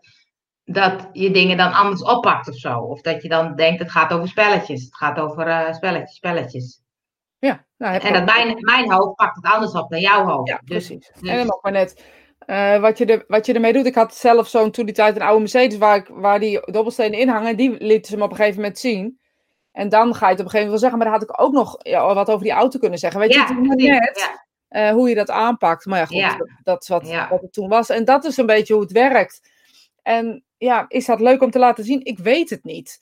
dat 0.63 1.09
je 1.11 1.31
dingen 1.31 1.57
dan 1.57 1.73
anders 1.73 2.03
oppakt 2.03 2.47
of 2.47 2.55
zo. 2.55 2.79
Of 2.79 3.01
dat 3.01 3.21
je 3.21 3.29
dan 3.29 3.55
denkt, 3.55 3.79
het 3.79 3.91
gaat 3.91 4.13
over 4.13 4.27
spelletjes. 4.27 4.83
Het 4.83 4.95
gaat 4.95 5.19
over 5.19 5.47
uh, 5.47 5.73
spelletjes, 5.73 6.15
spelletjes. 6.15 6.81
Ja. 7.39 7.65
Nou, 7.77 7.95
en 7.95 8.13
dat 8.13 8.25
mijn, 8.25 8.57
mijn 8.59 8.91
hoofd 8.91 9.15
pakt 9.15 9.35
het 9.35 9.53
anders 9.53 9.71
op 9.71 9.89
dan 9.89 9.99
jouw 9.99 10.25
hoofd. 10.25 10.49
Ja, 10.49 10.61
dus, 10.63 10.87
precies. 10.87 11.11
Dus... 11.19 11.29
En 11.29 11.47
dan 11.47 11.59
maar 11.61 11.71
net 11.71 12.05
uh, 12.47 12.79
wat, 12.79 12.97
je 12.97 13.05
er, 13.05 13.23
wat 13.27 13.45
je 13.45 13.53
ermee 13.53 13.73
doet. 13.73 13.85
Ik 13.85 13.95
had 13.95 14.15
zelf 14.15 14.47
zo'n 14.47 14.71
toen 14.71 14.85
die 14.85 14.93
tijd 14.93 15.15
een 15.15 15.21
oude 15.21 15.39
Mercedes 15.39 15.77
waar, 15.77 15.95
ik, 15.95 16.07
waar 16.07 16.39
die 16.39 16.71
dobbelstenen 16.71 17.19
in 17.19 17.27
hangen. 17.27 17.57
Die 17.57 17.75
lieten 17.79 18.11
ze 18.11 18.17
me 18.17 18.23
op 18.23 18.29
een 18.29 18.35
gegeven 18.35 18.59
moment 18.59 18.79
zien. 18.79 19.19
En 19.71 19.89
dan 19.89 20.15
ga 20.15 20.25
je 20.25 20.31
het 20.31 20.39
op 20.39 20.45
een 20.45 20.51
gegeven 20.51 20.53
moment 20.53 20.69
wel 20.69 20.79
zeggen. 20.79 20.97
Maar 20.97 21.07
dan 21.07 21.19
had 21.19 21.29
ik 21.29 21.41
ook 21.41 21.53
nog 21.53 21.77
ja, 21.79 22.13
wat 22.13 22.29
over 22.29 22.43
die 22.43 22.51
auto 22.51 22.79
kunnen 22.79 22.99
zeggen. 22.99 23.19
Weet 23.19 23.33
ja, 23.33 23.47
je, 23.47 23.69
het 23.69 23.77
net 23.77 24.37
ja. 24.69 24.89
uh, 24.89 24.93
hoe 24.93 25.09
je 25.09 25.15
dat 25.15 25.29
aanpakt. 25.29 25.85
Maar 25.85 26.11
ja, 26.11 26.29
goed, 26.29 26.49
dat, 26.63 26.81
is 26.81 26.87
wat, 26.87 27.09
wat 27.29 27.41
het 27.41 27.53
toen 27.53 27.69
was. 27.69 27.89
En 27.89 28.05
dat 28.05 28.25
is 28.25 28.37
een 28.37 28.45
beetje 28.45 28.73
hoe 28.73 28.83
het 28.83 28.91
werkt. 28.91 29.49
En 30.01 30.43
ja, 30.57 30.85
is 30.87 31.05
dat 31.05 31.19
leuk 31.19 31.41
om 31.41 31.51
te 31.51 31.59
laten 31.59 31.83
zien? 31.83 32.05
Ik 32.05 32.19
weet 32.19 32.49
het 32.49 32.63
niet. 32.63 32.99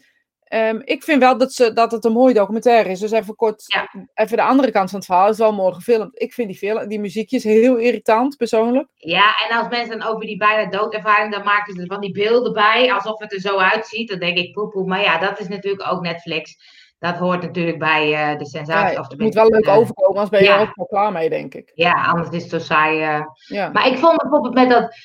Um, 0.54 0.82
ik 0.84 1.04
vind 1.04 1.20
wel 1.20 1.38
dat, 1.38 1.54
ze, 1.54 1.74
dat 1.74 1.92
het 1.92 2.06
een 2.06 2.12
mooi 2.12 2.34
documentaire 2.34 2.90
is. 2.90 3.00
Dus 3.00 3.12
even 3.12 3.36
kort, 3.36 3.64
ja. 3.66 3.90
even 4.14 4.38
de 4.38 4.44
andere 4.44 4.72
kant 4.72 4.90
van 4.90 5.00
het 5.00 5.08
verhaal. 5.08 5.26
Het 5.26 5.34
is 5.34 5.40
wel 5.40 5.54
mooi 5.54 5.74
gefilmd. 5.74 6.22
Ik 6.22 6.34
vind 6.34 6.48
die, 6.48 6.58
film, 6.58 6.88
die 6.88 7.00
muziekjes 7.00 7.44
heel 7.44 7.76
irritant, 7.76 8.38
persoonlijk. 8.38 8.88
Ja, 8.96 9.36
en 9.50 9.58
als 9.58 9.68
mensen 9.70 10.00
dan 10.00 10.08
over 10.08 10.26
die 10.26 10.38
bijna 10.38 10.70
doodervaring, 10.70 11.34
dan 11.34 11.44
maken 11.44 11.74
ze 11.74 11.82
er 11.82 11.88
van 11.88 12.02
die 12.02 12.12
beelden 12.12 12.54
bij, 12.54 12.94
alsof 12.94 13.20
het 13.20 13.34
er 13.34 13.40
zo 13.40 13.58
uitziet. 13.58 14.10
Dan 14.10 14.20
denk 14.20 14.38
ik, 14.38 14.54
poepoe. 14.54 14.88
Maar 14.88 15.02
ja, 15.02 15.18
dat 15.18 15.40
is 15.40 15.48
natuurlijk 15.48 15.92
ook 15.92 16.02
Netflix. 16.02 16.74
Dat 17.00 17.18
hoort 17.18 17.42
natuurlijk 17.42 17.80
bij 17.80 18.32
uh, 18.32 18.40
de 18.40 18.46
sensatie. 18.46 18.94
Ja, 18.94 19.00
of 19.00 19.08
het 19.08 19.20
moet 19.20 19.34
wel 19.34 19.50
leuk 19.50 19.66
uh, 19.66 19.78
overkomen, 19.78 20.12
anders 20.12 20.30
ben 20.30 20.40
je 20.40 20.46
ja. 20.46 20.56
er 20.56 20.62
ook 20.62 20.76
wel 20.76 20.86
klaar 20.86 21.12
mee, 21.12 21.30
denk 21.30 21.54
ik. 21.54 21.72
Ja, 21.74 22.06
anders 22.06 22.30
is 22.30 22.42
het 22.42 22.52
zo 22.52 22.60
saai. 22.60 23.18
Uh... 23.18 23.26
Ja. 23.48 23.70
Maar 23.70 23.88
ik 23.88 23.98
vond 23.98 24.18
bijvoorbeeld 24.22 24.54
met 24.54 24.70
dat 24.70 24.96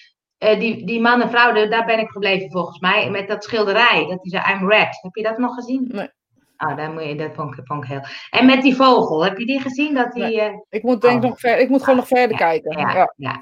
uh, 0.40 0.59
die, 0.61 0.87
die 0.87 1.00
man 1.00 1.22
en 1.22 1.31
vrouw, 1.31 1.68
daar 1.68 1.85
ben 1.85 1.98
ik 1.98 2.11
gebleven 2.11 2.50
volgens 2.50 2.79
mij. 2.79 3.11
Met 3.11 3.29
dat 3.29 3.44
schilderij. 3.44 4.07
Dat 4.09 4.22
die 4.22 4.33
zei, 4.33 4.55
I'm 4.55 4.70
red. 4.70 4.98
Heb 5.03 5.14
je 5.14 5.22
dat 5.22 5.38
nog 5.38 5.55
gezien? 5.55 5.88
Nee. 5.92 6.09
Oh, 6.57 6.76
dat, 6.76 6.92
moet 6.92 7.05
je, 7.05 7.16
dat 7.16 7.35
vond, 7.35 7.59
ik, 7.59 7.66
vond 7.66 7.85
ik 7.85 7.90
heel... 7.90 8.03
En 8.31 8.46
met 8.46 8.62
die 8.62 8.76
vogel, 8.76 9.24
heb 9.24 9.38
je 9.38 9.46
die 9.46 9.61
gezien? 9.61 9.94
Dat 9.94 10.12
die, 10.12 10.22
nee. 10.22 10.50
uh... 10.50 10.55
Ik 10.68 10.83
moet 10.83 11.00
denk 11.00 11.22
oh. 11.22 11.29
nog 11.29 11.38
ver, 11.38 11.59
ik 11.59 11.68
moet 11.68 11.81
gewoon 11.83 11.98
nog 11.98 12.07
verder 12.07 12.31
ja, 12.31 12.37
kijken. 12.37 12.79
Ja, 12.79 12.94
ja. 12.94 13.12
ja, 13.16 13.40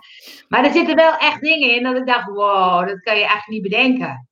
Maar 0.48 0.64
er 0.64 0.72
zitten 0.72 0.96
wel 0.96 1.16
echt 1.16 1.40
dingen 1.40 1.74
in 1.74 1.82
dat 1.82 1.96
ik 1.96 2.06
dacht, 2.06 2.28
wow, 2.28 2.88
dat 2.88 3.00
kan 3.00 3.16
je 3.16 3.24
echt 3.24 3.48
niet 3.48 3.62
bedenken. 3.62 4.28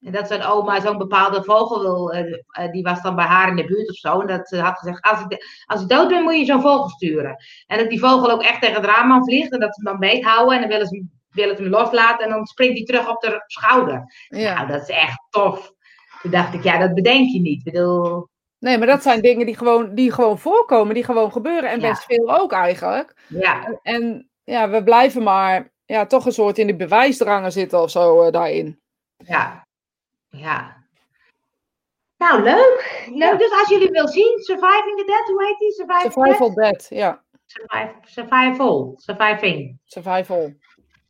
En 0.00 0.12
dat 0.12 0.28
zo'n 0.28 0.42
oma 0.42 0.80
zo'n 0.80 0.98
bepaalde 0.98 1.42
vogel 1.42 1.80
wil, 1.80 2.14
uh, 2.14 2.20
uh, 2.20 2.70
die 2.70 2.82
was 2.82 3.02
dan 3.02 3.16
bij 3.16 3.24
haar 3.24 3.48
in 3.48 3.56
de 3.56 3.64
buurt 3.64 3.88
of 3.88 3.96
zo. 3.96 4.20
En 4.20 4.26
dat 4.26 4.48
ze 4.48 4.60
had 4.60 4.78
gezegd, 4.78 5.02
als 5.02 5.20
ik, 5.20 5.46
als 5.66 5.82
ik 5.82 5.88
dood 5.88 6.08
ben, 6.08 6.22
moet 6.22 6.38
je 6.38 6.44
zo'n 6.44 6.60
vogel 6.60 6.88
sturen. 6.88 7.36
En 7.66 7.78
dat 7.78 7.90
die 7.90 8.00
vogel 8.00 8.30
ook 8.30 8.42
echt 8.42 8.60
tegen 8.60 8.76
het 8.76 8.84
raam 8.84 9.12
aan 9.12 9.24
vliegt 9.24 9.52
en 9.52 9.60
dat 9.60 9.74
ze 9.74 9.80
hem 9.82 9.98
dan 9.98 10.10
beethouden. 10.10 10.54
En 10.54 10.60
dan 10.60 10.70
willen 10.70 10.86
ze 10.86 11.04
wil 11.32 11.48
het 11.48 11.58
hem 11.58 11.68
loslaten 11.68 12.24
en 12.24 12.30
dan 12.30 12.46
springt 12.46 12.76
hij 12.76 12.84
terug 12.86 13.08
op 13.08 13.20
de 13.20 13.42
schouder. 13.46 14.04
Ja. 14.28 14.54
Nou, 14.54 14.66
dat 14.66 14.82
is 14.82 14.88
echt 14.96 15.22
tof. 15.30 15.72
Toen 16.22 16.30
dacht 16.30 16.54
ik, 16.54 16.62
ja, 16.62 16.78
dat 16.78 16.94
bedenk 16.94 17.28
je 17.28 17.40
niet. 17.40 17.58
Ik 17.66 17.72
bedoel... 17.72 18.28
Nee, 18.58 18.78
maar 18.78 18.86
dat 18.86 19.02
zijn 19.02 19.20
dingen 19.20 19.46
die 19.46 19.56
gewoon, 19.56 19.94
die 19.94 20.12
gewoon 20.12 20.38
voorkomen, 20.38 20.94
die 20.94 21.04
gewoon 21.04 21.32
gebeuren. 21.32 21.70
En 21.70 21.80
Ja. 21.80 21.88
best 21.88 22.04
veel 22.04 22.38
ook 22.40 22.52
eigenlijk. 22.52 23.16
Ja, 23.28 23.64
En, 23.64 23.80
en 23.82 24.28
ja, 24.44 24.68
we 24.70 24.82
blijven 24.84 25.22
maar 25.22 25.72
ja, 25.84 26.06
toch 26.06 26.26
een 26.26 26.32
soort 26.32 26.58
in 26.58 26.66
de 26.66 26.76
bewijsdrangen 26.76 27.52
zitten 27.52 27.80
of 27.82 27.90
zo 27.90 28.22
eh, 28.22 28.32
daarin. 28.32 28.80
ja, 29.16 29.66
ja. 30.28 30.80
Nou, 32.16 32.42
leuk. 32.42 33.06
Leuk. 33.12 33.38
Dus 33.38 33.50
als 33.50 33.68
jullie 33.68 33.90
wil 33.90 34.08
zien, 34.08 34.38
Surviving 34.38 34.96
the 34.98 35.04
Dead, 35.06 35.26
hoe 35.26 35.44
heet 35.46 35.58
die? 35.58 35.72
Surviving? 35.72 36.12
Survival 36.12 36.54
Dead, 36.54 36.86
ja. 36.88 37.22
Survival. 38.04 38.92
Surviving. 38.96 39.78
Survival. 39.84 40.52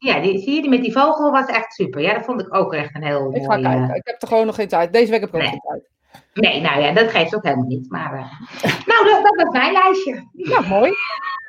Ja, 0.04 0.20
die, 0.20 0.38
zie 0.38 0.54
je, 0.54 0.60
die 0.60 0.70
met 0.70 0.82
die 0.82 0.92
vogel 0.92 1.30
was 1.30 1.46
echt 1.46 1.72
super. 1.74 2.00
Ja, 2.00 2.14
dat 2.14 2.24
vond 2.24 2.40
ik 2.40 2.54
ook 2.54 2.74
echt 2.74 2.94
een 2.94 3.04
heel 3.04 3.34
Ik 3.34 3.42
ga 3.42 3.48
mooi... 3.48 3.62
kijken. 3.62 3.90
eh, 3.90 3.96
Ik 3.96 4.06
heb 4.06 4.22
er 4.22 4.28
gewoon 4.28 4.46
nog 4.46 4.54
geen 4.54 4.68
tijd. 4.68 4.92
Deze 4.92 5.10
week 5.10 5.20
heb 5.20 5.28
ik 5.28 5.34
ook 5.34 5.40
Nee. 5.40 5.50
geen 5.50 5.60
tijd. 5.60 5.90
Nee, 6.34 6.60
nou 6.60 6.80
ja, 6.80 6.92
dat 6.92 7.10
geeft 7.10 7.34
ook 7.34 7.42
helemaal 7.44 7.64
niet. 7.66 7.90
Maar, 7.90 8.12
eh, 8.12 8.32
nou, 8.90 9.04
dat, 9.08 9.22
dat 9.22 9.34
was 9.44 9.58
mijn 9.58 9.72
lijstje. 9.72 10.28
Nou, 10.32 10.66
mooi. 10.68 10.92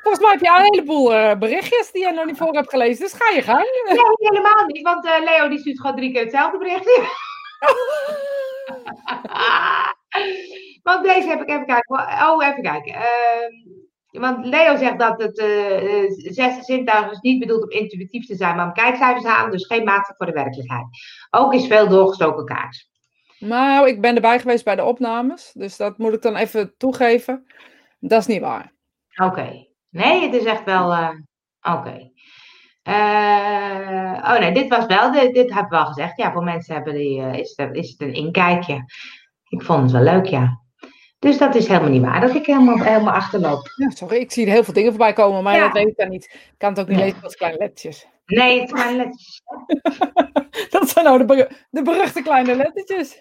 Volgens 0.02 0.24
mij 0.24 0.32
heb 0.32 0.40
je 0.42 0.50
al 0.50 0.56
een 0.58 0.64
heleboel 0.64 1.14
eh, 1.14 1.38
berichtjes 1.38 1.90
die 1.92 2.06
je 2.06 2.12
nog 2.12 2.24
niet 2.24 2.36
voor 2.36 2.54
hebt 2.54 2.70
gelezen. 2.70 3.04
Dus 3.04 3.12
ga 3.12 3.34
je 3.34 3.42
gang. 3.42 3.62
Nee, 3.88 3.98
helemaal 4.30 4.66
niet, 4.66 4.82
want 4.82 5.04
Leo 5.24 5.48
die 5.48 5.58
stuurt 5.58 5.80
gewoon 5.80 5.96
drie 5.96 6.12
keer 6.12 6.22
hetzelfde 6.22 6.58
berichtje. 6.58 7.00
want 10.82 11.04
deze 11.04 11.28
heb 11.28 11.40
ik 11.40 11.48
even 11.48 11.66
kijken. 11.66 11.98
Oh, 12.28 12.46
even 12.46 12.62
kijken. 12.62 12.94
Want 14.20 14.46
Leo 14.46 14.76
zegt 14.76 14.98
dat 14.98 15.22
het 15.22 15.38
eh 15.38 16.02
eh, 16.02 16.10
zesde 16.16 16.62
zintuig 16.62 17.10
is 17.10 17.20
niet 17.20 17.38
bedoeld 17.38 17.62
om 17.62 17.70
intuïtief 17.70 18.26
te 18.26 18.34
zijn, 18.36 18.56
maar 18.56 18.66
om 18.66 18.72
kijkcijfers 18.72 19.22
te 19.22 19.28
halen, 19.28 19.50
dus 19.50 19.66
geen 19.66 19.84
maat 19.84 20.14
voor 20.16 20.26
de 20.26 20.32
werkelijkheid. 20.32 20.86
Ook 21.30 21.54
is 21.54 21.66
veel 21.66 21.88
doorgestoken 21.88 22.44
kaars. 22.44 22.88
Nou, 23.38 23.88
ik 23.88 24.00
ben 24.00 24.14
erbij 24.14 24.38
geweest 24.40 24.64
bij 24.64 24.76
de 24.76 24.84
opnames. 24.84 25.50
Dus 25.54 25.76
dat 25.76 25.98
moet 25.98 26.12
ik 26.12 26.22
dan 26.22 26.36
even 26.36 26.74
toegeven. 26.76 27.44
Dat 28.00 28.20
is 28.20 28.26
niet 28.26 28.40
waar. 28.40 28.72
Oké. 29.22 29.66
Nee, 29.90 30.22
het 30.22 30.34
is 30.34 30.44
echt 30.44 30.64
wel. 30.64 30.92
eh, 30.92 31.10
Oké. 31.74 32.10
Oh 34.26 34.38
nee, 34.38 34.52
dit 34.52 34.68
was 34.68 34.86
wel. 34.86 35.12
Dit, 35.12 35.34
dit 35.34 35.54
heb 35.54 35.64
ik 35.64 35.70
wel 35.70 35.84
gezegd. 35.86 36.16
Ja, 36.16 36.32
voor 36.32 36.44
mensen 36.44 36.74
hebben 36.74 36.94
die, 36.94 37.20
is, 37.40 37.52
het, 37.56 37.74
is 37.76 37.90
het 37.90 38.00
een 38.00 38.14
inkijkje. 38.14 38.84
Ik 39.48 39.62
vond 39.62 39.82
het 39.82 39.90
wel 39.92 40.02
leuk, 40.14 40.26
ja. 40.26 40.62
Dus 41.24 41.38
dat 41.38 41.54
is 41.54 41.66
helemaal 41.68 41.90
niet 41.90 42.02
waar 42.02 42.20
dat 42.20 42.34
ik 42.34 42.46
helemaal, 42.46 42.78
helemaal 42.78 43.14
achterloop. 43.14 43.72
Ja, 43.76 43.90
sorry, 43.90 44.16
ik 44.16 44.32
zie 44.32 44.46
er 44.46 44.52
heel 44.52 44.64
veel 44.64 44.74
dingen 44.74 44.90
voorbij 44.90 45.12
komen, 45.12 45.42
maar 45.42 45.54
Ja. 45.54 45.60
dat 45.60 45.72
weet 45.72 45.86
ik 45.86 45.96
dan 45.96 46.08
niet. 46.08 46.24
Ik 46.24 46.54
kan 46.58 46.70
het 46.70 46.80
ook 46.80 46.88
niet 46.88 46.96
Nee. 46.96 47.06
lezen 47.06 47.22
als 47.22 47.36
kleine 47.36 47.58
lettertjes. 47.58 48.06
Nee, 48.26 48.60
het 48.60 48.70
zijn 48.78 48.96
lettertjes. 48.96 49.42
Dat 50.70 50.88
zijn 50.88 51.04
nou 51.04 51.18
de, 51.18 51.24
beru- 51.24 51.48
de 51.70 51.82
beruchte 51.82 52.22
kleine 52.22 52.54
lettertjes. 52.56 53.18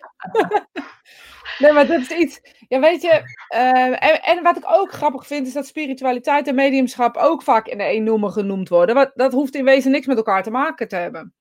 nee, 1.60 1.72
maar 1.72 1.88
dat 1.88 2.00
is 2.00 2.10
iets. 2.12 2.42
Ja, 2.68 2.80
weet 2.80 3.02
je. 3.02 3.22
eh, 3.48 3.86
en, 4.10 4.22
en 4.24 4.44
wat 4.44 4.58
ik 4.58 4.64
ook 4.68 4.92
grappig 4.92 5.28
vind, 5.28 5.48
is 5.48 5.54
dat 5.54 5.66
spiritualiteit 5.68 6.48
en 6.48 6.56
mediumschap 6.56 7.18
ook 7.18 7.44
vaak 7.44 7.68
in 7.68 7.78
de 7.78 7.84
één 7.84 8.04
noemer 8.04 8.30
genoemd 8.32 8.70
worden. 8.70 8.96
Wat, 8.96 9.12
dat 9.16 9.32
hoeft 9.34 9.56
in 9.56 9.66
wezen 9.66 9.92
niks 9.92 10.06
met 10.06 10.18
elkaar 10.18 10.44
te 10.44 10.52
maken 10.52 10.88
te 10.88 10.96
hebben. 10.96 11.34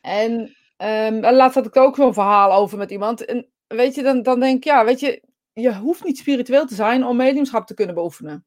En 0.00 0.56
ehm, 0.76 1.14
laatst 1.34 1.54
had 1.54 1.66
ik 1.66 1.76
ook 1.76 1.96
zo'n 1.96 2.14
verhaal 2.14 2.52
over 2.52 2.78
met 2.78 2.90
iemand. 2.90 3.24
En 3.24 3.48
weet 3.76 3.94
je, 3.94 4.02
dan, 4.02 4.22
dan 4.22 4.40
denk 4.40 4.56
ik, 4.56 4.64
ja, 4.64 4.84
weet 4.84 5.00
je, 5.00 5.22
je 5.52 5.74
hoeft 5.74 6.04
niet 6.04 6.18
spiritueel 6.18 6.66
te 6.66 6.74
zijn 6.74 7.04
om 7.04 7.16
mediumschap 7.16 7.66
te 7.66 7.74
kunnen 7.74 7.94
beoefenen. 7.94 8.46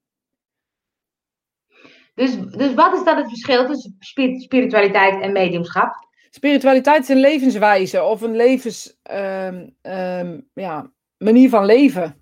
Dus, 2.14 2.38
dus 2.38 2.74
wat 2.74 2.94
is 2.94 3.04
dan 3.04 3.18
het 3.18 3.28
verschil 3.28 3.66
tussen 3.66 3.96
spir- 4.00 4.40
spiritualiteit 4.40 5.22
en 5.22 5.32
mediumschap? 5.32 6.08
Spiritualiteit 6.30 7.02
is 7.02 7.10
een 7.10 7.20
levenswijze 7.20 8.04
of 8.04 8.22
een 8.22 8.36
levens, 8.36 8.98
ehm, 9.04 9.70
ehm, 9.82 10.40
ja, 10.54 10.92
manier 11.18 11.50
van 11.50 11.66
leven. 11.66 12.22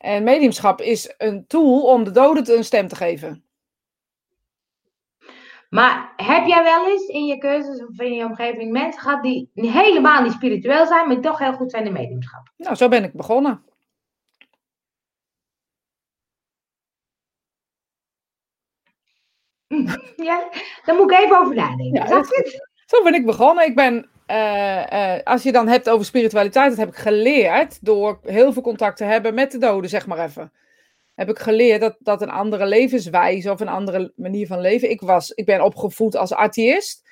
En 0.00 0.22
mediumschap 0.22 0.80
is 0.80 1.14
een 1.18 1.46
tool 1.46 1.82
om 1.82 2.04
de 2.04 2.10
doden 2.10 2.56
een 2.56 2.64
stem 2.64 2.88
te 2.88 2.96
geven. 2.96 3.44
Maar 5.70 6.12
heb 6.16 6.46
jij 6.46 6.62
wel 6.62 6.88
eens 6.90 7.06
in 7.06 7.26
je 7.26 7.38
cursus 7.38 7.86
of 7.86 8.00
in 8.00 8.12
je 8.12 8.24
omgeving 8.24 8.72
mensen 8.72 9.00
gehad 9.00 9.22
die 9.22 9.50
helemaal 9.54 10.22
niet 10.22 10.32
spiritueel 10.32 10.86
zijn, 10.86 11.08
maar 11.08 11.20
toch 11.20 11.38
heel 11.38 11.52
goed 11.52 11.70
zijn 11.70 11.86
in 11.86 11.92
mediumschap? 11.92 12.52
Nou, 12.56 12.74
zo 12.74 12.88
ben 12.88 13.04
ik 13.04 13.12
begonnen. 13.12 13.62
Ja, 20.16 20.48
daar 20.84 20.96
moet 20.96 21.10
ik 21.10 21.18
even 21.18 21.38
over 21.38 21.54
nadenken. 21.54 21.92
Ja, 21.92 22.04
dat? 22.04 22.60
Zo 22.86 23.02
ben 23.02 23.14
ik 23.14 23.26
begonnen. 23.26 23.66
Ik 23.66 23.74
ben, 23.74 24.10
eh, 24.26 25.14
eh, 25.16 25.22
als 25.24 25.42
je 25.42 25.52
dan 25.52 25.68
hebt 25.68 25.88
over 25.88 26.04
spiritualiteit, 26.04 26.68
dat 26.68 26.78
heb 26.78 26.88
ik 26.88 26.96
geleerd 26.96 27.84
door 27.84 28.18
heel 28.22 28.52
veel 28.52 28.62
contact 28.62 28.96
te 28.96 29.04
hebben 29.04 29.34
met 29.34 29.52
de 29.52 29.58
doden, 29.58 29.90
zeg 29.90 30.06
maar 30.06 30.18
even. 30.18 30.52
Heb 31.20 31.28
ik 31.28 31.38
geleerd 31.38 31.80
dat, 31.80 31.96
dat 31.98 32.22
een 32.22 32.30
andere 32.30 32.66
levenswijze 32.66 33.50
of 33.50 33.60
een 33.60 33.68
andere 33.68 34.12
manier 34.16 34.46
van 34.46 34.60
leven. 34.60 34.90
Ik, 34.90 35.00
was, 35.00 35.30
ik 35.30 35.44
ben 35.44 35.64
opgevoed 35.64 36.16
als 36.16 36.32
atheïst. 36.32 37.02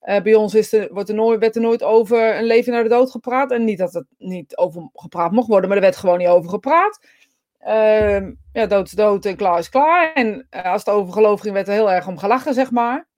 Eh, 0.00 0.22
bij 0.22 0.34
ons 0.34 0.54
is 0.54 0.72
er, 0.72 0.88
wordt 0.92 1.08
er 1.08 1.14
nooit, 1.14 1.40
werd 1.40 1.54
er 1.54 1.62
nooit 1.62 1.82
over 1.82 2.36
een 2.36 2.44
leven 2.44 2.72
naar 2.72 2.82
de 2.82 2.88
dood 2.88 3.10
gepraat. 3.10 3.50
En 3.50 3.64
niet 3.64 3.78
dat 3.78 3.92
het 3.92 4.06
niet 4.18 4.56
over 4.56 4.90
gepraat 4.94 5.32
mocht 5.32 5.48
worden, 5.48 5.68
maar 5.68 5.76
er 5.76 5.84
werd 5.84 5.96
gewoon 5.96 6.18
niet 6.18 6.28
over 6.28 6.50
gepraat. 6.50 7.06
Ehm, 7.58 8.32
ja, 8.52 8.66
dood 8.66 8.86
is 8.86 8.92
dood 8.92 9.24
en 9.24 9.36
klaar 9.36 9.58
is 9.58 9.68
klaar. 9.68 10.12
En 10.12 10.46
eh, 10.50 10.72
als 10.72 10.84
het 10.84 10.94
over 10.94 11.12
geloof 11.12 11.40
ging, 11.40 11.54
werd 11.54 11.68
er 11.68 11.74
heel 11.74 11.92
erg 11.92 12.06
om 12.06 12.18
gelachen, 12.18 12.54
zeg 12.54 12.70
maar. 12.70 13.08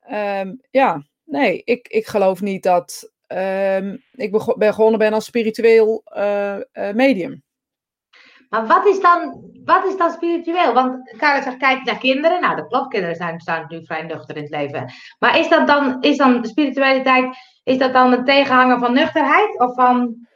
Ehm, 0.00 0.54
ja, 0.70 1.06
nee, 1.24 1.62
ik, 1.64 1.88
ik 1.88 2.06
geloof 2.06 2.40
niet 2.40 2.62
dat 2.62 3.12
ehm, 3.26 3.96
ik 4.12 4.30
begonnen 4.56 4.98
ben 4.98 5.12
als 5.12 5.24
spiritueel 5.24 6.02
eh, 6.04 6.58
medium. 6.94 7.42
Maar 8.52 8.66
wat 8.66 8.86
is, 8.86 9.00
dan, 9.00 9.50
wat 9.64 9.84
is 9.86 9.96
dan 9.96 10.10
spiritueel? 10.10 10.72
Want 10.72 11.14
Karel 11.16 11.42
zegt, 11.42 11.56
kijk 11.56 11.84
naar 11.84 11.98
kinderen. 11.98 12.40
Nou, 12.40 12.56
dat 12.56 12.68
klopt. 12.68 12.88
Kinderen 12.88 13.16
zijn, 13.16 13.40
staan 13.40 13.64
nu 13.68 13.84
vrij 13.84 14.02
nuchter 14.02 14.36
in 14.36 14.42
het 14.42 14.50
leven. 14.50 14.92
Maar 15.18 15.38
is 15.38 15.48
dat 15.48 15.66
dan, 15.66 15.96
is 16.00 16.16
dan 16.16 16.44
spiritualiteit, 16.44 17.36
is 17.64 17.78
dat 17.78 17.92
dan 17.92 18.12
een 18.12 18.24
tegenhanger 18.24 18.78
van 18.78 18.92
nuchterheid? 18.92 19.58
Of 19.58 19.74
van... 19.74 20.26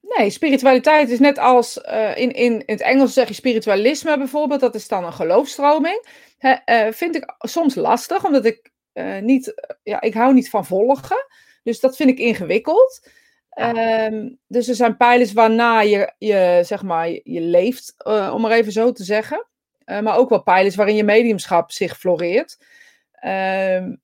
Nee, 0.00 0.30
spiritualiteit 0.30 1.10
is 1.10 1.18
net 1.18 1.38
als 1.38 1.80
eh, 1.80 2.16
in, 2.16 2.32
in, 2.32 2.52
in 2.52 2.62
het 2.66 2.80
Engels 2.80 3.12
zeg 3.12 3.28
je 3.28 3.34
spiritualisme 3.34 4.18
bijvoorbeeld, 4.18 4.60
dat 4.60 4.74
is 4.74 4.88
dan 4.88 5.04
een 5.04 5.12
geloofstroming. 5.12 6.06
Hè, 6.38 6.50
eh, 6.50 6.92
vind 6.92 7.16
ik 7.16 7.34
soms 7.38 7.74
lastig, 7.74 8.24
omdat 8.24 8.44
ik 8.44 8.70
eh, 8.92 9.18
niet, 9.18 9.76
ja, 9.82 10.00
ik 10.00 10.14
hou 10.14 10.34
niet 10.34 10.50
van 10.50 10.66
volgen. 10.66 11.26
Dus 11.62 11.80
dat 11.80 11.96
vind 11.96 12.10
ik 12.10 12.18
ingewikkeld. 12.18 13.08
Ehm, 13.54 14.30
dus 14.46 14.68
er 14.68 14.74
zijn 14.74 14.96
pijlers 14.96 15.32
waarna 15.32 15.80
je, 15.80 16.12
je, 16.18 16.60
zeg 16.64 16.82
maar, 16.82 17.08
je, 17.08 17.20
je 17.24 17.40
leeft, 17.40 17.94
eh, 17.96 18.30
om 18.34 18.40
maar 18.40 18.50
even 18.50 18.72
zo 18.72 18.92
te 18.92 19.04
zeggen. 19.04 19.46
Eh, 19.84 20.00
maar 20.00 20.16
ook 20.16 20.28
wel 20.28 20.42
pijlers 20.42 20.74
waarin 20.74 20.96
je 20.96 21.04
mediumschap 21.04 21.72
zich 21.72 21.98
floreert. 21.98 22.64
Ehm, 23.12 23.94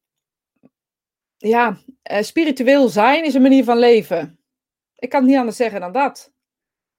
ja, 1.36 1.78
eh, 2.02 2.22
spiritueel 2.22 2.88
zijn 2.88 3.24
is 3.24 3.34
een 3.34 3.42
manier 3.42 3.64
van 3.64 3.78
leven. 3.78 4.38
Ik 4.96 5.08
kan 5.08 5.20
het 5.20 5.28
niet 5.28 5.38
anders 5.38 5.56
zeggen 5.56 5.80
dan 5.80 5.92
dat. 5.92 6.32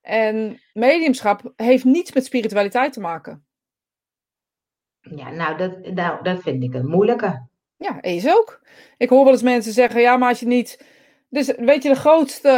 En 0.02 0.62
mediumschap 0.74 1.54
heeft 1.56 1.84
niets 1.84 2.14
met 2.14 2.26
spiritualiteit 2.26 2.94
te 2.94 3.00
maken. 3.00 3.46
Ja, 5.00 5.30
nou 5.30 5.58
dat, 5.58 5.94
nou, 5.94 6.24
dat 6.24 6.42
vind 6.42 6.64
ik 6.64 6.74
een 6.74 6.88
moeilijke. 6.88 7.48
Ja, 7.78 8.02
is 8.02 8.28
ook. 8.28 8.62
Ik 8.98 9.10
hoor 9.10 9.24
wel 9.24 9.34
eens 9.34 9.42
mensen 9.42 9.74
zeggen, 9.74 10.02
ja, 10.02 10.18
maar 10.18 10.30
als 10.30 10.40
je 10.40 10.48
niet... 10.48 11.00
Dus 11.32 11.54
weet 11.58 11.84
je, 11.84 11.90
de 11.90 11.96
grootste 11.96 12.50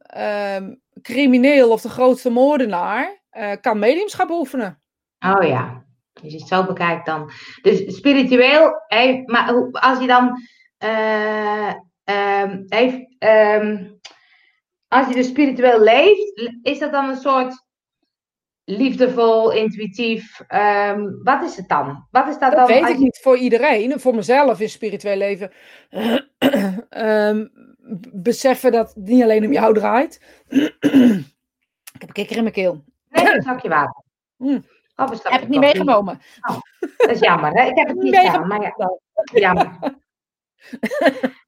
ehm, 0.00 0.74
crimineel 1.02 1.70
of 1.70 1.80
de 1.80 1.88
grootste 1.88 2.30
moordenaar 2.30 3.22
eh, 3.30 3.52
kan 3.60 3.78
mediumschap 3.78 4.30
oefenen. 4.30 4.82
Oh 5.18 5.46
ja, 5.46 5.84
als 6.22 6.32
je 6.32 6.38
het 6.38 6.48
zo 6.48 6.64
bekijkt 6.64 7.06
dan. 7.06 7.30
Dus 7.62 7.96
spiritueel, 7.96 8.82
hé, 8.86 9.22
maar 9.26 9.70
als 9.72 10.00
je 10.00 10.06
dan 10.06 10.38
ehm, 13.18 13.86
als 14.88 15.08
je 15.08 15.14
dus 15.14 15.26
spiritueel 15.26 15.80
leeft, 15.80 16.50
is 16.62 16.78
dat 16.78 16.92
dan 16.92 17.08
een 17.08 17.16
soort 17.16 17.64
liefdevol, 18.64 19.52
intuïtief, 19.52 20.40
wat 21.22 21.44
is 21.44 21.56
het 21.56 21.68
dan? 21.68 22.06
Wat 22.10 22.28
is 22.28 22.38
dat, 22.38 22.52
Dat 22.52 22.68
dan? 22.68 22.80
weet 22.80 22.88
ik 22.88 22.98
niet 22.98 23.20
voor 23.22 23.36
iedereen. 23.36 24.00
Voor 24.00 24.14
mezelf 24.14 24.60
is 24.60 24.72
spiritueel 24.72 25.16
leven 25.16 25.50
beseffen 28.12 28.72
dat 28.72 28.94
het 28.94 29.04
niet 29.04 29.22
alleen 29.22 29.44
om 29.44 29.52
jou 29.52 29.74
draait. 29.74 30.20
ik 30.48 32.00
heb 32.00 32.08
een 32.08 32.12
kikker 32.12 32.36
in 32.36 32.42
mijn 32.42 32.54
keel. 32.54 32.84
Nee, 33.08 33.34
een 33.34 33.42
zakje 33.42 33.68
water. 33.68 34.02
Slapje 34.96 35.18
heb 35.22 35.42
ik 35.42 35.48
niet 35.48 35.60
koffie. 35.60 35.84
meegenomen. 35.84 36.20
Dat 36.96 37.10
is 37.10 37.18
jammer, 37.18 37.52
hè? 37.52 37.66
Ik 37.66 37.76
heb 37.76 37.88
het 37.88 37.96
niet 37.96 38.10
Meegenomen. 38.10 38.62
gedaan, 38.62 38.98
maar 39.14 39.30
ja, 39.32 39.40
jammer. 39.40 39.78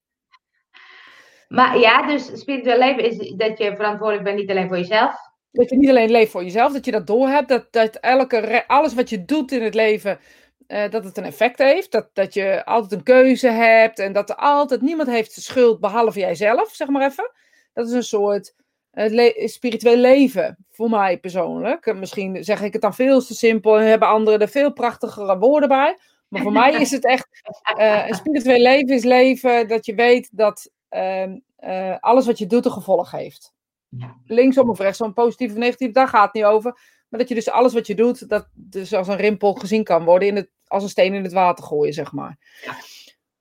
Maar 1.48 1.78
ja, 1.78 2.06
dus 2.06 2.40
spiritueel 2.40 2.78
leven 2.78 3.04
is 3.04 3.34
dat 3.36 3.58
je 3.58 3.76
verantwoordelijk 3.76 4.24
bent 4.24 4.36
niet 4.36 4.50
alleen 4.50 4.68
voor 4.68 4.76
jezelf. 4.78 5.14
Dat 5.50 5.70
je 5.70 5.76
niet 5.76 5.88
alleen 5.88 6.11
leeft 6.11 6.30
voor 6.30 6.42
jezelf, 6.42 6.72
dat 6.72 6.84
je 6.84 6.90
dat 6.90 7.06
doorhebt. 7.06 7.48
Dat, 7.48 7.72
dat 7.72 7.96
elke, 7.96 8.64
alles 8.66 8.94
wat 8.94 9.11
je 9.11 9.24
doet 9.24 9.52
in 9.52 9.62
het 9.62 9.74
leven, 9.74 10.18
eh, 10.66 10.90
dat 10.90 11.04
het 11.04 11.16
een 11.16 11.24
effect 11.24 11.58
heeft. 11.58 11.92
Dat, 11.92 12.08
dat 12.12 12.34
je 12.34 12.64
altijd 12.64 12.92
een 12.92 13.02
keuze 13.02 13.48
hebt. 13.48 13.98
En 13.98 14.12
dat 14.12 14.30
er 14.30 14.36
altijd 14.36 14.80
niemand 14.80 15.08
heeft 15.08 15.34
de 15.34 15.40
schuld 15.40 15.80
behalve 15.80 16.18
jijzelf, 16.18 16.68
zeg 16.74 16.88
maar 16.88 17.06
even. 17.10 17.30
Dat 17.72 17.86
is 17.86 17.92
een 17.92 18.02
soort 18.02 18.54
eh, 18.90 19.10
le- 19.12 19.48
spiritueel 19.48 19.96
leven, 19.96 20.56
voor 20.70 20.90
mij 20.90 21.18
persoonlijk. 21.18 21.86
En 21.86 21.98
misschien 21.98 22.44
zeg 22.44 22.62
ik 22.62 22.72
het 22.72 22.82
dan 22.82 22.94
veel 22.94 23.20
te 23.20 23.34
simpel 23.34 23.78
en 23.78 23.86
hebben 23.86 24.08
anderen 24.08 24.40
er 24.40 24.48
veel 24.48 24.72
prachtigere 24.72 25.38
woorden 25.38 25.68
bij. 25.68 25.98
Maar 26.28 26.42
voor 26.42 26.52
mij 26.52 26.72
is 26.72 26.90
het 26.90 27.04
echt, 27.04 27.28
eh, 27.76 28.08
een 28.08 28.14
spiritueel 28.14 28.60
leven 28.62 28.94
is 28.94 29.04
leven 29.04 29.68
dat 29.68 29.86
je 29.86 29.94
weet 29.94 30.28
dat 30.32 30.70
ehm, 30.88 31.38
eh, 31.56 31.96
alles 32.00 32.26
wat 32.26 32.38
je 32.38 32.46
doet 32.46 32.64
een 32.64 32.70
gevolg 32.70 33.10
heeft 33.10 33.54
Ja. 33.88 34.16
linksom 34.26 34.70
of 34.70 34.78
rechtsom, 34.78 35.12
positief 35.14 35.50
of 35.50 35.56
negatief, 35.56 35.92
daar 35.92 36.08
gaat 36.08 36.24
het 36.24 36.34
niet 36.34 36.44
over. 36.44 36.78
Maar 37.09 37.20
dat 37.20 37.28
je 37.28 37.34
dus 37.34 37.50
alles 37.50 37.72
wat 37.72 37.86
je 37.86 37.94
doet, 37.94 38.28
dat 38.28 38.48
dus 38.52 38.94
als 38.94 39.09
een 39.09 39.16
rimpel 39.16 39.54
gezien 39.54 39.84
kan 39.84 40.04
worden, 40.04 40.28
in 40.28 40.36
het, 40.36 40.50
als 40.66 40.82
een 40.82 40.88
steen 40.88 41.14
in 41.14 41.22
het 41.22 41.32
water 41.32 41.64
gooien, 41.64 41.92
zeg 41.92 42.12
maar. 42.12 42.38
Ja. 42.64 42.74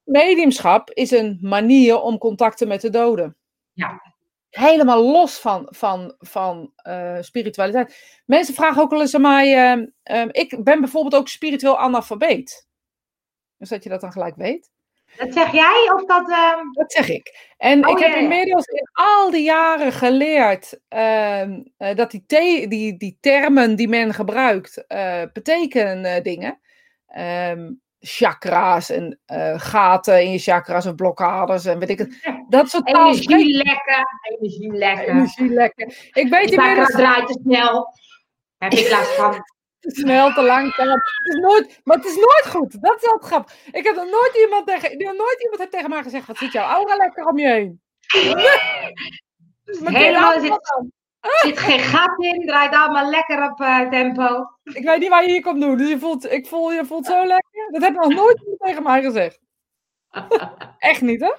Mediumschap 0.03 0.91
is 0.91 1.11
een 1.11 1.38
manier 1.41 2.01
om 2.01 2.18
contacten 2.18 2.68
met 2.68 2.82
de 2.82 2.89
doden. 2.89 3.38
Ja. 3.74 4.13
Helemaal 4.49 5.11
los 5.11 5.39
van, 5.39 5.68
van, 5.70 6.16
van 6.18 6.72
eh, 6.76 7.18
spiritualiteit. 7.22 8.22
Mensen 8.26 8.55
vragen 8.55 8.82
ook 8.82 8.89
wel 8.89 9.01
eens 9.01 9.16
aan 9.16 9.22
mij, 9.22 9.55
ehm, 9.55 9.86
ehm, 10.03 10.28
ik 10.32 10.63
ben 10.63 10.80
bijvoorbeeld 10.80 11.16
ook 11.16 11.28
spiritueel 11.28 11.80
analfabeet. 11.80 12.68
Dus 13.57 13.70
dat 13.70 13.84
je 13.84 13.89
dat 13.89 14.01
dan 14.01 14.11
gelijk 14.11 14.36
weet. 14.36 14.70
Dat 15.18 15.34
zeg 15.34 15.51
jij 15.51 15.91
of 15.93 16.05
dat... 16.05 16.30
ehm, 16.30 16.72
Dat 16.72 16.91
zeg 16.91 17.09
ik. 17.09 17.53
En 17.57 17.86
Oh, 17.88 17.91
ik 17.91 18.03
heb 18.05 18.13
ja. 18.13 18.20
inmiddels 18.20 18.66
in 18.66 18.88
al 18.93 19.32
die 19.32 19.43
jaren 19.43 19.91
geleerd 19.91 20.80
ehm, 20.88 21.61
eh, 21.78 21.95
dat 21.95 22.11
die, 22.11 22.24
the- 22.28 22.66
die, 22.70 22.97
die 22.97 23.18
termen 23.22 23.76
die 23.76 23.88
men 23.88 24.13
gebruikt 24.13 24.86
eh, 24.88 25.22
betekenen 25.34 26.05
eh, 26.05 26.24
dingen. 26.24 26.59
Ehm, 27.07 27.72
chakra's 27.99 28.89
en 28.89 29.20
gaten 29.57 30.24
in 30.24 30.32
je 30.32 30.38
chakra's 30.39 30.86
of 30.86 30.95
blokkades 30.95 31.66
en 31.66 31.80
weet 31.80 31.89
ik 31.89 31.97
het. 31.97 32.30
Dat 32.49 32.70
soort 32.70 32.86
taal 32.88 33.13
spreek- 33.13 33.30
Energie 33.30 33.57
lekker, 33.63 34.05
energie 34.39 34.72
lekker. 34.74 35.07
energie 35.07 35.49
lekker. 35.49 36.09
Ik 36.13 36.28
weet 36.30 36.51
inmiddels 36.51 36.91
draait 36.91 37.28
te 37.28 37.39
snel. 37.43 37.88
Heb 38.57 38.74
ik 38.74 38.89
last 38.89 39.11
van. 39.16 39.43
Te 39.86 39.99
snel, 40.01 40.33
te 40.33 40.41
langzaam. 40.41 40.89
Het 40.89 41.27
is 41.33 41.39
nooit, 41.39 41.79
maar 41.83 41.97
het 41.97 42.05
is 42.05 42.15
nooit 42.15 42.47
goed. 42.49 42.81
Dat 42.81 43.01
is 43.01 43.09
altijd 43.09 43.31
grappig. 43.31 43.53
Ik 43.71 43.83
heb 43.83 43.95
nog 43.95 44.09
nooit 44.09 44.38
iemand 44.43 44.67
tegen, 44.67 44.97
nooit 44.97 45.41
iemand 45.43 45.59
heeft 45.59 45.71
tegen 45.71 45.89
mij 45.89 46.03
gezegd, 46.03 46.27
wat 46.27 46.38
zit 46.38 46.51
jouw 46.51 46.67
aura 46.67 46.95
lekker 46.95 47.25
om 47.25 47.38
je 47.38 47.47
heen? 47.47 47.81
Maar 49.83 49.93
Helemaal 50.03 50.39
zit? 50.39 50.59
Er 51.25 51.57
geen 51.57 51.79
gat 51.79 52.23
in, 52.23 52.45
draait 52.45 52.73
allemaal 52.73 53.09
lekker 53.09 53.51
op 53.51 53.61
eh, 53.61 53.89
tempo. 53.89 54.45
Ik 54.63 54.83
weet 54.83 54.99
niet 54.99 55.09
waar 55.09 55.23
je 55.23 55.29
hier 55.31 55.41
komt 55.41 55.61
doen. 55.61 55.77
Dus 55.77 55.89
je 55.89 55.99
voelt, 55.99 56.31
ik 56.31 56.47
voel, 56.47 56.71
je 56.71 56.86
voelt 56.86 57.05
zo 57.05 57.25
lekker. 57.25 57.67
Dat 57.71 57.81
heb 57.81 57.93
nog 57.93 58.13
nooit 58.13 58.39
iemand 58.39 58.59
tegen 58.59 58.83
mij 58.83 59.01
gezegd. 59.01 59.39
Echt 60.77 61.01
niet, 61.01 61.21
hè? 61.21 61.31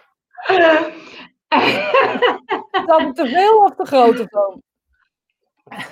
Is 2.70 2.86
dat 2.86 3.16
te 3.16 3.26
veel 3.26 3.56
of 3.56 3.74
te 3.74 3.84
groot 3.84 4.20
of 4.20 4.26
zo? 4.30 4.60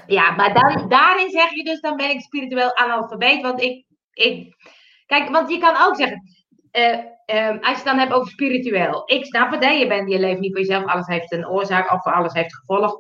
Ja, 0.07 0.31
maar 0.31 0.55
dan, 0.55 0.89
daarin 0.89 1.31
zeg 1.31 1.51
je 1.51 1.65
dus, 1.65 1.81
dan 1.81 1.97
ben 1.97 2.11
ik 2.11 2.21
spiritueel 2.21 2.77
analfabeet. 2.77 3.43
Want 3.43 3.61
ik, 3.63 3.85
ik 4.13 4.57
kijk, 5.07 5.29
want 5.31 5.51
je 5.51 5.59
kan 5.59 5.77
ook 5.77 5.97
zeggen, 5.97 6.23
eh, 6.71 6.99
ehm, 7.27 7.57
als 7.57 7.69
je 7.69 7.75
het 7.75 7.85
dan 7.85 7.99
hebt 7.99 8.13
over 8.13 8.31
spiritueel. 8.31 9.03
Ik 9.07 9.25
snap 9.25 9.53
het, 9.53 9.79
je, 9.79 9.87
bent, 9.87 10.11
je 10.11 10.19
leeft 10.19 10.41
niet 10.41 10.53
voor 10.53 10.61
jezelf, 10.61 10.85
alles 10.85 11.07
heeft 11.07 11.33
een 11.33 11.49
oorzaak 11.49 11.93
of 11.93 12.05
alles 12.05 12.33
heeft 12.33 12.57
gevolg. 12.57 12.99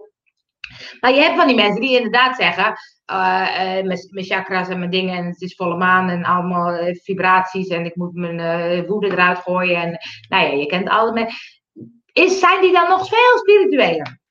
Maar 1.01 1.12
je 1.12 1.20
hebt 1.20 1.37
van 1.37 1.47
die 1.47 1.57
mensen 1.57 1.81
die 1.81 1.97
inderdaad 1.97 2.37
zeggen, 2.37 2.75
eh, 3.05 3.79
eh, 3.79 3.85
mijn 3.85 4.25
chakras 4.25 4.68
en 4.68 4.79
mijn 4.79 4.91
dingen 4.91 5.16
en 5.16 5.27
het 5.27 5.41
is 5.41 5.55
volle 5.55 5.77
maan 5.77 6.09
en 6.09 6.25
allemaal 6.25 6.95
vibraties 7.03 7.68
en 7.68 7.85
ik 7.85 7.97
moet 7.97 8.14
mijn 8.14 8.87
woede 8.87 9.11
eruit 9.11 9.39
gooien. 9.39 9.77
En 9.77 9.99
nou 10.29 10.45
ja, 10.45 10.53
je 10.53 10.66
kent 10.66 10.89
alle 10.89 11.12
mensen. 11.12 11.39
Is, 12.12 12.39
zijn 12.39 12.61
die 12.61 12.72
dan 12.72 12.89
nog 12.89 13.09
veel 13.09 13.39
spiritueler? 13.39 14.22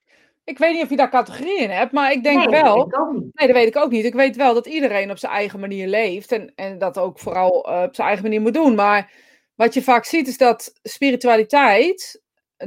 Ik 0.46 0.58
weet 0.58 0.74
niet 0.74 0.84
of 0.84 0.90
je 0.90 0.96
daar 0.96 1.10
categorieën 1.10 1.64
in 1.64 1.70
hebt, 1.70 1.92
maar 1.92 2.12
ik 2.12 2.24
denk 2.24 2.38
nee, 2.38 2.62
wel. 2.62 2.76
dat 2.76 3.16
ik. 3.16 3.20
Nee, 3.34 3.48
dat 3.48 3.52
weet 3.52 3.68
ik 3.68 3.78
ook 3.78 3.92
niet. 3.92 4.06
Ik 4.06 4.14
weet 4.14 4.36
wel 4.36 4.54
dat 4.54 4.66
iedereen 4.66 5.12
op 5.12 5.18
zijn 5.18 5.32
eigen 5.32 5.60
manier 5.60 5.88
leeft. 5.88 6.32
En, 6.32 6.52
en 6.56 6.78
dat 6.78 6.98
ook 6.98 7.20
vooral 7.20 7.68
eh, 7.68 7.84
op 7.84 7.96
zijn 7.96 8.08
eigen 8.08 8.26
manier 8.26 8.42
moet 8.42 8.54
doen. 8.54 8.76
Maar 8.76 9.12
wat 9.56 9.74
je 9.74 9.84
vaak 9.84 10.06
ziet 10.06 10.28
is 10.28 10.38
dat 10.38 10.74
spiritualiteit 10.84 12.22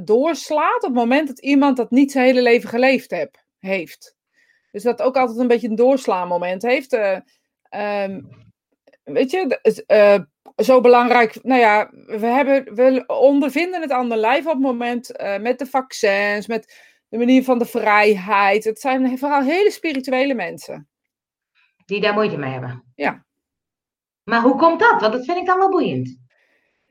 doorslaat 0.04 0.82
op 0.82 0.82
het 0.82 0.94
moment 0.94 1.28
dat 1.28 1.40
iemand 1.40 1.76
dat 1.76 1.90
niet 1.90 2.12
zijn 2.12 2.24
hele 2.24 2.42
leven 2.42 2.68
geleefd 2.68 3.10
heb, 3.10 3.36
heeft. 3.58 4.16
Dus 4.72 4.82
dat 4.82 5.02
ook 5.02 5.16
altijd 5.16 5.38
een 5.38 5.48
beetje 5.48 5.68
een 5.68 5.74
doorslaanmoment 5.74 6.62
heeft. 6.62 6.92
eh, 6.92 7.18
ehm, 7.62 8.20
weet 9.04 9.30
je, 9.30 9.60
eh, 9.86 10.18
zo 10.56 10.80
belangrijk. 10.80 11.38
Nou 11.42 11.60
ja, 11.60 11.90
we, 12.06 12.26
hebben, 12.26 12.74
we 12.74 13.04
ondervinden 13.06 13.80
het 13.80 13.90
aan 13.90 14.08
de 14.08 14.16
lijf 14.16 14.46
op 14.46 14.52
het 14.52 14.62
moment 14.62 15.10
met 15.40 15.58
de 15.58 15.66
vaccins, 15.66 16.46
met 16.46 16.94
de 17.18 17.24
manier 17.24 17.44
van 17.44 17.58
de 17.58 17.66
vrijheid. 17.66 18.64
Het 18.64 18.80
zijn 18.80 19.18
vooral 19.18 19.42
hele 19.42 19.70
spirituele 19.70 20.34
mensen. 20.34 20.88
Die 21.86 22.00
daar 22.00 22.14
moeite 22.14 22.36
mee 22.36 22.50
hebben. 22.52 22.84
Ja. 22.94 23.24
Maar 24.24 24.40
hoe 24.42 24.56
komt 24.56 24.80
dat? 24.80 25.00
Want 25.00 25.12
dat 25.12 25.24
vind 25.24 25.38
ik 25.38 25.46
dan 25.46 25.58
wel 25.58 25.70
boeiend. 25.70 26.18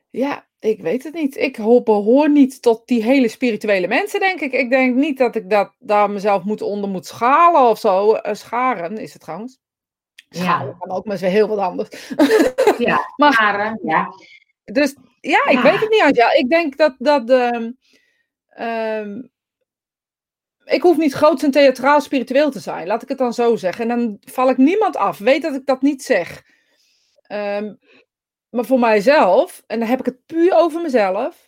Ja, 0.10 0.48
ik 0.60 0.82
weet 0.82 1.04
het 1.04 1.14
niet. 1.14 1.38
Ik 1.38 1.56
ho- 1.56 1.84
behoor 1.84 2.30
niet 2.30 2.62
tot 2.62 2.88
die 2.88 3.04
hele 3.04 3.28
spirituele 3.28 3.88
mensen, 3.88 4.20
denk 4.20 4.40
ik. 4.40 4.52
Ik 4.54 4.70
denk 4.70 4.96
niet 4.96 5.18
dat 5.18 5.36
ik 5.36 5.50
dat, 5.50 5.76
daar 5.80 6.10
mezelf 6.10 6.44
moet 6.44 6.62
onder 6.62 6.90
moet 6.90 7.06
schalen 7.06 7.70
of 7.70 7.80
zo. 7.80 8.14
Eh, 8.14 8.34
scharen 8.34 8.98
is 8.98 9.14
het 9.14 9.22
trouwens. 9.22 9.60
Schalen 10.30 10.68
Ja. 10.68 10.76
kan 10.80 10.92
ook, 10.98 11.06
maar 11.06 11.16
is 11.16 11.22
weer 11.22 11.30
heel 11.30 11.48
wat 11.48 11.58
anders. 11.58 11.90
Ja, 12.78 13.00
Maar- 13.16 13.60
eh, 13.60 13.74
ja. 13.84 14.08
Dus 14.64 14.96
ja, 15.22 15.46
ik 15.46 15.52
Ja. 15.58 15.62
weet 15.62 15.80
het 15.80 15.90
niet. 15.90 16.26
Ik 16.38 16.50
denk 16.50 16.78
dat. 16.78 16.96
dat 16.98 17.30
ehm, 17.30 19.22
ik 20.66 20.82
hoef 20.82 20.98
niet 20.98 21.14
groots 21.14 21.44
en 21.44 21.52
theatraal 21.52 22.02
spiritueel 22.02 22.52
te 22.52 22.60
zijn, 22.60 22.88
laat 22.88 23.02
ik 23.02 23.10
het 23.10 23.18
dan 23.18 23.34
zo 23.34 23.56
zeggen. 23.56 23.90
En 23.90 23.98
dan 23.98 24.18
val 24.22 24.50
ik 24.50 24.58
niemand 24.58 24.98
af. 24.98 25.18
Weet 25.18 25.42
dat 25.42 25.56
ik 25.56 25.66
dat 25.66 25.82
niet 25.82 26.04
zeg. 26.04 26.44
Ehm, 27.22 27.74
maar 28.50 28.66
voor 28.66 28.80
mijzelf, 28.80 29.64
en 29.68 29.80
dan 29.80 29.88
heb 29.88 30.00
ik 30.00 30.06
het 30.06 30.26
puur 30.26 30.54
over 30.56 30.82
mezelf, 30.82 31.48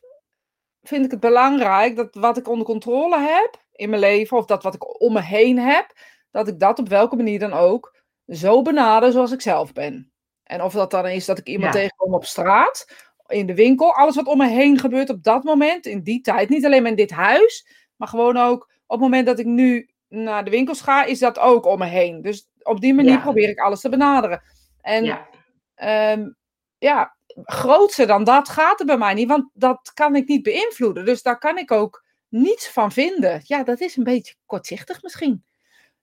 vind 0.83 1.05
ik 1.05 1.11
het 1.11 1.19
belangrijk 1.19 1.95
dat 1.95 2.15
wat 2.15 2.37
ik 2.37 2.47
onder 2.47 2.65
controle 2.65 3.19
heb 3.19 3.65
in 3.71 3.89
mijn 3.89 4.01
leven, 4.01 4.37
of 4.37 4.45
dat 4.45 4.63
wat 4.63 4.73
ik 4.73 5.01
om 5.01 5.13
me 5.13 5.21
heen 5.21 5.59
heb, 5.59 5.93
dat 6.31 6.47
ik 6.47 6.59
dat 6.59 6.79
op 6.79 6.89
welke 6.89 7.15
manier 7.15 7.39
dan 7.39 7.53
ook 7.53 7.95
zo 8.27 8.61
benader 8.61 9.11
zoals 9.11 9.31
ik 9.31 9.41
zelf 9.41 9.73
ben. 9.73 10.11
En 10.43 10.61
of 10.63 10.73
dat 10.73 10.91
dan 10.91 11.07
is 11.07 11.25
dat 11.25 11.37
ik 11.37 11.47
iemand 11.47 11.73
Ja. 11.73 11.79
tegenkom 11.79 12.13
op 12.13 12.25
straat, 12.25 12.87
in 13.27 13.45
de 13.47 13.55
winkel, 13.55 13.93
alles 13.93 14.15
wat 14.15 14.25
om 14.27 14.37
me 14.37 14.47
heen 14.47 14.79
gebeurt 14.79 15.09
op 15.09 15.23
dat 15.23 15.43
moment, 15.43 15.85
in 15.85 16.01
die 16.03 16.21
tijd, 16.21 16.49
niet 16.49 16.65
alleen 16.65 16.81
maar 16.81 16.91
in 16.91 16.97
dit 16.97 17.11
huis, 17.11 17.67
maar 17.95 18.07
gewoon 18.07 18.37
ook 18.37 18.71
het 18.87 18.99
moment 18.99 19.25
dat 19.25 19.39
ik 19.39 19.45
nu 19.45 19.89
naar 20.07 20.43
de 20.43 20.49
winkels 20.51 20.81
ga, 20.81 21.03
is 21.03 21.19
dat 21.19 21.39
ook 21.39 21.65
om 21.65 21.79
me 21.79 21.85
heen. 21.85 22.21
Dus 22.21 22.49
op 22.63 22.81
die 22.81 22.93
manier 22.93 23.11
Ja. 23.11 23.19
probeer 23.21 23.49
ik 23.49 23.59
alles 23.59 23.81
te 23.81 23.89
benaderen. 23.89 24.41
En 24.81 25.03
ja. 25.03 25.27
Ehm, 25.75 26.29
ja, 26.77 27.15
grootser 27.43 28.07
dan 28.07 28.23
dat 28.23 28.49
gaat 28.49 28.79
er 28.79 28.85
bij 28.85 28.97
mij 28.97 29.13
niet, 29.13 29.27
want 29.27 29.49
dat 29.53 29.91
kan 29.93 30.15
ik 30.15 30.27
niet 30.27 30.43
beïnvloeden. 30.43 31.05
Dus 31.05 31.21
daar 31.21 31.37
kan 31.37 31.57
ik 31.57 31.71
ook 31.71 32.03
niets 32.29 32.69
van 32.69 32.91
vinden. 32.91 33.41
Ja, 33.43 33.63
dat 33.63 33.79
is 33.79 33.95
een 33.95 34.03
beetje 34.03 34.35
kortzichtig 34.45 35.01
misschien. 35.03 35.43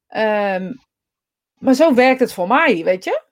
Ehm, 0.08 0.72
maar 1.58 1.74
zo 1.74 1.94
werkt 1.94 2.20
het 2.20 2.32
voor 2.32 2.46
mij, 2.48 2.84
weet 2.84 3.04
je? 3.04 3.22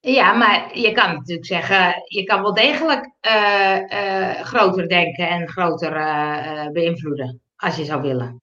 Ja, 0.00 0.32
maar 0.32 0.78
je 0.78 0.92
kan 0.92 1.12
natuurlijk 1.14 1.46
zeggen, 1.46 1.94
je 2.04 2.24
kan 2.24 2.42
wel 2.42 2.54
degelijk 2.54 3.10
eh, 3.20 4.30
eh, 4.30 4.44
groter 4.44 4.88
denken 4.88 5.28
en 5.28 5.48
groter 5.48 5.96
eh, 5.96 6.66
beïnvloeden, 6.68 7.42
als 7.60 7.76
je 7.76 7.84
zou 7.84 8.02
willen. 8.02 8.42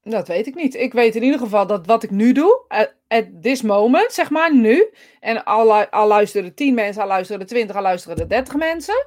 Dat 0.00 0.28
weet 0.28 0.46
ik 0.46 0.54
niet. 0.54 0.74
Ik 0.74 0.92
weet 0.92 1.14
in 1.16 1.22
ieder 1.22 1.38
geval 1.38 1.66
dat 1.66 1.86
wat 1.86 2.02
ik 2.02 2.10
nu 2.10 2.32
doe, 2.32 2.64
at, 2.68 2.94
at 3.08 3.26
this 3.42 3.62
moment, 3.62 4.12
zeg 4.12 4.30
maar, 4.30 4.54
nu. 4.54 4.90
En 5.20 5.44
al, 5.44 5.84
al 5.84 6.06
luisteren 6.06 6.54
10 6.54 6.74
mensen, 6.74 7.02
al 7.02 7.08
luisteren 7.08 7.40
er 7.40 7.46
20, 7.46 7.76
al 7.76 7.82
luisteren 7.82 8.18
er 8.18 8.28
30 8.28 8.54
mensen. 8.54 9.06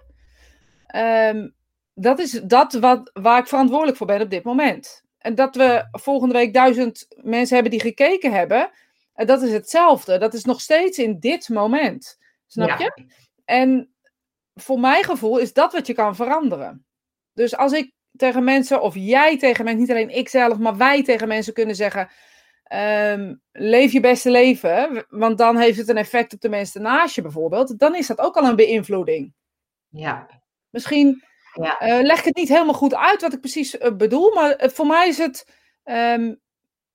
ehm, 0.88 1.50
dat 1.94 2.20
is 2.20 2.32
dat 2.32 2.74
wat, 2.74 3.10
waar 3.14 3.40
ik 3.40 3.48
verantwoordelijk 3.48 3.98
voor 3.98 4.08
ben 4.08 4.22
op 4.22 4.30
dit 4.30 4.44
moment. 4.44 5.04
En 5.18 5.36
dat 5.36 5.56
we 5.56 5.88
volgende 5.92 6.34
week 6.34 6.54
duizend 6.54 7.08
mensen 7.22 7.54
hebben 7.54 7.72
die 7.72 7.82
gekeken 7.82 8.32
hebben. 8.32 8.70
En 9.14 9.28
dat 9.28 9.42
is 9.42 9.52
hetzelfde. 9.52 10.18
Dat 10.18 10.34
is 10.34 10.46
nog 10.46 10.62
steeds 10.62 10.98
in 10.98 11.20
dit 11.20 11.50
moment. 11.50 12.18
Snap 12.48 12.68
Ja. 12.68 12.78
je? 12.78 13.06
En 13.46 13.94
voor 14.54 14.80
mijn 14.80 15.04
gevoel 15.04 15.38
is 15.38 15.54
dat 15.54 15.74
wat 15.74 15.88
je 15.88 15.94
kan 15.94 16.16
veranderen. 16.16 16.86
Dus 17.34 17.56
als 17.58 17.72
ik 17.72 17.94
tegen 18.22 18.44
mensen, 18.44 18.82
of 18.82 18.96
jij 18.96 19.38
tegen 19.38 19.64
mensen, 19.64 19.82
niet 19.82 19.92
alleen 19.92 20.18
ik 20.18 20.30
zelf, 20.30 20.58
maar 20.58 20.78
wij 20.78 21.04
tegen 21.04 21.28
mensen 21.28 21.54
kunnen 21.54 21.76
zeggen: 21.76 22.10
ehm, 22.64 23.36
leef 23.52 23.92
je 23.92 24.00
beste 24.00 24.32
leven, 24.32 25.06
want 25.10 25.38
dan 25.38 25.58
heeft 25.58 25.78
het 25.78 25.90
een 25.90 25.98
effect 25.98 26.34
op 26.34 26.42
de 26.42 26.50
mensen 26.50 26.82
naast 26.82 27.16
je 27.16 27.22
bijvoorbeeld. 27.22 27.80
Dan 27.80 27.96
is 27.96 28.08
dat 28.08 28.20
ook 28.20 28.36
al 28.36 28.46
een 28.46 28.56
beïnvloeding. 28.56 29.34
Ja, 29.90 30.28
Misschien 30.70 31.24
ja, 31.54 31.80
eh, 31.80 32.04
leg 32.04 32.20
ik 32.20 32.26
het 32.26 32.36
niet 32.36 32.50
helemaal 32.50 32.74
goed 32.74 32.96
uit 32.96 33.22
wat 33.22 33.34
ik 33.34 33.40
precies 33.40 33.78
eh, 33.78 33.96
bedoel, 33.96 34.34
maar 34.34 34.52
eh, 34.52 34.70
voor 34.70 34.88
mij 34.88 35.08
is 35.08 35.18
het 35.18 35.48
ehm, 35.84 36.36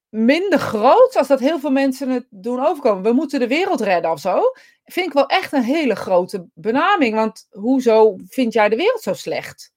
minder 0.09 0.59
groot 0.59 1.17
als 1.17 1.29
dat 1.29 1.41
heel 1.41 1.59
veel 1.59 1.71
mensen 1.71 2.09
het 2.09 2.27
doen 2.31 2.67
overkomen. 2.67 3.03
We 3.03 3.13
moeten 3.13 3.41
de 3.41 3.49
wereld 3.49 3.81
redden 3.81 4.11
of 4.11 4.21
zo. 4.21 4.41
Vind 4.85 5.07
ik 5.07 5.13
wel 5.13 5.27
echt 5.27 5.53
een 5.53 5.63
hele 5.63 5.97
grote 5.97 6.47
benaming, 6.55 7.15
want 7.15 7.47
hoezo 7.51 8.17
vind 8.29 8.53
jij 8.53 8.69
de 8.69 8.77
wereld 8.77 9.03
zo 9.03 9.13
slecht? 9.13 9.75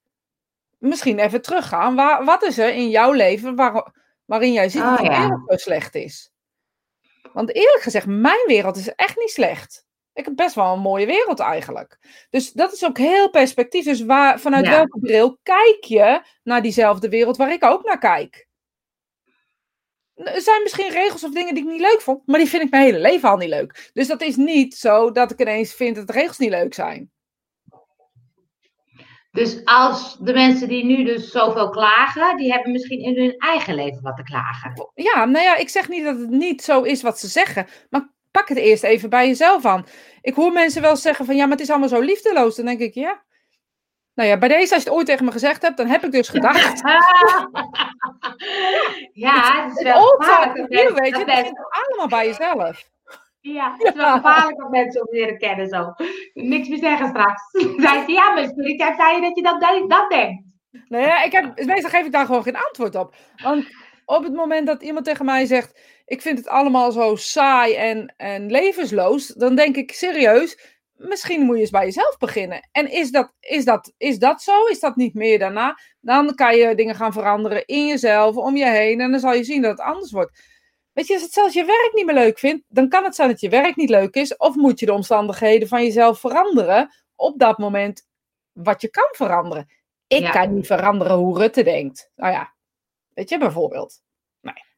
Misschien 0.79 1.19
even 1.19 1.41
teruggaan. 1.41 1.95
Waar, 1.95 2.25
wat 2.25 2.43
is 2.43 2.57
er 2.57 2.73
in 2.73 2.89
jouw 2.89 3.11
leven 3.11 3.55
waar, 3.55 3.93
waarin 4.25 4.53
jij 4.53 4.69
ziet 4.69 4.81
Oh, 4.81 4.89
dat 4.89 4.97
de 4.97 5.03
ja. 5.03 5.19
wereld 5.21 5.41
zo 5.47 5.57
slecht 5.57 5.95
is? 5.95 6.31
Want 7.33 7.53
eerlijk 7.55 7.81
gezegd, 7.81 8.05
mijn 8.05 8.45
wereld 8.47 8.77
is 8.77 8.95
echt 8.95 9.17
niet 9.17 9.29
slecht. 9.29 9.87
Ik 10.13 10.25
heb 10.25 10.35
best 10.35 10.55
wel 10.55 10.73
een 10.73 10.79
mooie 10.79 11.05
wereld 11.05 11.39
eigenlijk. 11.39 11.97
Dus 12.29 12.51
dat 12.51 12.73
is 12.73 12.85
ook 12.85 12.97
heel 12.97 13.29
perspectief. 13.29 13.83
Dus 13.85 14.01
waar, 14.05 14.39
vanuit 14.39 14.65
Ja. 14.65 14.71
welke 14.71 14.99
bril 14.99 15.39
kijk 15.43 15.83
je 15.83 16.21
naar 16.43 16.61
diezelfde 16.61 17.09
wereld 17.09 17.37
waar 17.37 17.51
ik 17.51 17.63
ook 17.63 17.83
naar 17.85 17.99
kijk? 17.99 18.47
Er 20.15 20.41
zijn 20.41 20.63
misschien 20.63 20.89
regels 20.91 21.23
of 21.23 21.31
dingen 21.31 21.53
die 21.53 21.63
ik 21.63 21.69
niet 21.69 21.81
leuk 21.81 22.01
vond, 22.01 22.27
maar 22.27 22.39
die 22.39 22.47
vind 22.49 22.63
ik 22.63 22.69
mijn 22.69 22.83
hele 22.83 22.99
leven 22.99 23.29
al 23.29 23.37
niet 23.37 23.49
leuk. 23.49 23.89
Dus 23.93 24.07
dat 24.07 24.21
is 24.21 24.35
niet 24.35 24.75
zo 24.75 25.11
dat 25.11 25.31
ik 25.31 25.39
ineens 25.41 25.73
vind 25.73 25.95
dat 25.95 26.07
de 26.07 26.13
regels 26.13 26.37
niet 26.37 26.49
leuk 26.49 26.73
zijn. 26.73 27.11
Dus 29.39 29.61
als 29.65 30.17
de 30.19 30.33
mensen 30.33 30.67
die 30.67 30.85
nu 30.85 31.03
dus 31.03 31.31
zoveel 31.31 31.69
klagen, 31.69 32.37
die 32.37 32.51
hebben 32.51 32.71
misschien 32.71 32.99
in 32.99 33.17
hun 33.17 33.35
eigen 33.37 33.75
leven 33.75 34.01
wat 34.01 34.15
te 34.15 34.23
klagen. 34.23 34.91
Ja, 34.93 35.25
nou 35.25 35.45
ja, 35.45 35.55
ik 35.55 35.69
zeg 35.69 35.89
niet 35.89 36.03
dat 36.03 36.19
het 36.19 36.29
niet 36.29 36.61
zo 36.61 36.81
is 36.81 37.01
wat 37.01 37.19
ze 37.19 37.27
zeggen, 37.27 37.67
maar 37.89 38.13
pak 38.31 38.47
het 38.47 38.57
eerst 38.57 38.83
even 38.83 39.09
bij 39.09 39.27
jezelf 39.27 39.65
aan. 39.65 39.85
Ik 40.21 40.33
hoor 40.33 40.51
mensen 40.51 40.81
wel 40.81 40.95
zeggen 40.95 41.25
van 41.25 41.35
ja, 41.35 41.41
maar 41.41 41.51
het 41.51 41.59
is 41.59 41.69
allemaal 41.69 41.89
zo 41.89 41.99
liefdeloos. 41.99 42.55
Dan 42.55 42.65
denk 42.65 42.79
ik, 42.79 42.93
ja. 42.93 43.23
Nou 44.13 44.29
ja, 44.29 44.37
bij 44.37 44.49
deze, 44.49 44.73
als 44.73 44.83
je 44.83 44.89
het 44.89 44.97
ooit 44.97 45.05
tegen 45.05 45.25
me 45.25 45.31
gezegd 45.31 45.61
hebt, 45.61 45.77
dan 45.77 45.87
heb 45.87 46.03
ik 46.03 46.11
dus 46.11 46.29
gedacht. 46.35 46.81
ja, 49.13 49.63
het 49.63 49.77
is 49.77 49.83
wel. 49.83 50.17
Dat 50.17 50.67
weet 50.67 51.07
je, 51.07 51.17
het 51.17 51.25
begint 51.25 51.59
allemaal 51.69 52.07
bij 52.07 52.27
jezelf. 52.27 52.89
Ja, 53.53 53.75
het 53.77 53.87
is 53.87 53.93
wel 53.93 54.11
gevaarlijk 54.11 54.65
om 54.65 54.71
mensen 54.71 55.01
om 55.01 55.07
leren 55.09 55.37
kennen 55.37 55.67
zo. 55.67 55.93
Niks 56.33 56.67
meer 56.67 56.77
zeggen 56.77 57.07
straks. 57.07 57.41
Zei 57.85 58.03
ze, 58.05 58.11
ja, 58.11 58.33
maar 58.33 58.43
zei 58.97 59.15
je 59.15 59.21
dat 59.21 59.35
je 59.35 59.41
dat, 59.41 59.61
dat 59.89 60.09
denkt? 60.09 60.43
Nou 60.87 61.03
ja, 61.03 61.23
ik 61.23 61.31
heb, 61.31 61.65
meestal 61.65 61.89
geef 61.89 62.05
ik 62.05 62.11
daar 62.11 62.25
gewoon 62.25 62.43
geen 62.43 62.55
antwoord 62.55 62.95
op. 62.95 63.15
Want 63.43 63.65
op 64.05 64.23
het 64.23 64.33
moment 64.33 64.67
dat 64.67 64.83
iemand 64.83 65.05
tegen 65.05 65.25
mij 65.25 65.45
zegt, 65.45 65.79
ik 66.05 66.21
vind 66.21 66.37
het 66.37 66.47
allemaal 66.47 66.91
zo 66.91 67.15
saai 67.15 67.75
en, 67.75 68.13
en 68.17 68.51
levensloos, 68.51 69.27
dan 69.27 69.55
denk 69.55 69.75
ik 69.75 69.91
serieus, 69.91 70.77
misschien 70.95 71.41
moet 71.41 71.55
je 71.55 71.61
eens 71.61 71.69
bij 71.69 71.85
jezelf 71.85 72.17
beginnen. 72.17 72.69
En 72.71 72.91
is 72.91 73.11
dat, 73.11 73.33
is, 73.39 73.65
dat, 73.65 73.93
is 73.97 74.19
dat 74.19 74.41
zo? 74.41 74.65
Is 74.65 74.79
dat 74.79 74.95
niet 74.95 75.13
meer 75.13 75.39
daarna? 75.39 75.79
Dan 76.01 76.35
kan 76.35 76.55
je 76.57 76.75
dingen 76.75 76.95
gaan 76.95 77.13
veranderen 77.13 77.65
in 77.65 77.87
jezelf, 77.87 78.35
om 78.35 78.55
je 78.57 78.69
heen, 78.69 79.01
en 79.01 79.11
dan 79.11 79.19
zal 79.19 79.33
je 79.33 79.43
zien 79.43 79.61
dat 79.61 79.71
het 79.71 79.87
anders 79.87 80.11
wordt. 80.11 80.41
Weet 80.99 81.07
je, 81.07 81.13
als 81.13 81.23
het 81.23 81.33
zelfs 81.33 81.53
je 81.53 81.65
werk 81.65 81.91
niet 81.93 82.05
meer 82.05 82.15
leuk 82.15 82.39
vindt, 82.39 82.65
dan 82.67 82.89
kan 82.89 83.03
het 83.03 83.15
zijn 83.15 83.29
dat 83.29 83.39
je 83.39 83.49
werk 83.49 83.75
niet 83.75 83.89
leuk 83.89 84.15
is, 84.15 84.37
of 84.37 84.55
moet 84.55 84.79
je 84.79 84.85
de 84.85 84.93
omstandigheden 84.93 85.67
van 85.67 85.83
jezelf 85.83 86.19
veranderen 86.19 86.91
op 87.15 87.39
dat 87.39 87.57
moment 87.57 88.07
wat 88.51 88.81
je 88.81 88.89
kan 88.89 89.07
veranderen. 89.11 89.69
Ik 90.07 90.31
kan 90.31 90.53
niet 90.53 90.67
veranderen 90.67 91.17
hoe 91.17 91.37
Rutte 91.37 91.63
denkt. 91.63 92.11
Nou 92.15 92.31
ja, 92.31 92.53
weet 93.13 93.29
je, 93.29 93.37
bijvoorbeeld. 93.37 94.01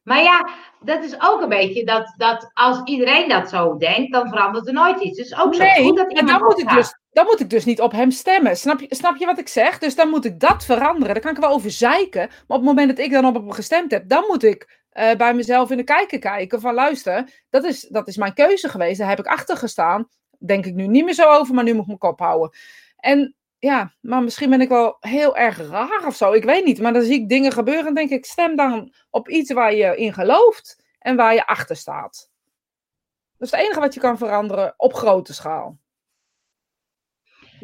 Maar 0.02 0.22
ja, 0.22 0.48
dat 0.80 1.04
is 1.04 1.20
ook 1.20 1.40
een 1.42 1.48
beetje 1.48 1.84
dat, 1.84 2.14
dat 2.16 2.50
als 2.52 2.80
iedereen 2.84 3.28
dat 3.28 3.48
zo 3.48 3.76
denkt, 3.76 4.12
dan 4.12 4.28
verandert 4.28 4.66
er 4.66 4.72
nooit 4.72 5.00
iets. 5.00 5.18
Dus 5.18 5.38
ook 5.38 5.54
zo 5.54 5.62
nee, 5.62 5.84
goed 5.84 5.96
dat 5.96 6.12
en 6.12 6.26
dan 6.26 6.42
moet, 6.42 6.58
ik 6.58 6.68
dus, 6.68 6.98
dan 7.10 7.24
moet 7.24 7.40
ik 7.40 7.50
dus 7.50 7.64
niet 7.64 7.80
op 7.80 7.92
hem 7.92 8.10
stemmen. 8.10 8.56
Snap 8.56 8.80
je, 8.80 8.86
snap 8.88 9.16
je 9.16 9.26
wat 9.26 9.38
ik 9.38 9.48
zeg? 9.48 9.78
Dus 9.78 9.94
dan 9.94 10.08
moet 10.08 10.24
ik 10.24 10.40
dat 10.40 10.64
veranderen. 10.64 11.14
Daar 11.14 11.22
kan 11.22 11.34
ik 11.34 11.40
wel 11.40 11.50
over 11.50 11.70
zeiken. 11.70 12.26
Maar 12.28 12.38
op 12.46 12.54
het 12.56 12.64
moment 12.64 12.88
dat 12.88 13.06
ik 13.06 13.12
dan 13.12 13.24
op 13.24 13.34
hem 13.34 13.52
gestemd 13.52 13.90
heb, 13.90 14.08
dan 14.08 14.24
moet 14.28 14.42
ik 14.42 14.81
uh, 14.94 15.14
bij 15.14 15.34
mezelf 15.34 15.70
in 15.70 15.76
de 15.76 15.84
kijker 15.84 16.18
kijken 16.18 16.60
van 16.60 16.74
luister, 16.74 17.44
dat 17.50 17.64
is, 17.64 17.80
dat 17.80 18.08
is 18.08 18.16
mijn 18.16 18.34
keuze 18.34 18.68
geweest. 18.68 18.98
Daar 18.98 19.08
heb 19.08 19.18
ik 19.18 19.26
achter 19.26 19.56
gestaan. 19.56 20.08
Denk 20.38 20.66
ik 20.66 20.74
nu 20.74 20.86
niet 20.86 21.04
meer 21.04 21.14
zo 21.14 21.30
over, 21.30 21.54
maar 21.54 21.64
nu 21.64 21.72
moet 21.72 21.80
ik 21.80 21.86
mijn 21.86 21.98
kop 21.98 22.18
houden. 22.18 22.58
En 22.96 23.36
ja, 23.58 23.94
maar 24.00 24.22
misschien 24.22 24.50
ben 24.50 24.60
ik 24.60 24.68
wel 24.68 24.96
heel 25.00 25.36
erg 25.36 25.68
raar 25.68 26.06
of 26.06 26.16
zo. 26.16 26.32
Ik 26.32 26.44
weet 26.44 26.64
niet. 26.64 26.80
Maar 26.80 26.92
dan 26.92 27.02
zie 27.02 27.20
ik 27.20 27.28
dingen 27.28 27.52
gebeuren 27.52 27.86
en 27.86 27.94
denk 27.94 28.10
ik, 28.10 28.24
stem 28.24 28.56
dan 28.56 28.94
op 29.10 29.28
iets 29.28 29.52
waar 29.52 29.74
je 29.74 29.96
in 29.96 30.12
gelooft 30.12 30.84
en 30.98 31.16
waar 31.16 31.34
je 31.34 31.46
achter 31.46 31.76
staat. 31.76 32.30
Dat 33.38 33.48
is 33.48 33.50
het 33.50 33.60
enige 33.60 33.80
wat 33.80 33.94
je 33.94 34.00
kan 34.00 34.18
veranderen 34.18 34.74
op 34.76 34.94
grote 34.94 35.34
schaal. 35.34 35.78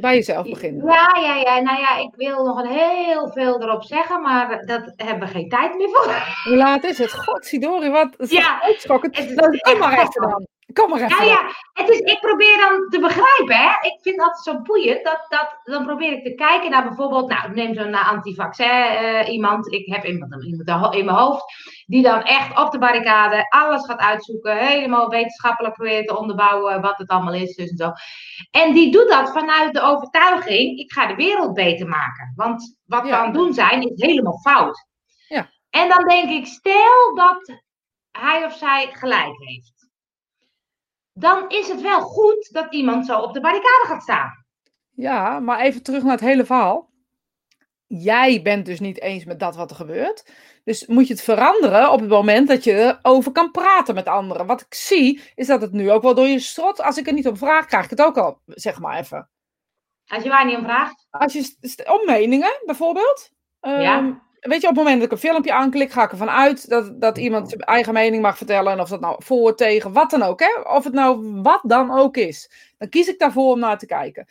Bij 0.01 0.14
jezelf 0.14 0.49
beginnen. 0.49 0.86
Ja, 0.86 1.16
ja, 1.20 1.34
ja. 1.34 1.61
Nou 1.61 1.78
ja, 1.80 1.96
ik 1.96 2.14
wil 2.16 2.44
nog 2.44 2.62
een 2.62 2.70
heel 2.70 3.30
veel 3.30 3.62
erop 3.62 3.82
zeggen, 3.84 4.22
maar 4.22 4.66
dat 4.66 4.92
hebben 4.96 5.28
we 5.28 5.34
geen 5.34 5.49
tijd 5.49 5.74
meer 5.74 5.88
voor. 5.88 6.14
Hoe 6.44 6.57
laat 6.57 6.84
is 6.84 6.99
het? 6.99 7.12
Godzidori, 7.12 7.90
wat? 7.90 8.09
Het 8.16 8.30
is 8.30 8.38
ja, 8.38 8.62
uitschokkend. 8.62 9.16
Het 9.16 9.30
is, 9.30 9.78
maar 9.78 9.92
even 9.92 10.20
dan. 10.20 10.46
Kom 10.73 10.91
maar 10.91 11.01
even. 11.01 11.25
Ja, 11.27 11.33
ja. 11.33 11.53
Het 11.73 11.89
is, 11.89 11.99
ik 11.99 12.21
probeer 12.21 12.57
dan 12.57 12.89
te 12.89 12.99
begrijpen, 12.99 13.57
hè. 13.57 13.69
Ik 13.69 13.99
vind 14.03 14.16
het 14.16 14.21
altijd 14.21 14.45
zo 14.45 14.62
boeiend. 14.62 15.05
Dat, 15.05 15.27
dat, 15.29 15.61
dan 15.64 15.85
probeer 15.85 16.12
ik 16.12 16.25
te 16.25 16.35
kijken 16.35 16.71
naar 16.71 16.85
bijvoorbeeld, 16.85 17.29
nou, 17.29 17.55
neem 17.55 17.75
zo'n 17.75 17.95
antivaccin 17.95 19.03
uh, 19.03 19.29
iemand. 19.29 19.73
Ik 19.73 19.87
heb 19.87 20.05
iemand, 20.05 20.45
iemand 20.45 20.95
in 20.95 21.05
mijn 21.05 21.16
hoofd. 21.16 21.45
Die 21.87 22.03
dan 22.03 22.23
echt 22.23 22.59
op 22.59 22.71
de 22.71 22.79
barricade 22.79 23.47
alles 23.49 23.85
gaat 23.85 23.99
uitzoeken. 23.99 24.57
Helemaal 24.57 25.09
wetenschappelijk 25.09 25.75
probeert 25.75 26.07
te 26.07 26.19
onderbouwen 26.19 26.81
wat 26.81 26.99
het 26.99 27.09
allemaal 27.09 27.35
is. 27.35 27.55
Dus 27.57 27.71
en, 27.71 27.77
zo. 27.77 27.93
en 28.51 28.73
die 28.73 28.93
doet 28.93 29.09
dat 29.09 29.33
vanuit 29.33 29.75
de 29.75 29.81
overtuiging, 29.81 30.79
ik 30.79 30.93
ga 30.93 31.07
de 31.07 31.14
wereld 31.14 31.55
beter 31.55 31.89
maken. 31.89 32.33
Want 32.37 32.79
wat 32.85 33.03
we 33.03 33.16
aan 33.16 33.25
het 33.25 33.35
doen 33.35 33.55
zijn, 33.55 33.83
is 33.83 34.03
helemaal 34.03 34.39
fout. 34.39 34.87
Ja. 35.29 35.51
En 35.71 35.89
dan 35.89 36.09
denk 36.09 36.31
ik, 36.31 36.47
stel 36.47 37.14
dat 37.14 37.61
hij 38.11 38.45
of 38.45 38.53
zij 38.53 38.89
gelijk 38.93 39.37
heeft 39.39 39.78
dan 41.19 41.49
is 41.49 41.69
het 41.69 41.81
wel 41.81 42.01
goed 42.01 42.53
dat 42.53 42.73
iemand 42.73 43.07
zo 43.07 43.19
op 43.19 43.35
de 43.35 43.41
barricade 43.41 43.85
gaat 43.87 44.03
staan. 44.03 44.47
Ja, 44.91 45.41
maar 45.41 45.61
even 45.61 45.83
terug 45.83 46.03
naar 46.03 46.12
het 46.12 46.21
hele 46.21 46.45
verhaal. 46.45 46.91
Jij 47.87 48.43
bent 48.43 48.66
dus 48.66 48.81
niet 48.81 49.01
eens 49.01 49.25
met 49.25 49.41
dat 49.41 49.57
wat 49.57 49.71
er 49.71 49.77
gebeurt. 49.77 50.33
Dus 50.64 50.87
moet 50.87 51.07
je 51.07 51.12
het 51.12 51.23
veranderen 51.23 51.93
op 51.93 52.01
het 52.01 52.09
moment 52.09 52.49
dat 52.49 52.64
je 52.64 52.99
erover 53.03 53.33
kan 53.33 53.51
praten 53.51 53.95
met 53.95 54.07
anderen. 54.07 54.47
Wat 54.47 54.61
ik 54.61 54.75
zie, 54.75 55.23
is 55.35 55.47
dat 55.47 55.61
het 55.61 55.73
nu 55.73 55.91
ook 55.91 56.03
wel 56.03 56.14
door 56.14 56.27
je 56.27 56.39
strot. 56.39 56.81
Als 56.83 56.97
ik 56.97 57.07
er 57.07 57.12
niet 57.12 57.29
om 57.29 57.37
vraag, 57.37 57.66
krijg 57.66 57.85
ik 57.85 57.91
het 57.91 58.03
ook 58.03 58.19
al, 58.19 58.41
zeg 58.47 58.81
maar 58.81 58.99
even. 58.99 59.31
Als 60.07 60.23
je 60.23 60.29
waar 60.29 60.47
niet 60.47 60.57
om 60.57 60.64
vraagt? 60.64 61.07
Als 61.11 61.33
je 61.33 61.55
om 62.01 62.07
meningen, 62.07 62.62
bijvoorbeeld. 62.64 63.31
ja. 63.61 63.99
Ehm, 63.99 64.12
weet 64.41 64.61
je, 64.61 64.68
op 64.68 64.74
het 64.74 64.84
moment 64.84 64.97
dat 64.97 65.05
ik 65.05 65.12
een 65.12 65.30
filmpje 65.30 65.53
aanklik, 65.53 65.93
ga 65.93 66.05
ik 66.05 66.11
ervan 66.11 66.30
uit 66.30 66.68
dat, 66.68 67.01
dat 67.01 67.18
iemand 67.18 67.49
zijn 67.49 67.61
eigen 67.61 67.93
mening 67.93 68.22
mag 68.22 68.36
vertellen. 68.36 68.72
En 68.72 68.80
of 68.80 68.89
dat 68.89 69.01
nou 69.01 69.16
voor, 69.24 69.55
tegen, 69.55 69.93
wat 69.93 70.11
dan 70.11 70.22
ook. 70.22 70.41
Hè? 70.41 70.61
Of 70.61 70.84
het 70.84 70.93
nou 70.93 71.41
wat 71.43 71.61
dan 71.62 71.99
ook 71.99 72.16
is. 72.16 72.51
Dan 72.78 72.89
kies 72.89 73.09
ik 73.09 73.18
daarvoor 73.18 73.53
om 73.53 73.59
naar 73.59 73.78
te 73.78 73.86
kijken. 73.86 74.26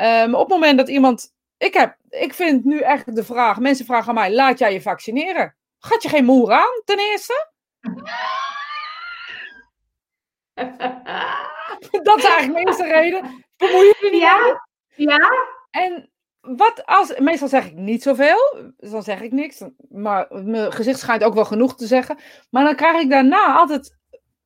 Um, 0.00 0.34
op 0.34 0.40
het 0.40 0.58
moment 0.58 0.78
dat 0.78 0.88
iemand. 0.88 1.34
Ik, 1.58 1.74
heb, 1.74 1.96
ik 2.08 2.34
vind 2.34 2.64
nu 2.64 2.78
echt 2.78 3.16
de 3.16 3.24
vraag: 3.24 3.58
mensen 3.58 3.86
vragen 3.86 4.08
aan 4.08 4.14
mij: 4.14 4.34
laat 4.34 4.58
jij 4.58 4.72
je 4.72 4.82
vaccineren? 4.82 5.56
Gaat 5.78 6.02
je 6.02 6.08
geen 6.08 6.24
moer 6.24 6.52
aan, 6.52 6.82
ten 6.84 6.98
eerste? 6.98 7.50
dat 12.02 12.18
is 12.18 12.24
eigenlijk 12.24 12.54
de 12.54 12.66
eerste 12.66 12.86
reden. 12.86 13.44
Bemoei 13.56 13.86
je 13.86 13.96
er 14.00 14.10
niet 14.10 14.20
ja? 14.20 14.66
Ja. 14.94 15.30
En 15.70 16.11
wat 16.42 16.86
als, 16.86 17.18
meestal 17.18 17.48
zeg 17.48 17.66
ik 17.66 17.74
niet 17.74 18.02
zoveel, 18.02 18.72
dus 18.76 18.90
dan 18.90 19.02
zeg 19.02 19.20
ik 19.20 19.32
niks, 19.32 19.62
maar 19.88 20.26
mijn 20.30 20.72
gezicht 20.72 20.98
schijnt 20.98 21.24
ook 21.24 21.34
wel 21.34 21.44
genoeg 21.44 21.76
te 21.76 21.86
zeggen. 21.86 22.18
Maar 22.50 22.64
dan 22.64 22.76
krijg 22.76 23.02
ik 23.02 23.10
daarna 23.10 23.54
altijd 23.54 23.96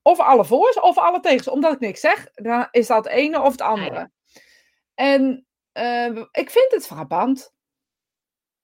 of 0.02 0.20
alle 0.20 0.44
voor's 0.44 0.80
of 0.80 0.98
alle 0.98 1.20
tegens. 1.20 1.48
Omdat 1.48 1.72
ik 1.72 1.80
niks 1.80 2.00
zeg, 2.00 2.28
dan 2.34 2.68
is 2.70 2.86
dat 2.86 3.04
het 3.04 3.12
ene 3.12 3.40
of 3.40 3.50
het 3.50 3.60
andere. 3.60 4.10
En 4.94 5.46
uh, 5.72 6.24
ik 6.30 6.50
vind 6.50 6.72
het 6.72 6.86
frappant. 6.86 7.52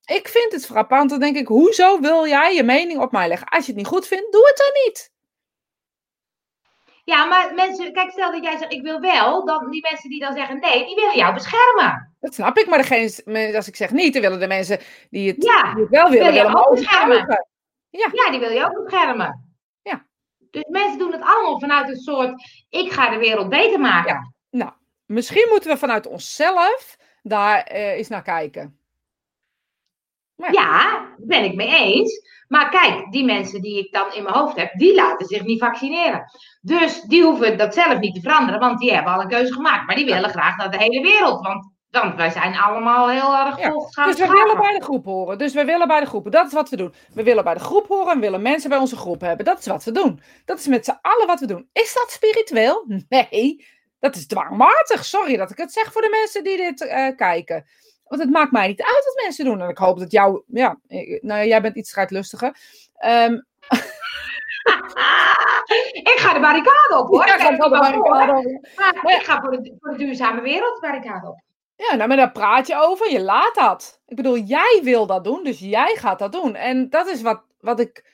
Ik 0.05 0.29
vind 0.29 0.53
het 0.53 0.67
frappant. 0.67 1.11
Dan 1.11 1.21
denk 1.21 1.37
ik, 1.37 1.47
hoezo 1.47 2.01
wil 2.01 2.27
jij 2.27 2.55
je 2.55 2.63
mening 2.63 3.01
op 3.01 3.13
mij 3.13 3.29
leggen? 3.29 3.49
Als 3.49 3.67
je 3.67 3.73
het 3.73 3.81
niet 3.81 3.91
goed 3.91 4.07
vindt, 4.07 4.33
doe 4.33 4.47
het 4.47 4.57
dan 4.57 4.83
niet. 4.85 5.12
Ja, 7.05 7.25
maar 7.25 7.55
mensen, 7.55 7.93
kijk, 7.93 8.11
stel 8.11 8.33
dat 8.33 8.43
jij 8.43 8.59
zegt 8.59 8.73
ik 8.73 8.83
wil 8.83 9.01
wel, 9.01 9.45
dan 9.45 9.71
die 9.71 9.83
mensen 9.91 10.11
die 10.11 10.21
dan 10.21 10.35
zeggen 10.35 10.61
nee, 10.61 10.87
die 10.87 10.95
willen 10.95 11.17
jou 11.17 11.35
beschermen. 11.35 12.15
Dat 12.21 12.35
snap 12.35 12.59
ik, 12.59 12.67
maar 12.67 12.79
degene, 12.79 13.57
als 13.57 13.69
ik 13.69 13.77
zeg 13.77 13.91
niet, 13.91 14.13
dan 14.13 14.23
willen 14.23 14.41
de 14.41 14.47
mensen 14.47 14.79
die 15.11 15.29
het, 15.29 15.43
ja, 15.45 15.75
die 15.75 15.83
het 15.83 15.91
wel 15.91 16.11
willen, 16.11 16.33
wil 16.33 16.43
je 16.43 16.57
ook 16.57 16.71
beschermen. 16.71 17.47
Ja. 17.91 18.11
ja, 18.13 18.31
die 18.31 18.41
wil 18.41 18.51
je 18.51 18.65
ook 18.65 18.85
beschermen. 18.85 19.55
Ja. 19.83 20.07
Dus 20.51 20.65
mensen 20.69 20.99
doen 20.99 21.13
het 21.13 21.23
allemaal 21.23 21.59
vanuit 21.59 21.89
een 21.89 21.97
soort, 21.97 22.43
ik 22.69 22.93
ga 22.93 23.11
de 23.11 23.19
wereld 23.19 23.49
beter 23.49 23.81
maken. 23.81 24.13
Ja. 24.51 24.59
Nou, 24.59 24.73
misschien 25.07 25.47
moeten 25.51 25.71
we 25.71 25.77
vanuit 25.77 26.07
onszelf 26.07 26.97
daar 27.23 27.73
uh, 27.73 27.91
eens 27.91 28.09
naar 28.09 28.23
kijken. 28.23 28.81
Ja, 30.51 30.53
daar 30.53 31.15
ben 31.19 31.45
ik 31.45 31.55
mee 31.55 31.69
eens. 31.69 32.31
Maar 32.49 32.71
kijk, 32.71 33.07
die 33.11 33.25
mensen 33.25 33.63
die 33.63 33.79
ik 33.79 33.93
dan 33.93 34.13
in 34.15 34.23
mijn 34.23 34.35
hoofd 34.35 34.57
heb, 34.57 34.73
die 34.79 34.95
laten 34.95 35.27
zich 35.27 35.45
niet 35.45 35.61
vaccineren. 35.61 36.25
Dus 36.61 37.01
die 37.01 37.25
hoeven 37.25 37.59
dat 37.59 37.75
zelf 37.75 37.99
niet 37.99 38.15
te 38.15 38.21
veranderen, 38.21 38.61
want 38.61 38.79
die 38.79 38.93
hebben 38.95 39.13
al 39.13 39.21
een 39.21 39.29
keuze 39.29 39.53
gemaakt. 39.53 39.87
Maar 39.87 39.97
die 39.97 40.05
willen 40.05 40.31
graag 40.31 40.57
naar 40.57 40.71
de 40.71 40.77
hele 40.77 41.01
wereld, 41.01 41.47
want 41.47 41.71
dan, 41.91 42.17
wij 42.17 42.31
zijn 42.31 42.57
allemaal 42.57 43.09
heel 43.09 43.37
erg 43.37 43.59
ja. 43.59 44.05
Dus 44.05 44.19
we 44.19 44.27
willen 44.27 44.57
bij 44.57 44.79
de 44.79 44.85
groep 44.85 45.05
horen. 45.05 45.39
Dus 45.39 45.55
we 45.55 45.65
willen 45.65 45.89
bij 45.89 46.01
de 46.01 46.07
groepen. 46.07 46.31
Dat 46.31 46.47
is 46.47 46.53
wat 46.53 46.69
we 46.69 46.77
doen. 46.77 46.95
We 47.15 47.23
willen 47.23 47.45
bij 47.45 47.55
de 47.55 47.61
groep 47.61 47.87
horen 47.89 48.13
en 48.13 48.21
willen 48.21 48.43
mensen 48.43 48.71
bij 48.71 48.79
onze 48.79 48.97
groep 48.97 49.21
hebben. 49.21 49.45
Dat 49.45 49.59
is 49.59 49.67
wat 49.67 49.85
we 49.85 49.93
doen. 49.93 50.21
Dat 50.45 50.59
is 50.59 50.67
met 50.67 50.85
z'n 50.85 50.99
allen 51.03 51.27
wat 51.27 51.41
we 51.41 51.47
doen. 51.47 51.69
Is 51.73 51.95
dat 51.95 52.11
spiritueel? 52.11 52.85
Nee. 53.09 53.67
Dat 54.03 54.17
is 54.17 54.27
dwangmatig. 54.27 55.05
Sorry 55.05 55.37
dat 55.37 55.51
ik 55.51 55.57
het 55.57 55.73
zeg 55.73 55.93
voor 55.93 56.03
de 56.03 56.09
mensen 56.11 56.45
die 56.45 56.57
dit 56.57 56.81
uh, 56.81 57.17
kijken. 57.17 57.67
Want 58.05 58.23
het 58.23 58.31
maakt 58.31 58.53
mij 58.53 58.69
niet 58.69 58.83
uit 58.83 59.05
wat 59.05 59.23
mensen 59.25 59.45
doen. 59.45 59.61
En 59.61 59.69
ik 59.69 59.79
hoop 59.79 59.99
dat 59.99 60.11
jou, 60.11 60.43
ja, 60.47 60.79
nou 61.21 61.47
jij 61.47 61.63
bent 61.63 61.77
iets 61.77 61.89
strijdlustiger. 61.89 62.57
Um... 63.07 63.33
ik 66.03 66.15
ga 66.17 66.35
de 66.35 66.41
barricade 66.41 66.99
op 66.99 67.09
hoor. 67.09 67.27
Ja, 67.27 67.39
ga 67.39 67.51
de 67.51 67.69
barricade 67.69 68.33
op. 68.33 68.69
Maar 69.03 69.15
ik 69.15 69.23
ga 69.23 69.41
voor 69.41 69.51
de, 69.51 69.77
voor 69.81 69.91
de 69.91 69.99
duurzame 69.99 70.41
wereld 70.41 70.75
de 70.75 70.81
barricade 70.81 71.29
op. 71.29 71.41
Ja, 71.77 71.95
nou, 71.95 72.09
maar 72.09 72.17
daar 72.17 72.33
praat 72.33 72.67
je 72.67 72.77
over. 72.77 73.11
Je 73.11 73.21
laat 73.21 73.55
dat. 73.55 74.01
Ik 74.07 74.17
bedoel, 74.17 74.39
jij 74.39 74.81
wil 74.83 75.07
dat 75.07 75.25
doen, 75.25 75.45
dus 75.45 75.59
jij 75.59 75.97
gaat 75.97 76.19
dat 76.19 76.33
doen. 76.33 76.55
En 76.55 76.91
dat 76.91 77.07
is 77.07 77.23
wat, 77.23 77.43
wat 77.61 77.81
ik 77.81 78.12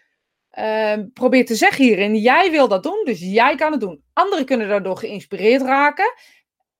uh, 0.59 1.05
probeert 1.13 1.47
te 1.47 1.55
zeggen 1.55 1.85
hierin, 1.85 2.17
jij 2.17 2.51
wil 2.51 2.69
dat 2.69 2.83
doen, 2.83 3.01
dus 3.05 3.21
jij 3.21 3.55
kan 3.55 3.73
het 3.73 3.81
doen. 3.81 4.03
Anderen 4.13 4.45
kunnen 4.45 4.69
daardoor 4.69 4.97
geïnspireerd 4.97 5.63
raken. 5.63 6.13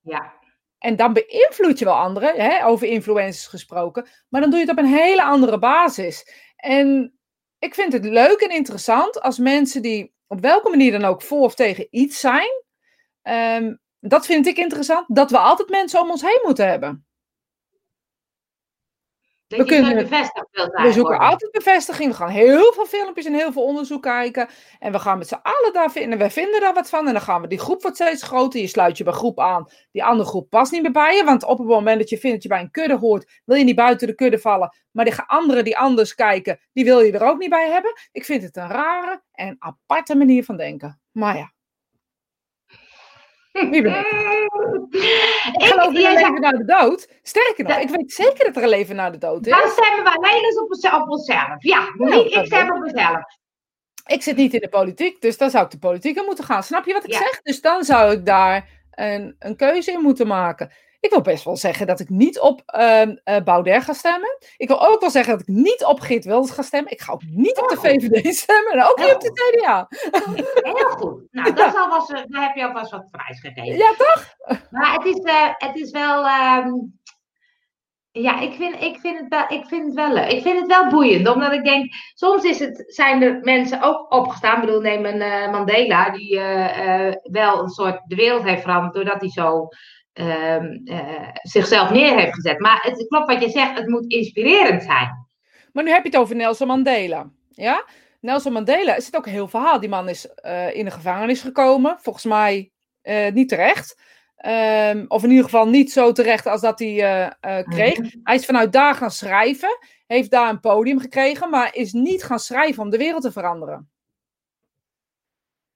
Ja. 0.01 0.33
En 0.77 0.95
dan 0.95 1.13
beïnvloed 1.13 1.79
je 1.79 1.85
wel 1.85 1.97
anderen, 1.97 2.35
hè, 2.35 2.65
over 2.65 2.87
influencers 2.87 3.47
gesproken, 3.47 4.07
maar 4.29 4.41
dan 4.41 4.49
doe 4.49 4.59
je 4.59 4.65
het 4.65 4.77
op 4.77 4.83
een 4.83 4.93
hele 4.93 5.23
andere 5.23 5.59
basis. 5.59 6.33
En 6.55 7.13
ik 7.59 7.73
vind 7.73 7.93
het 7.93 8.05
leuk 8.05 8.39
en 8.39 8.49
interessant 8.49 9.21
als 9.21 9.37
mensen 9.37 9.81
die 9.81 10.13
op 10.27 10.41
welke 10.41 10.69
manier 10.69 10.91
dan 10.91 11.05
ook 11.05 11.21
voor 11.21 11.41
of 11.41 11.55
tegen 11.55 11.87
iets 11.89 12.19
zijn, 12.19 12.63
um, 13.23 13.79
dat 13.99 14.25
vind 14.25 14.47
ik 14.47 14.57
interessant, 14.57 15.15
dat 15.15 15.31
we 15.31 15.37
altijd 15.37 15.69
mensen 15.69 16.01
om 16.01 16.09
ons 16.09 16.21
heen 16.21 16.41
moeten 16.43 16.67
hebben. 16.67 17.08
Dat 19.49 19.59
we 19.59 19.65
kunnen, 19.65 19.95
bevestigd 19.95 20.47
We 20.71 20.91
zoeken 20.91 21.19
altijd 21.19 21.51
bevestiging. 21.51 22.09
We 22.09 22.15
gaan 22.15 22.29
heel 22.29 22.73
veel 22.73 22.85
filmpjes 22.85 23.25
en 23.25 23.33
heel 23.33 23.51
veel 23.51 23.63
onderzoek 23.63 24.01
kijken. 24.01 24.49
En 24.79 24.91
we 24.91 24.99
gaan 24.99 25.17
met 25.17 25.27
z'n 25.27 25.39
allen 25.41 25.73
daar 25.73 25.91
vinden. 25.91 26.19
We 26.19 26.29
vinden 26.29 26.59
daar 26.59 26.73
wat 26.73 26.89
van. 26.89 27.07
En 27.07 27.13
dan 27.13 27.21
gaan 27.21 27.41
we. 27.41 27.47
Die 27.47 27.59
groep 27.59 27.81
wordt 27.81 27.97
steeds 27.97 28.23
groter. 28.23 28.59
Je 28.59 28.67
sluit 28.67 28.97
je 28.97 29.03
bij 29.03 29.13
groep 29.13 29.39
aan. 29.39 29.67
Die 29.91 30.03
andere 30.03 30.29
groep 30.29 30.49
past 30.49 30.71
niet 30.71 30.81
meer 30.81 30.91
bij 30.91 31.15
je. 31.15 31.23
Want 31.23 31.43
op 31.43 31.57
het 31.57 31.67
moment 31.67 31.99
dat 31.99 32.09
je 32.09 32.17
vindt 32.17 32.35
dat 32.35 32.43
je 32.43 32.49
bij 32.49 32.59
een 32.59 32.71
kudde 32.71 32.97
hoort. 32.97 33.41
Wil 33.45 33.57
je 33.57 33.63
niet 33.63 33.75
buiten 33.75 34.07
de 34.07 34.15
kudde 34.15 34.39
vallen. 34.39 34.75
Maar 34.91 35.05
die 35.05 35.13
anderen 35.25 35.63
die 35.63 35.77
anders 35.77 36.15
kijken. 36.15 36.59
Die 36.73 36.85
wil 36.85 36.99
je 36.99 37.11
er 37.11 37.27
ook 37.27 37.39
niet 37.39 37.49
bij 37.49 37.69
hebben. 37.69 37.93
Ik 38.11 38.25
vind 38.25 38.43
het 38.43 38.57
een 38.57 38.67
rare 38.67 39.21
en 39.31 39.55
aparte 39.59 40.15
manier 40.15 40.43
van 40.43 40.57
denken. 40.57 41.01
Maar 41.11 41.37
ja. 41.37 41.51
Wie 43.71 43.81
weet. 43.81 44.05
Ik 45.53 45.63
geloof 45.63 45.93
in 45.93 46.05
een 46.05 46.13
leven 46.13 46.41
na 46.41 46.51
de 46.51 46.65
dood. 46.65 47.07
Sterker 47.21 47.63
nog, 47.63 47.77
ik 47.77 47.89
weet 47.89 48.11
zeker 48.11 48.45
dat 48.45 48.55
er 48.55 48.63
een 48.63 48.69
leven 48.69 48.95
na 48.95 49.09
de 49.09 49.17
dood 49.17 49.45
is. 49.47 49.51
Dan 49.51 49.69
stemmen 49.69 50.03
we 50.03 50.15
alleen 50.15 50.43
eens 50.43 50.59
op, 50.59 51.01
op 51.01 51.09
onszelf. 51.09 51.55
Ja, 51.57 51.87
ik 52.23 52.45
stem 52.45 52.71
op 52.71 52.79
mezelf. 52.79 53.37
Ik 54.05 54.21
zit 54.21 54.35
niet 54.35 54.53
in 54.53 54.59
de 54.59 54.69
politiek, 54.69 55.21
dus 55.21 55.37
dan 55.37 55.49
zou 55.49 55.65
ik 55.65 55.71
de 55.71 55.79
politiek 55.79 56.17
in 56.17 56.25
moeten 56.25 56.43
gaan. 56.43 56.63
Snap 56.63 56.85
je 56.85 56.93
wat 56.93 57.03
ik 57.03 57.13
zeg? 57.13 57.41
Dus 57.41 57.61
dan 57.61 57.83
zou 57.83 58.11
ik 58.11 58.25
daar 58.25 58.69
een, 58.91 59.35
een 59.39 59.55
keuze 59.55 59.91
in 59.91 60.01
moeten 60.01 60.27
maken. 60.27 60.71
Ik 60.99 61.09
wil 61.09 61.21
best 61.21 61.43
wel 61.43 61.57
zeggen 61.57 61.87
dat 61.87 61.99
ik 61.99 62.09
niet 62.09 62.39
op 62.39 62.61
uh, 62.77 63.01
uh, 63.01 63.43
Baudet 63.43 63.83
ga 63.83 63.93
stemmen. 63.93 64.37
Ik 64.57 64.67
wil 64.67 64.87
ook 64.87 65.01
wel 65.01 65.09
zeggen 65.09 65.37
dat 65.37 65.41
ik 65.41 65.55
niet 65.55 65.83
op 65.85 65.99
Geert 65.99 66.25
Wilders 66.25 66.51
ga 66.51 66.61
stemmen. 66.61 66.91
Ik 66.91 67.01
ga 67.01 67.13
ook 67.13 67.23
niet 67.27 67.57
op 67.57 67.69
de 67.69 67.77
VVD 67.77 68.35
stemmen 68.35 68.71
en 68.71 68.83
ook 68.83 68.97
niet 68.97 69.13
op 69.13 69.21
de 69.21 69.31
CDA. 69.31 69.87
Heel 70.61 70.89
goed. 70.89 71.21
Nou, 71.41 71.53
dat 71.55 71.73
ja. 71.73 71.89
was, 71.89 72.09
uh, 72.09 72.19
daar 72.27 72.43
heb 72.43 72.55
je 72.55 72.65
alvast 72.65 72.91
wat 72.91 73.11
prijs 73.11 73.39
gegeven. 73.39 73.77
Ja, 73.77 73.93
toch? 73.97 74.35
Maar 74.71 74.93
het 74.93 75.05
is, 75.05 75.17
uh, 75.17 75.49
het 75.57 75.75
is 75.75 75.91
wel... 75.91 76.25
Um, 76.25 76.97
ja, 78.11 78.39
ik 78.39 78.53
vind, 78.53 78.81
ik, 78.81 78.99
vind 78.99 79.19
het 79.19 79.27
wel, 79.27 79.45
ik 79.47 79.65
vind 79.65 79.85
het 79.85 79.93
wel 79.93 80.13
leuk. 80.13 80.31
Ik 80.31 80.41
vind 80.41 80.59
het 80.59 80.67
wel 80.67 80.89
boeiend, 80.89 81.27
omdat 81.27 81.53
ik 81.53 81.63
denk, 81.63 81.93
soms 82.13 82.43
is 82.43 82.59
het, 82.59 82.83
zijn 82.87 83.21
er 83.21 83.39
mensen 83.41 83.81
ook 83.81 84.13
opgestaan. 84.13 84.55
Ik 84.55 84.65
bedoel, 84.65 84.81
neem 84.81 85.05
een 85.05 85.21
uh, 85.21 85.51
Mandela, 85.51 86.09
die 86.09 86.35
uh, 86.35 87.11
wel 87.23 87.59
een 87.59 87.69
soort 87.69 88.01
de 88.05 88.15
wereld 88.15 88.43
heeft 88.43 88.61
veranderd, 88.61 88.93
doordat 88.93 89.21
hij 89.21 89.29
zo 89.29 89.67
uh, 90.13 91.29
zichzelf 91.41 91.89
neer 91.89 92.17
heeft 92.17 92.33
gezet. 92.33 92.59
Maar 92.59 92.79
het 92.81 93.07
klopt 93.07 93.33
wat 93.33 93.41
je 93.43 93.49
zegt, 93.49 93.77
het 93.77 93.87
moet 93.87 94.11
inspirerend 94.11 94.83
zijn. 94.83 95.27
Maar 95.73 95.83
nu 95.83 95.91
heb 95.91 96.03
je 96.03 96.09
het 96.09 96.19
over 96.19 96.35
Nelson 96.35 96.67
Mandela. 96.67 97.29
Ja? 97.49 97.85
Nelson 98.19 98.53
Mandela, 98.53 98.95
is 98.95 99.05
het 99.05 99.15
ook 99.15 99.25
een 99.25 99.31
heel 99.31 99.47
verhaal. 99.47 99.79
Die 99.79 99.89
man 99.89 100.09
is 100.09 100.27
uh, 100.45 100.75
in 100.75 100.85
de 100.85 100.91
gevangenis 100.91 101.41
gekomen, 101.41 101.97
volgens 102.01 102.25
mij 102.25 102.71
uh, 103.03 103.31
niet 103.31 103.49
terecht. 103.49 104.01
Um, 104.45 105.05
of 105.07 105.23
in 105.23 105.29
ieder 105.29 105.43
geval 105.43 105.67
niet 105.67 105.91
zo 105.91 106.11
terecht 106.11 106.45
als 106.45 106.61
dat 106.61 106.79
hij 106.79 106.93
uh, 107.41 107.63
kreeg. 107.63 107.99
Hij 108.23 108.35
is 108.35 108.45
vanuit 108.45 108.71
daar 108.71 108.95
gaan 108.95 109.11
schrijven, 109.11 109.77
heeft 110.07 110.31
daar 110.31 110.49
een 110.49 110.59
podium 110.59 110.99
gekregen, 110.99 111.49
maar 111.49 111.75
is 111.75 111.93
niet 111.93 112.23
gaan 112.23 112.39
schrijven 112.39 112.83
om 112.83 112.89
de 112.89 112.97
wereld 112.97 113.21
te 113.21 113.31
veranderen. 113.31 113.89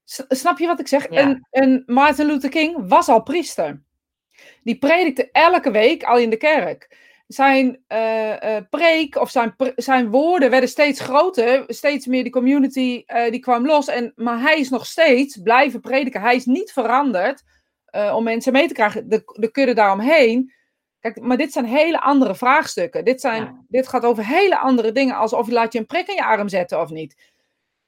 S 0.03 0.23
snap 0.29 0.59
je 0.59 0.67
wat 0.67 0.79
ik 0.79 0.87
zeg? 0.87 1.09
Ja. 1.09 1.19
En, 1.19 1.47
en 1.49 1.83
Martin 1.85 2.25
Luther 2.25 2.49
King 2.49 2.87
was 2.87 3.07
al 3.07 3.23
priester. 3.23 3.81
Die 4.63 4.77
predikte 4.77 5.29
elke 5.31 5.71
week 5.71 6.03
al 6.03 6.17
in 6.17 6.29
de 6.29 6.37
kerk. 6.37 6.97
Zijn 7.27 7.83
uh, 7.87 8.29
uh, 8.29 8.57
preek 8.69 9.15
of 9.15 9.29
zijn, 9.29 9.55
zijn 9.75 10.09
woorden 10.09 10.49
werden 10.49 10.69
steeds 10.69 10.99
groter. 10.99 11.63
Steeds 11.67 12.05
meer 12.05 12.23
die 12.23 12.31
community 12.31 13.03
uh, 13.07 13.31
die 13.31 13.39
kwam 13.39 13.65
los. 13.65 13.87
En, 13.87 14.11
maar 14.15 14.41
hij 14.41 14.59
is 14.59 14.69
nog 14.69 14.85
steeds 14.85 15.37
blijven 15.37 15.79
prediken. 15.79 16.21
Hij 16.21 16.35
is 16.35 16.45
niet 16.45 16.71
veranderd 16.71 17.43
om 18.13 18.23
mensen 18.23 18.53
mee 18.53 18.67
te 18.67 18.73
krijgen. 18.73 19.09
De, 19.09 19.23
de 19.39 19.51
kudde 19.51 19.73
daaromheen. 19.73 20.53
Kijk, 20.99 21.19
maar 21.19 21.37
dit 21.37 21.51
zijn 21.51 21.65
hele 21.65 22.01
andere 22.01 22.35
vraagstukken. 22.35 23.05
Dit, 23.05 23.21
zijn, 23.21 23.43
ja. 23.43 23.63
dit 23.67 23.87
gaat 23.87 24.05
over 24.05 24.25
hele 24.25 24.57
andere 24.57 24.91
dingen. 24.91 25.15
Als 25.15 25.33
of 25.33 25.45
je 25.45 25.53
laat 25.53 25.73
je 25.73 25.79
een 25.79 25.85
prik 25.85 26.07
in 26.07 26.15
je 26.15 26.25
arm 26.25 26.49
zetten 26.49 26.81
of 26.81 26.89
niet. 26.89 27.31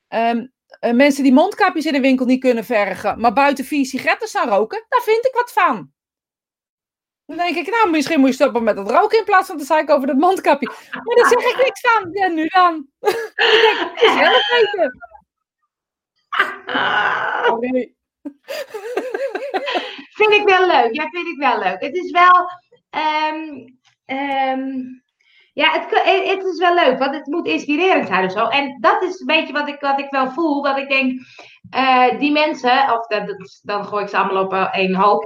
Um, 0.09 0.53
mensen 0.95 1.23
die 1.23 1.33
mondkapjes 1.33 1.85
in 1.85 1.93
de 1.93 1.99
winkel 1.99 2.25
niet 2.25 2.39
kunnen 2.39 2.65
vergen. 2.65 3.19
Maar 3.19 3.33
buiten 3.33 3.65
vier 3.65 3.85
sigaretten 3.85 4.27
staan 4.27 4.49
roken. 4.49 4.85
Daar 4.89 5.01
vind 5.01 5.25
ik 5.25 5.33
wat 5.33 5.51
van. 5.51 5.91
Dan 7.25 7.37
denk 7.37 7.55
ik, 7.55 7.69
nou, 7.69 7.89
misschien 7.89 8.19
moet 8.19 8.29
je 8.29 8.35
stoppen 8.35 8.63
met 8.63 8.77
het 8.77 8.89
roken 8.89 9.17
in 9.17 9.23
plaats 9.23 9.47
van 9.47 9.57
te 9.57 9.65
zeiken 9.65 9.95
over 9.95 10.07
dat 10.07 10.17
mondkapje. 10.17 10.67
Maar 10.91 11.15
daar 11.15 11.27
zeg 11.27 11.51
ik 11.51 11.63
niks 11.63 11.81
van. 11.81 12.09
Ja, 12.11 12.27
nu 12.27 12.47
dan. 12.47 12.87
ik 12.99 13.61
denk, 13.61 13.91
is. 13.95 14.91
Oh, 17.49 17.59
nee. 17.59 17.95
vind 20.17 20.31
ik 20.31 20.43
wel 20.45 20.67
leuk. 20.67 20.95
Ja, 20.95 21.09
vind 21.09 21.27
ik 21.27 21.37
wel 21.37 21.59
leuk. 21.59 21.81
Het 21.81 21.95
is 21.95 22.11
wel... 22.11 22.49
Um, 23.31 25.03
ja, 25.53 25.71
het, 25.71 26.03
het, 26.27 26.45
is 26.45 26.59
wel 26.59 26.73
leuk, 26.73 26.99
want 26.99 27.15
het 27.15 27.25
moet 27.25 27.47
inspirerend 27.47 28.07
zijn 28.07 28.25
of 28.25 28.31
zo. 28.31 28.47
En 28.47 28.77
dat 28.79 29.03
is 29.03 29.19
een 29.19 29.25
beetje 29.25 29.53
wat 29.53 29.67
ik, 29.67 29.79
wat 29.79 29.99
ik 29.99 30.09
wel 30.09 30.31
voel. 30.31 30.61
Dat 30.61 30.77
ik 30.77 30.89
denk, 30.89 31.21
uh, 31.75 32.19
die 32.19 32.31
mensen, 32.31 32.93
of 32.93 33.07
dat, 33.07 33.35
dan 33.61 33.85
gooi 33.85 34.03
ik 34.03 34.09
ze 34.09 34.17
allemaal 34.17 34.43
op 34.43 34.53
uh, 34.53 34.77
één 34.77 34.95
hoop. 34.95 35.23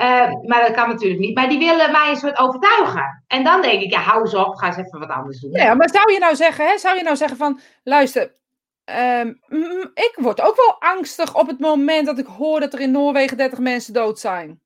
Uh, 0.00 0.32
maar 0.42 0.60
dat 0.60 0.70
kan 0.70 0.88
natuurlijk 0.88 1.20
niet. 1.20 1.34
Maar 1.34 1.48
die 1.48 1.58
willen 1.58 1.92
mij 1.92 2.10
een 2.10 2.16
soort 2.16 2.38
overtuigen. 2.38 3.24
En 3.26 3.44
dan 3.44 3.62
denk 3.62 3.82
ik, 3.82 3.90
ja, 3.90 4.00
hou 4.00 4.20
eens 4.20 4.34
op, 4.34 4.54
ga 4.54 4.66
eens 4.66 4.76
even 4.76 4.98
wat 4.98 5.10
anders 5.10 5.40
doen. 5.40 5.50
Ja, 5.50 5.74
maar 5.74 5.90
zou 5.90 6.12
je 6.12 6.18
nou 6.18 6.36
zeggen, 6.36 6.66
hè, 6.66 6.78
zou 6.78 6.96
je 6.96 7.02
nou 7.02 7.16
zeggen 7.16 7.36
van, 7.36 7.60
luister, 7.82 8.34
um, 9.20 9.40
ik 9.94 10.14
word 10.16 10.40
ook 10.40 10.56
wel 10.56 10.90
angstig 10.90 11.34
op 11.34 11.46
het 11.46 11.58
moment 11.58 12.06
dat 12.06 12.18
ik 12.18 12.26
hoor 12.26 12.60
dat 12.60 12.72
er 12.72 12.80
in 12.80 12.90
Noorwegen 12.90 13.36
30 13.36 13.58
mensen 13.58 13.92
dood 13.92 14.18
zijn. 14.18 14.60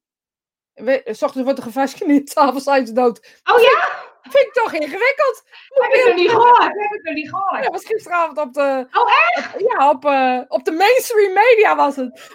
S 1.04 1.22
ochtends 1.22 1.42
wordt 1.42 1.58
er 1.58 1.64
gevaccineerd, 1.64 2.30
s'avonds 2.30 2.64
zijn 2.64 2.86
ze 2.86 2.92
dood. 2.92 3.40
Oh 3.52 3.60
ja? 3.60 4.01
Vind 4.32 4.46
ik 4.46 4.52
toch 4.52 4.72
ingewikkeld. 4.72 5.42
Heb 5.68 5.92
ik 5.92 6.06
nog 6.06 6.16
niet 6.16 6.30
gehoord. 6.30 6.62
Heb 6.62 6.92
ik 6.92 7.02
nog 7.02 7.14
niet 7.14 7.28
gehoord. 7.28 7.64
Ja, 7.64 7.70
was 7.70 7.84
gisteravond 7.84 8.38
op 8.38 8.52
de... 8.52 8.86
Oh, 8.92 9.10
echt? 9.34 9.54
Ja, 9.58 9.90
op, 9.90 10.04
uh, 10.04 10.40
op 10.48 10.64
de 10.64 10.72
mainstream 10.72 11.32
media 11.32 11.76
was 11.76 11.96
het. 11.96 12.30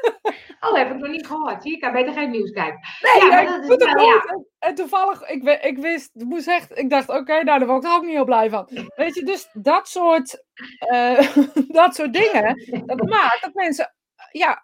oh, 0.60 0.74
heb 0.74 0.90
ik 0.90 0.98
nog 0.98 1.10
niet 1.10 1.26
gehoord. 1.26 1.62
Zie, 1.62 1.72
ik 1.72 1.80
kan 1.80 1.92
beter 1.92 2.12
geen 2.12 2.30
nieuws 2.30 2.50
kijken. 2.50 2.80
Nee, 3.00 3.30
ja, 3.30 3.40
ja, 3.40 3.60
dat 3.60 3.80
is 3.80 3.92
wel, 3.92 4.04
ja. 4.04 4.24
En, 4.26 4.46
en 4.58 4.74
toevallig, 4.74 5.28
ik, 5.28 5.42
ik 5.62 5.78
wist, 5.78 6.10
ik 6.14 6.24
moest 6.24 6.48
echt, 6.48 6.78
ik 6.78 6.90
dacht, 6.90 7.08
oké, 7.08 7.18
okay, 7.18 7.40
nou, 7.40 7.58
daar 7.58 7.68
word 7.68 7.84
ik 7.84 7.90
ook 7.90 8.02
niet 8.02 8.14
heel 8.14 8.24
blij 8.24 8.50
van. 8.50 8.68
Weet 8.96 9.14
je, 9.14 9.24
dus 9.24 9.48
dat 9.52 9.88
soort, 9.88 10.44
uh, 10.92 11.36
dat 11.80 11.94
soort 11.94 12.12
dingen, 12.12 12.84
dat 12.86 13.08
maakt 13.18 13.42
dat 13.42 13.54
mensen, 13.54 13.94
ja, 14.30 14.62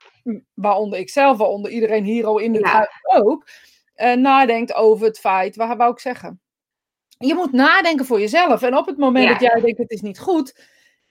waaronder 0.54 0.98
ik 0.98 1.10
zelf, 1.10 1.36
waaronder 1.36 1.70
iedereen 1.70 2.04
hier 2.04 2.40
in 2.40 2.54
het 2.54 2.64
huis 2.64 2.88
ook, 3.02 3.48
uh, 3.96 4.12
nadenkt 4.12 4.74
over 4.74 5.06
het 5.06 5.18
feit, 5.18 5.56
waar 5.56 5.76
wou 5.76 5.92
ik 5.92 5.98
zeggen? 5.98 6.40
Je 7.18 7.34
moet 7.34 7.52
nadenken 7.52 8.06
voor 8.06 8.20
jezelf. 8.20 8.62
En 8.62 8.76
op 8.76 8.86
het 8.86 8.96
moment 8.96 9.24
ja. 9.24 9.32
dat 9.32 9.40
jij 9.40 9.60
denkt, 9.60 9.78
het 9.78 9.90
is 9.90 10.00
niet 10.00 10.18
goed, 10.18 10.54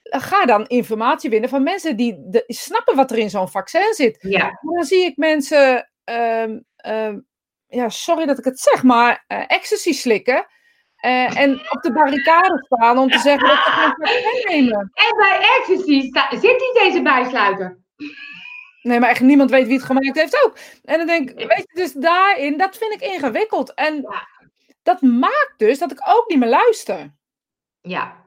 ga 0.02 0.46
dan 0.46 0.66
informatie 0.66 1.30
winnen 1.30 1.50
van 1.50 1.62
mensen 1.62 1.96
die 1.96 2.16
de, 2.18 2.44
snappen 2.46 2.96
wat 2.96 3.10
er 3.10 3.18
in 3.18 3.30
zo'n 3.30 3.48
vaccin 3.48 3.94
zit. 3.94 4.16
Ja. 4.20 4.58
Dan 4.62 4.84
zie 4.84 5.04
ik 5.04 5.16
mensen, 5.16 5.90
um, 6.04 6.64
um, 6.86 7.26
ja, 7.68 7.88
sorry 7.88 8.26
dat 8.26 8.38
ik 8.38 8.44
het 8.44 8.60
zeg, 8.60 8.82
maar 8.82 9.24
uh, 9.28 9.44
ecstasy 9.46 9.92
slikken. 9.92 10.46
Uh, 11.04 11.38
en 11.40 11.52
op 11.52 11.82
de 11.82 11.92
barricade 11.92 12.64
staan 12.64 12.98
om 12.98 13.10
te 13.10 13.18
zeggen 13.18 13.48
dat 13.48 13.56
ze 13.56 13.70
geen 13.70 14.22
vaccin 14.22 14.64
nemen. 14.64 14.90
En 14.94 15.16
bij 15.16 15.58
ecstasy 15.58 16.00
zit 16.30 16.42
niet 16.42 16.78
deze 16.78 17.02
bijsluiter. 17.02 17.78
Nee, 18.82 19.00
maar 19.00 19.08
echt 19.08 19.20
niemand 19.20 19.50
weet 19.50 19.66
wie 19.66 19.76
het 19.76 19.86
gemaakt 19.86 20.16
heeft 20.16 20.44
ook. 20.44 20.58
En 20.84 20.98
dan 20.98 21.06
denk 21.06 21.30
ik, 21.30 21.48
weet 21.48 21.64
je, 21.66 21.80
dus 21.80 21.92
daarin, 21.92 22.58
dat 22.58 22.76
vind 22.76 22.92
ik 22.92 23.00
ingewikkeld. 23.00 23.74
En 23.74 23.94
ja. 23.94 24.28
Dat 24.86 25.00
maakt 25.00 25.54
dus 25.56 25.78
dat 25.78 25.90
ik 25.90 26.02
ook 26.06 26.24
niet 26.28 26.38
meer 26.38 26.48
luister. 26.48 27.14
Ja. 27.80 28.24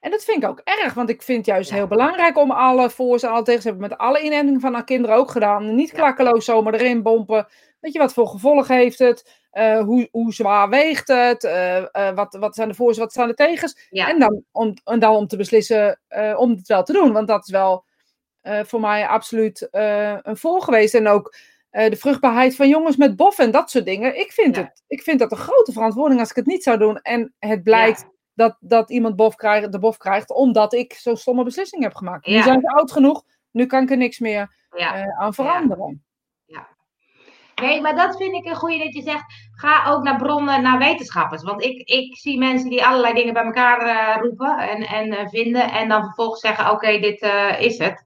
En 0.00 0.10
dat 0.10 0.24
vind 0.24 0.42
ik 0.42 0.48
ook 0.48 0.60
erg, 0.64 0.94
want 0.94 1.08
ik 1.08 1.22
vind 1.22 1.38
het 1.38 1.46
juist 1.46 1.70
ja. 1.70 1.76
heel 1.76 1.86
belangrijk 1.86 2.38
om 2.38 2.50
alle 2.50 2.90
voor 2.90 3.18
en 3.18 3.28
alle 3.28 3.42
tegen 3.42 3.60
te 3.60 3.68
hebben. 3.68 3.88
Met 3.88 3.98
alle 3.98 4.22
inentingen 4.22 4.60
van 4.60 4.74
haar 4.74 4.84
kinderen 4.84 5.16
ook 5.16 5.30
gedaan. 5.30 5.74
Niet 5.74 5.92
klakkeloos 5.92 6.44
zomaar 6.44 6.74
erin 6.74 7.02
bompen. 7.02 7.46
Weet 7.80 7.92
je, 7.92 7.98
wat 7.98 8.12
voor 8.12 8.26
gevolgen 8.26 8.76
heeft 8.76 8.98
het? 8.98 9.46
Uh, 9.52 9.80
hoe, 9.80 10.08
hoe 10.10 10.32
zwaar 10.32 10.68
weegt 10.68 11.08
het? 11.08 11.44
Uh, 11.44 11.76
uh, 11.76 12.14
wat, 12.14 12.36
wat 12.40 12.54
zijn 12.54 12.68
de 12.68 12.74
voor's, 12.74 12.98
wat 12.98 13.12
zijn 13.12 13.28
de 13.28 13.34
tegens? 13.34 13.86
Ja. 13.90 14.08
En, 14.08 14.18
dan 14.18 14.44
om, 14.52 14.74
en 14.84 14.98
dan 14.98 15.14
om 15.14 15.26
te 15.26 15.36
beslissen 15.36 16.00
om 16.36 16.50
het 16.50 16.66
wel 16.66 16.82
te 16.82 16.92
doen. 16.92 17.12
Want 17.12 17.28
dat 17.28 17.44
is 17.44 17.50
wel 17.50 17.84
voor 18.42 18.80
mij 18.80 19.06
absoluut 19.06 19.68
een 19.70 20.36
voor 20.36 20.62
geweest. 20.62 20.94
En 20.94 21.08
ook 21.08 21.34
uh, 21.72 21.88
de 21.90 21.96
vruchtbaarheid 21.96 22.56
van 22.56 22.68
jongens 22.68 22.96
met 22.96 23.16
boffen 23.16 23.44
en 23.44 23.50
dat 23.50 23.70
soort 23.70 23.84
dingen. 23.84 24.18
Ik 24.20 24.32
vind, 24.32 24.56
Ja. 24.56 24.62
het, 24.62 24.82
ik 24.86 25.02
vind 25.02 25.18
dat 25.18 25.30
een 25.30 25.36
grote 25.38 25.72
verantwoording 25.72 26.20
als 26.20 26.30
ik 26.30 26.36
het 26.36 26.46
niet 26.46 26.62
zou 26.62 26.78
doen. 26.78 26.96
En 26.98 27.34
het 27.38 27.62
blijkt 27.62 28.06
dat, 28.34 28.56
dat 28.60 28.90
iemand 28.90 29.16
bof 29.16 29.34
krijgt, 29.34 29.72
de 29.72 29.78
bof 29.78 29.96
krijgt 29.96 30.30
omdat 30.30 30.72
ik 30.72 30.92
zo'n 30.92 31.16
stomme 31.16 31.44
beslissing 31.44 31.82
heb 31.82 31.94
gemaakt. 31.94 32.26
Nu 32.26 32.32
Ja. 32.34 32.42
zijn 32.42 32.60
ze 32.60 32.68
oud 32.68 32.92
genoeg, 32.92 33.22
nu 33.50 33.66
kan 33.66 33.82
ik 33.82 33.90
er 33.90 33.96
niks 33.96 34.18
meer 34.18 34.54
Ja. 34.76 34.94
eh, 34.94 35.18
aan 35.20 35.34
veranderen. 35.34 36.02
Nee, 37.60 37.80
maar 37.80 37.96
dat 37.96 38.16
vind 38.16 38.34
ik 38.34 38.44
een 38.44 38.54
goede 38.56 38.78
dat 38.78 38.94
je 38.94 39.02
zegt. 39.02 39.24
Ga 39.50 39.84
ook 39.90 40.02
naar 40.02 40.16
bronnen, 40.16 40.62
naar 40.62 40.78
wetenschappers. 40.78 41.42
Want 41.42 41.62
ik, 41.62 41.88
ik 41.88 42.16
zie 42.16 42.38
mensen 42.38 42.70
die 42.70 42.84
allerlei 42.84 43.14
dingen 43.14 43.32
bij 43.34 43.44
elkaar 43.44 43.80
eh, 43.80 44.22
roepen 44.22 44.58
en, 44.58 44.82
en 44.82 45.10
eh, 45.18 45.28
vinden. 45.28 45.72
En 45.72 45.88
dan 45.88 46.04
vervolgens 46.04 46.40
zeggen: 46.40 46.70
Oké, 46.70 46.98
dit 46.98 47.20
eh, 47.20 47.60
is 47.60 47.78
het. 47.78 48.02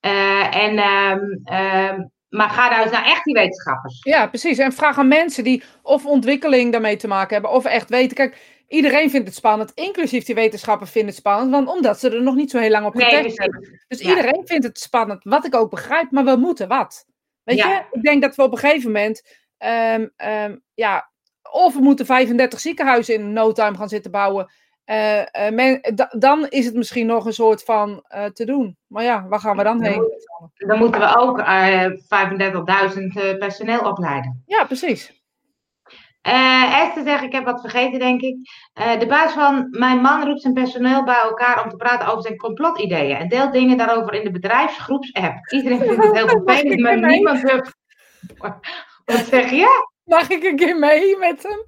Eh, 0.00 0.56
en, 0.56 0.78
ehm, 0.78 1.20
ehm, 1.44 2.00
maar 2.28 2.50
ga 2.50 2.68
nou 2.68 2.82
eens 2.82 2.92
naar 2.92 3.04
echt 3.04 3.24
die 3.24 3.34
wetenschappers. 3.34 3.98
Ja, 4.02 4.26
precies. 4.26 4.58
En 4.58 4.72
vraag 4.72 4.98
aan 4.98 5.08
mensen 5.08 5.44
die 5.44 5.62
of 5.82 6.06
ontwikkeling 6.06 6.72
daarmee 6.72 6.96
te 6.96 7.08
maken 7.08 7.32
hebben, 7.32 7.50
of 7.50 7.64
echt 7.64 7.88
weten. 7.90 8.16
Kijk, 8.16 8.36
iedereen 8.68 9.10
vindt 9.10 9.26
het 9.26 9.36
spannend, 9.36 9.72
inclusief 9.74 10.24
die 10.24 10.34
wetenschappers 10.34 10.90
vinden 10.90 11.10
het 11.10 11.18
spannend, 11.18 11.50
want 11.50 11.68
omdat 11.68 11.98
ze 12.00 12.10
er 12.10 12.22
nog 12.22 12.34
niet 12.34 12.50
zo 12.50 12.58
heel 12.58 12.70
lang 12.70 12.86
op 12.86 12.94
Nee, 12.94 13.04
getest 13.10 13.38
hebben. 13.38 13.60
precies. 13.60 13.84
Dus 13.88 14.00
Ja. 14.00 14.08
iedereen 14.08 14.42
vindt 14.46 14.64
het 14.66 14.78
spannend, 14.78 15.24
wat 15.24 15.44
ik 15.46 15.54
ook 15.54 15.70
begrijp, 15.70 16.10
maar 16.10 16.24
we 16.24 16.36
moeten 16.36 16.68
wat. 16.68 17.06
Weet 17.42 17.56
Ja. 17.58 17.68
je, 17.68 17.82
ik 17.98 18.02
denk 18.02 18.22
dat 18.22 18.36
we 18.36 18.42
op 18.42 18.52
een 18.52 18.58
gegeven 18.58 18.92
moment, 18.92 19.22
ehm, 19.58 20.06
ehm, 20.16 20.56
ja, 20.74 21.10
of 21.52 21.74
we 21.74 21.80
moeten 21.80 22.06
35 22.06 22.60
ziekenhuizen 22.60 23.14
in 23.14 23.32
no 23.32 23.52
time 23.52 23.76
gaan 23.76 23.88
zitten 23.88 24.10
bouwen. 24.10 24.50
Men- 25.52 25.80
da- 25.94 26.14
dan 26.18 26.46
is 26.48 26.64
het 26.64 26.74
misschien 26.74 27.06
nog 27.06 27.26
een 27.26 27.32
soort 27.32 27.64
van 27.64 28.04
eh, 28.08 28.24
te 28.24 28.44
doen. 28.44 28.76
Maar 28.86 29.02
ja, 29.02 29.26
waar 29.28 29.40
gaan 29.40 29.56
we 29.56 29.62
dan 29.62 29.82
heen? 29.82 30.02
Dan 30.54 30.78
moeten 30.78 31.00
we 31.00 31.16
ook 31.16 31.38
eh 31.38 31.84
35.000 31.84 33.16
eh, 33.16 33.38
personeel 33.38 33.80
opleiden. 33.80 34.42
Ja, 34.46 34.64
precies. 34.64 35.16
Esther 36.22 37.02
zegt, 37.04 37.22
ik 37.22 37.32
heb 37.32 37.44
wat 37.44 37.60
vergeten, 37.60 37.98
denk 37.98 38.20
ik. 38.20 38.36
De 38.98 39.06
baas 39.08 39.32
van 39.32 39.66
mijn 39.70 40.00
man 40.00 40.24
roept 40.26 40.40
zijn 40.40 40.54
personeel 40.54 41.04
bij 41.04 41.20
elkaar 41.22 41.64
om 41.64 41.70
te 41.70 41.76
praten 41.76 42.08
over 42.08 42.22
zijn 42.22 42.36
complotideeën. 42.36 43.16
En 43.16 43.28
deelt 43.28 43.52
dingen 43.52 43.76
daarover 43.76 44.14
in 44.14 44.24
de 44.24 44.30
bedrijfsgroepsapp. 44.30 45.52
Iedereen 45.52 45.78
vindt 45.78 46.04
het 46.04 46.16
heel 46.16 46.28
vervelend, 46.44 46.80
maar 46.80 46.98
niemand 47.00 47.50
heeft... 47.50 47.76
Wat 49.04 49.24
zeg 49.26 49.50
je? 49.50 49.86
Mag 50.04 50.28
ik 50.28 50.42
een 50.44 50.56
keer 50.56 50.78
mee 50.78 51.16
met 51.16 51.42
hem? 51.42 51.66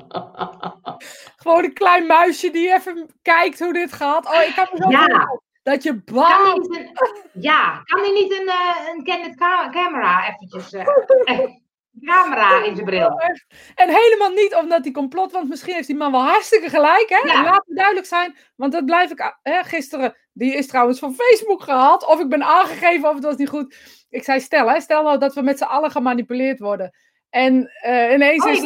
Gewoon 1.42 1.64
een 1.64 1.72
klein 1.74 2.06
muisje 2.06 2.50
die 2.50 2.72
even 2.74 3.08
kijkt 3.22 3.58
hoe 3.58 3.72
dit 3.72 3.92
gaat. 3.92 4.26
Oh, 4.26 4.42
ik 4.42 4.54
kan 4.54 4.68
me 4.72 4.78
zo 4.82 4.90
Ja. 4.90 5.40
dat 5.62 5.82
je 5.82 5.90
een, 6.04 6.90
ja, 7.32 7.82
kan 7.84 8.00
hij 8.00 8.12
niet 8.12 8.32
een, 8.32 8.48
eh, 8.48 8.76
een 8.94 9.34
ca- 9.36 9.70
camera 9.70 10.28
eventjes... 10.28 10.72
eh, 10.72 10.86
camera 12.06 12.64
in 12.64 12.74
zijn 12.74 12.86
bril. 12.86 13.20
En 13.74 13.88
helemaal 13.88 14.30
niet 14.30 14.54
omdat 14.54 14.84
hij 14.84 14.92
complot, 14.92 15.32
want 15.32 15.48
misschien 15.48 15.74
heeft 15.74 15.86
die 15.86 15.96
man 15.96 16.12
wel 16.12 16.22
hartstikke 16.24 16.68
gelijk. 16.68 17.08
Hè? 17.08 17.32
Ja. 17.32 17.42
Laat 17.42 17.64
het 17.66 17.76
duidelijk 17.76 18.06
zijn, 18.06 18.36
want 18.56 18.72
dat 18.72 18.84
blijf 18.84 19.10
ik. 19.10 19.20
a- 19.20 19.38
Hè, 19.42 19.62
gisteren, 19.62 20.16
die 20.32 20.54
is 20.56 20.66
trouwens 20.66 20.98
van 20.98 21.14
Facebook 21.14 21.62
gehaald. 21.62 22.06
Of 22.06 22.20
ik 22.20 22.28
ben 22.28 22.42
aangegeven 22.42 23.08
of 23.08 23.14
het 23.14 23.24
was 23.24 23.36
niet 23.36 23.48
goed. 23.48 23.76
Ik 24.10 24.24
zei: 24.24 24.40
stel, 24.40 24.70
hè, 24.70 24.80
stel 24.80 25.02
nou 25.02 25.18
dat 25.18 25.34
we 25.34 25.42
met 25.42 25.58
z'n 25.58 25.64
allen 25.64 25.90
gemanipuleerd 25.90 26.58
worden. 26.58 26.90
En 27.30 27.70
eh, 27.80 28.12
ineens 28.12 28.44
Oh, 28.44 28.50
is 28.50 28.60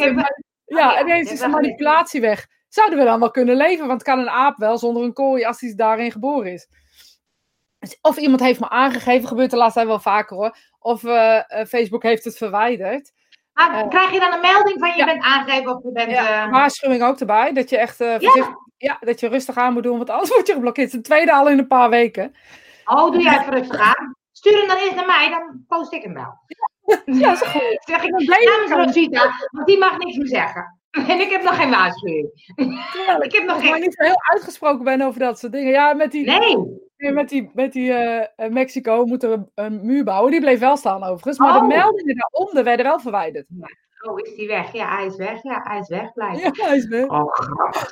ma- 0.67 0.85
oh 0.87 0.91
ja, 0.91 0.99
ja, 0.99 1.01
ineens 1.01 1.31
is 1.31 1.39
de 1.39 1.47
manipulatie 1.47 2.21
weg. 2.21 2.47
Zouden 2.67 2.99
we 2.99 3.05
dan 3.05 3.19
wel 3.19 3.31
kunnen 3.31 3.55
leven? 3.55 3.87
Want 3.87 4.03
kan 4.03 4.19
een 4.19 4.29
aap 4.29 4.57
wel 4.57 4.77
zonder 4.77 5.03
een 5.03 5.13
kooi 5.13 5.43
als 5.45 5.61
hij 5.61 5.73
daarin 5.75 6.11
geboren 6.11 6.53
is. 6.53 6.67
Dus 7.79 7.97
Of 8.01 8.17
iemand 8.17 8.41
heeft 8.41 8.59
me 8.59 8.69
aangegeven, 8.69 9.27
gebeurt 9.27 9.51
de 9.51 9.57
laatste 9.57 9.73
tijd 9.79 9.87
wel 9.91 9.99
vaker 9.99 10.37
hoor. 10.37 10.57
Of 10.79 11.03
eh, 11.03 11.37
eh, 11.59 11.67
Facebook 11.67 12.03
heeft 12.03 12.23
het 12.23 12.37
verwijderd. 12.37 13.11
Maar 13.53 13.73
Eh, 13.83 13.87
krijg 13.89 14.11
je 14.11 14.19
dan 14.19 14.33
een 14.33 14.41
melding 14.41 14.79
van 14.79 14.89
je 14.89 14.97
ja. 14.97 15.05
bent 15.05 15.23
aangegeven 15.23 15.75
of 15.75 15.83
je 15.83 15.91
bent... 15.91 16.11
Ja, 16.11 16.49
waarschuwing 16.49 17.03
ook 17.03 17.19
erbij. 17.19 17.53
Dat 17.53 17.69
je 17.69 17.77
echt 17.77 17.95
voorzichtig- 17.95 18.47
ja, 18.77 18.97
dat 18.99 19.19
je 19.19 19.27
rustig 19.27 19.57
aan 19.57 19.73
moet 19.73 19.83
doen, 19.83 19.97
want 19.97 20.09
anders 20.09 20.29
word 20.35 20.47
je 20.47 20.53
geblokkeerd. 20.53 20.91
Het 20.91 21.03
tweede 21.03 21.33
al 21.33 21.49
in 21.49 21.57
een 21.57 21.67
paar 21.67 21.89
weken. 21.89 22.35
Oh, 22.85 23.11
doe 23.11 23.21
jij 23.21 23.39
even 23.39 23.53
rustig 23.53 23.79
aan. 23.79 24.15
Stuur 24.31 24.57
hem 24.57 24.67
dan 24.67 24.77
eerst 24.77 24.95
naar 24.95 25.05
mij, 25.05 25.29
dan 25.29 25.65
post 25.67 25.93
ik 25.93 26.03
hem 26.03 26.13
wel. 26.13 26.39
Ja, 27.05 27.31
is 27.31 27.41
goed. 27.41 27.77
zeg 27.85 28.03
ik, 28.03 28.11
namens 28.11 28.71
Rosita, 28.71 29.31
want 29.51 29.67
die 29.67 29.77
mag 29.77 29.97
niks 29.97 30.17
meer 30.17 30.27
zeggen. 30.27 30.75
En 31.07 31.19
ik 31.19 31.29
heb 31.29 31.43
nog 31.43 31.55
geen 31.55 31.69
waarschuwing. 31.69 32.29
Terwijl 32.91 33.23
Ik 33.27 33.31
heb 33.33 33.43
nog 33.45 33.61
geen... 33.61 33.81
niet 33.81 33.93
zo 33.93 34.03
heel 34.03 34.21
uitgesproken 34.31 34.83
ben 34.83 35.01
over 35.01 35.19
dat 35.19 35.39
soort 35.39 35.51
dingen. 35.51 35.71
Ja, 35.71 35.93
met 35.93 36.11
die, 36.11 36.25
Nee. 36.25 37.11
met 37.13 37.29
die, 37.29 37.51
met 37.53 37.71
die 37.73 37.93
eh, 37.93 38.27
eh, 38.35 38.51
Mexico 38.51 39.05
moeten 39.05 39.29
we 39.29 39.45
een 39.55 39.85
muur 39.85 40.03
bouwen. 40.03 40.31
Die 40.31 40.39
bleef 40.39 40.59
wel 40.59 40.77
staan 40.77 41.03
overigens. 41.03 41.37
Maar 41.37 41.53
de 41.53 41.59
Oh. 41.59 41.67
meldingen 41.67 42.15
daaronder 42.15 42.63
werden 42.63 42.85
wel 42.85 42.99
verwijderd. 42.99 43.45
Oh, 44.07 44.19
is 44.19 44.35
die 44.35 44.47
weg? 44.47 44.73
Ja, 44.73 44.95
hij 44.95 45.05
is 45.05 45.15
weg. 45.15 45.43
Ja, 45.43 45.61
hij 45.63 45.79
is 45.79 45.87
weg. 45.87 46.13
Blijf. 46.13 46.41
Ja, 46.41 46.51
hij 46.65 46.77
is 46.77 46.87
weg. 46.87 47.07
Oh, 47.07 47.31
grappig. 47.33 47.91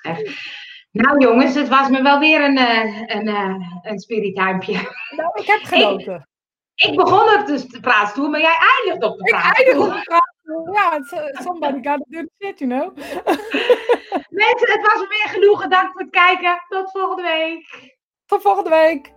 Nou 0.92 1.20
jongens, 1.20 1.56
het 1.56 1.68
was 1.68 1.90
me 1.90 2.02
wel 2.02 2.20
weer 2.20 2.44
een, 2.44 2.58
eh, 2.58 3.02
een, 3.06 3.28
een 3.82 4.00
spirituimpje. 4.00 4.74
Nou, 5.16 5.30
ik 5.34 5.46
heb 5.48 5.60
genoten. 5.64 6.16
Ik 6.35 6.35
begon 6.76 7.40
op 7.40 7.46
de 7.46 7.80
praatstoel, 7.82 8.30
maar 8.30 8.40
jij 8.40 8.58
eindigt 8.78 9.06
op 9.06 9.18
de 9.18 9.28
Ik 9.28 9.34
eindig 9.34 9.78
op 9.78 9.94
de 9.94 10.02
praat. 10.02 10.34
Ja, 10.74 10.98
uh, 10.98 11.42
somebody 11.42 11.90
got 11.90 11.98
to 11.98 12.06
do 12.08 12.22
the 12.22 12.32
shit, 12.40 12.60
you 12.60 12.70
know. 12.70 12.96
Mensen, 14.42 14.72
het 14.72 14.82
was 14.82 15.00
me 15.00 15.08
weer 15.08 15.30
genoeg. 15.30 15.68
Dank 15.68 15.92
voor 15.92 16.02
het 16.02 16.10
kijken. 16.10 16.64
Tot 16.68 16.92
volgende 16.92 17.22
week. 17.22 17.94
Tot 18.26 18.42
volgende 18.42 18.70
week. 18.70 19.15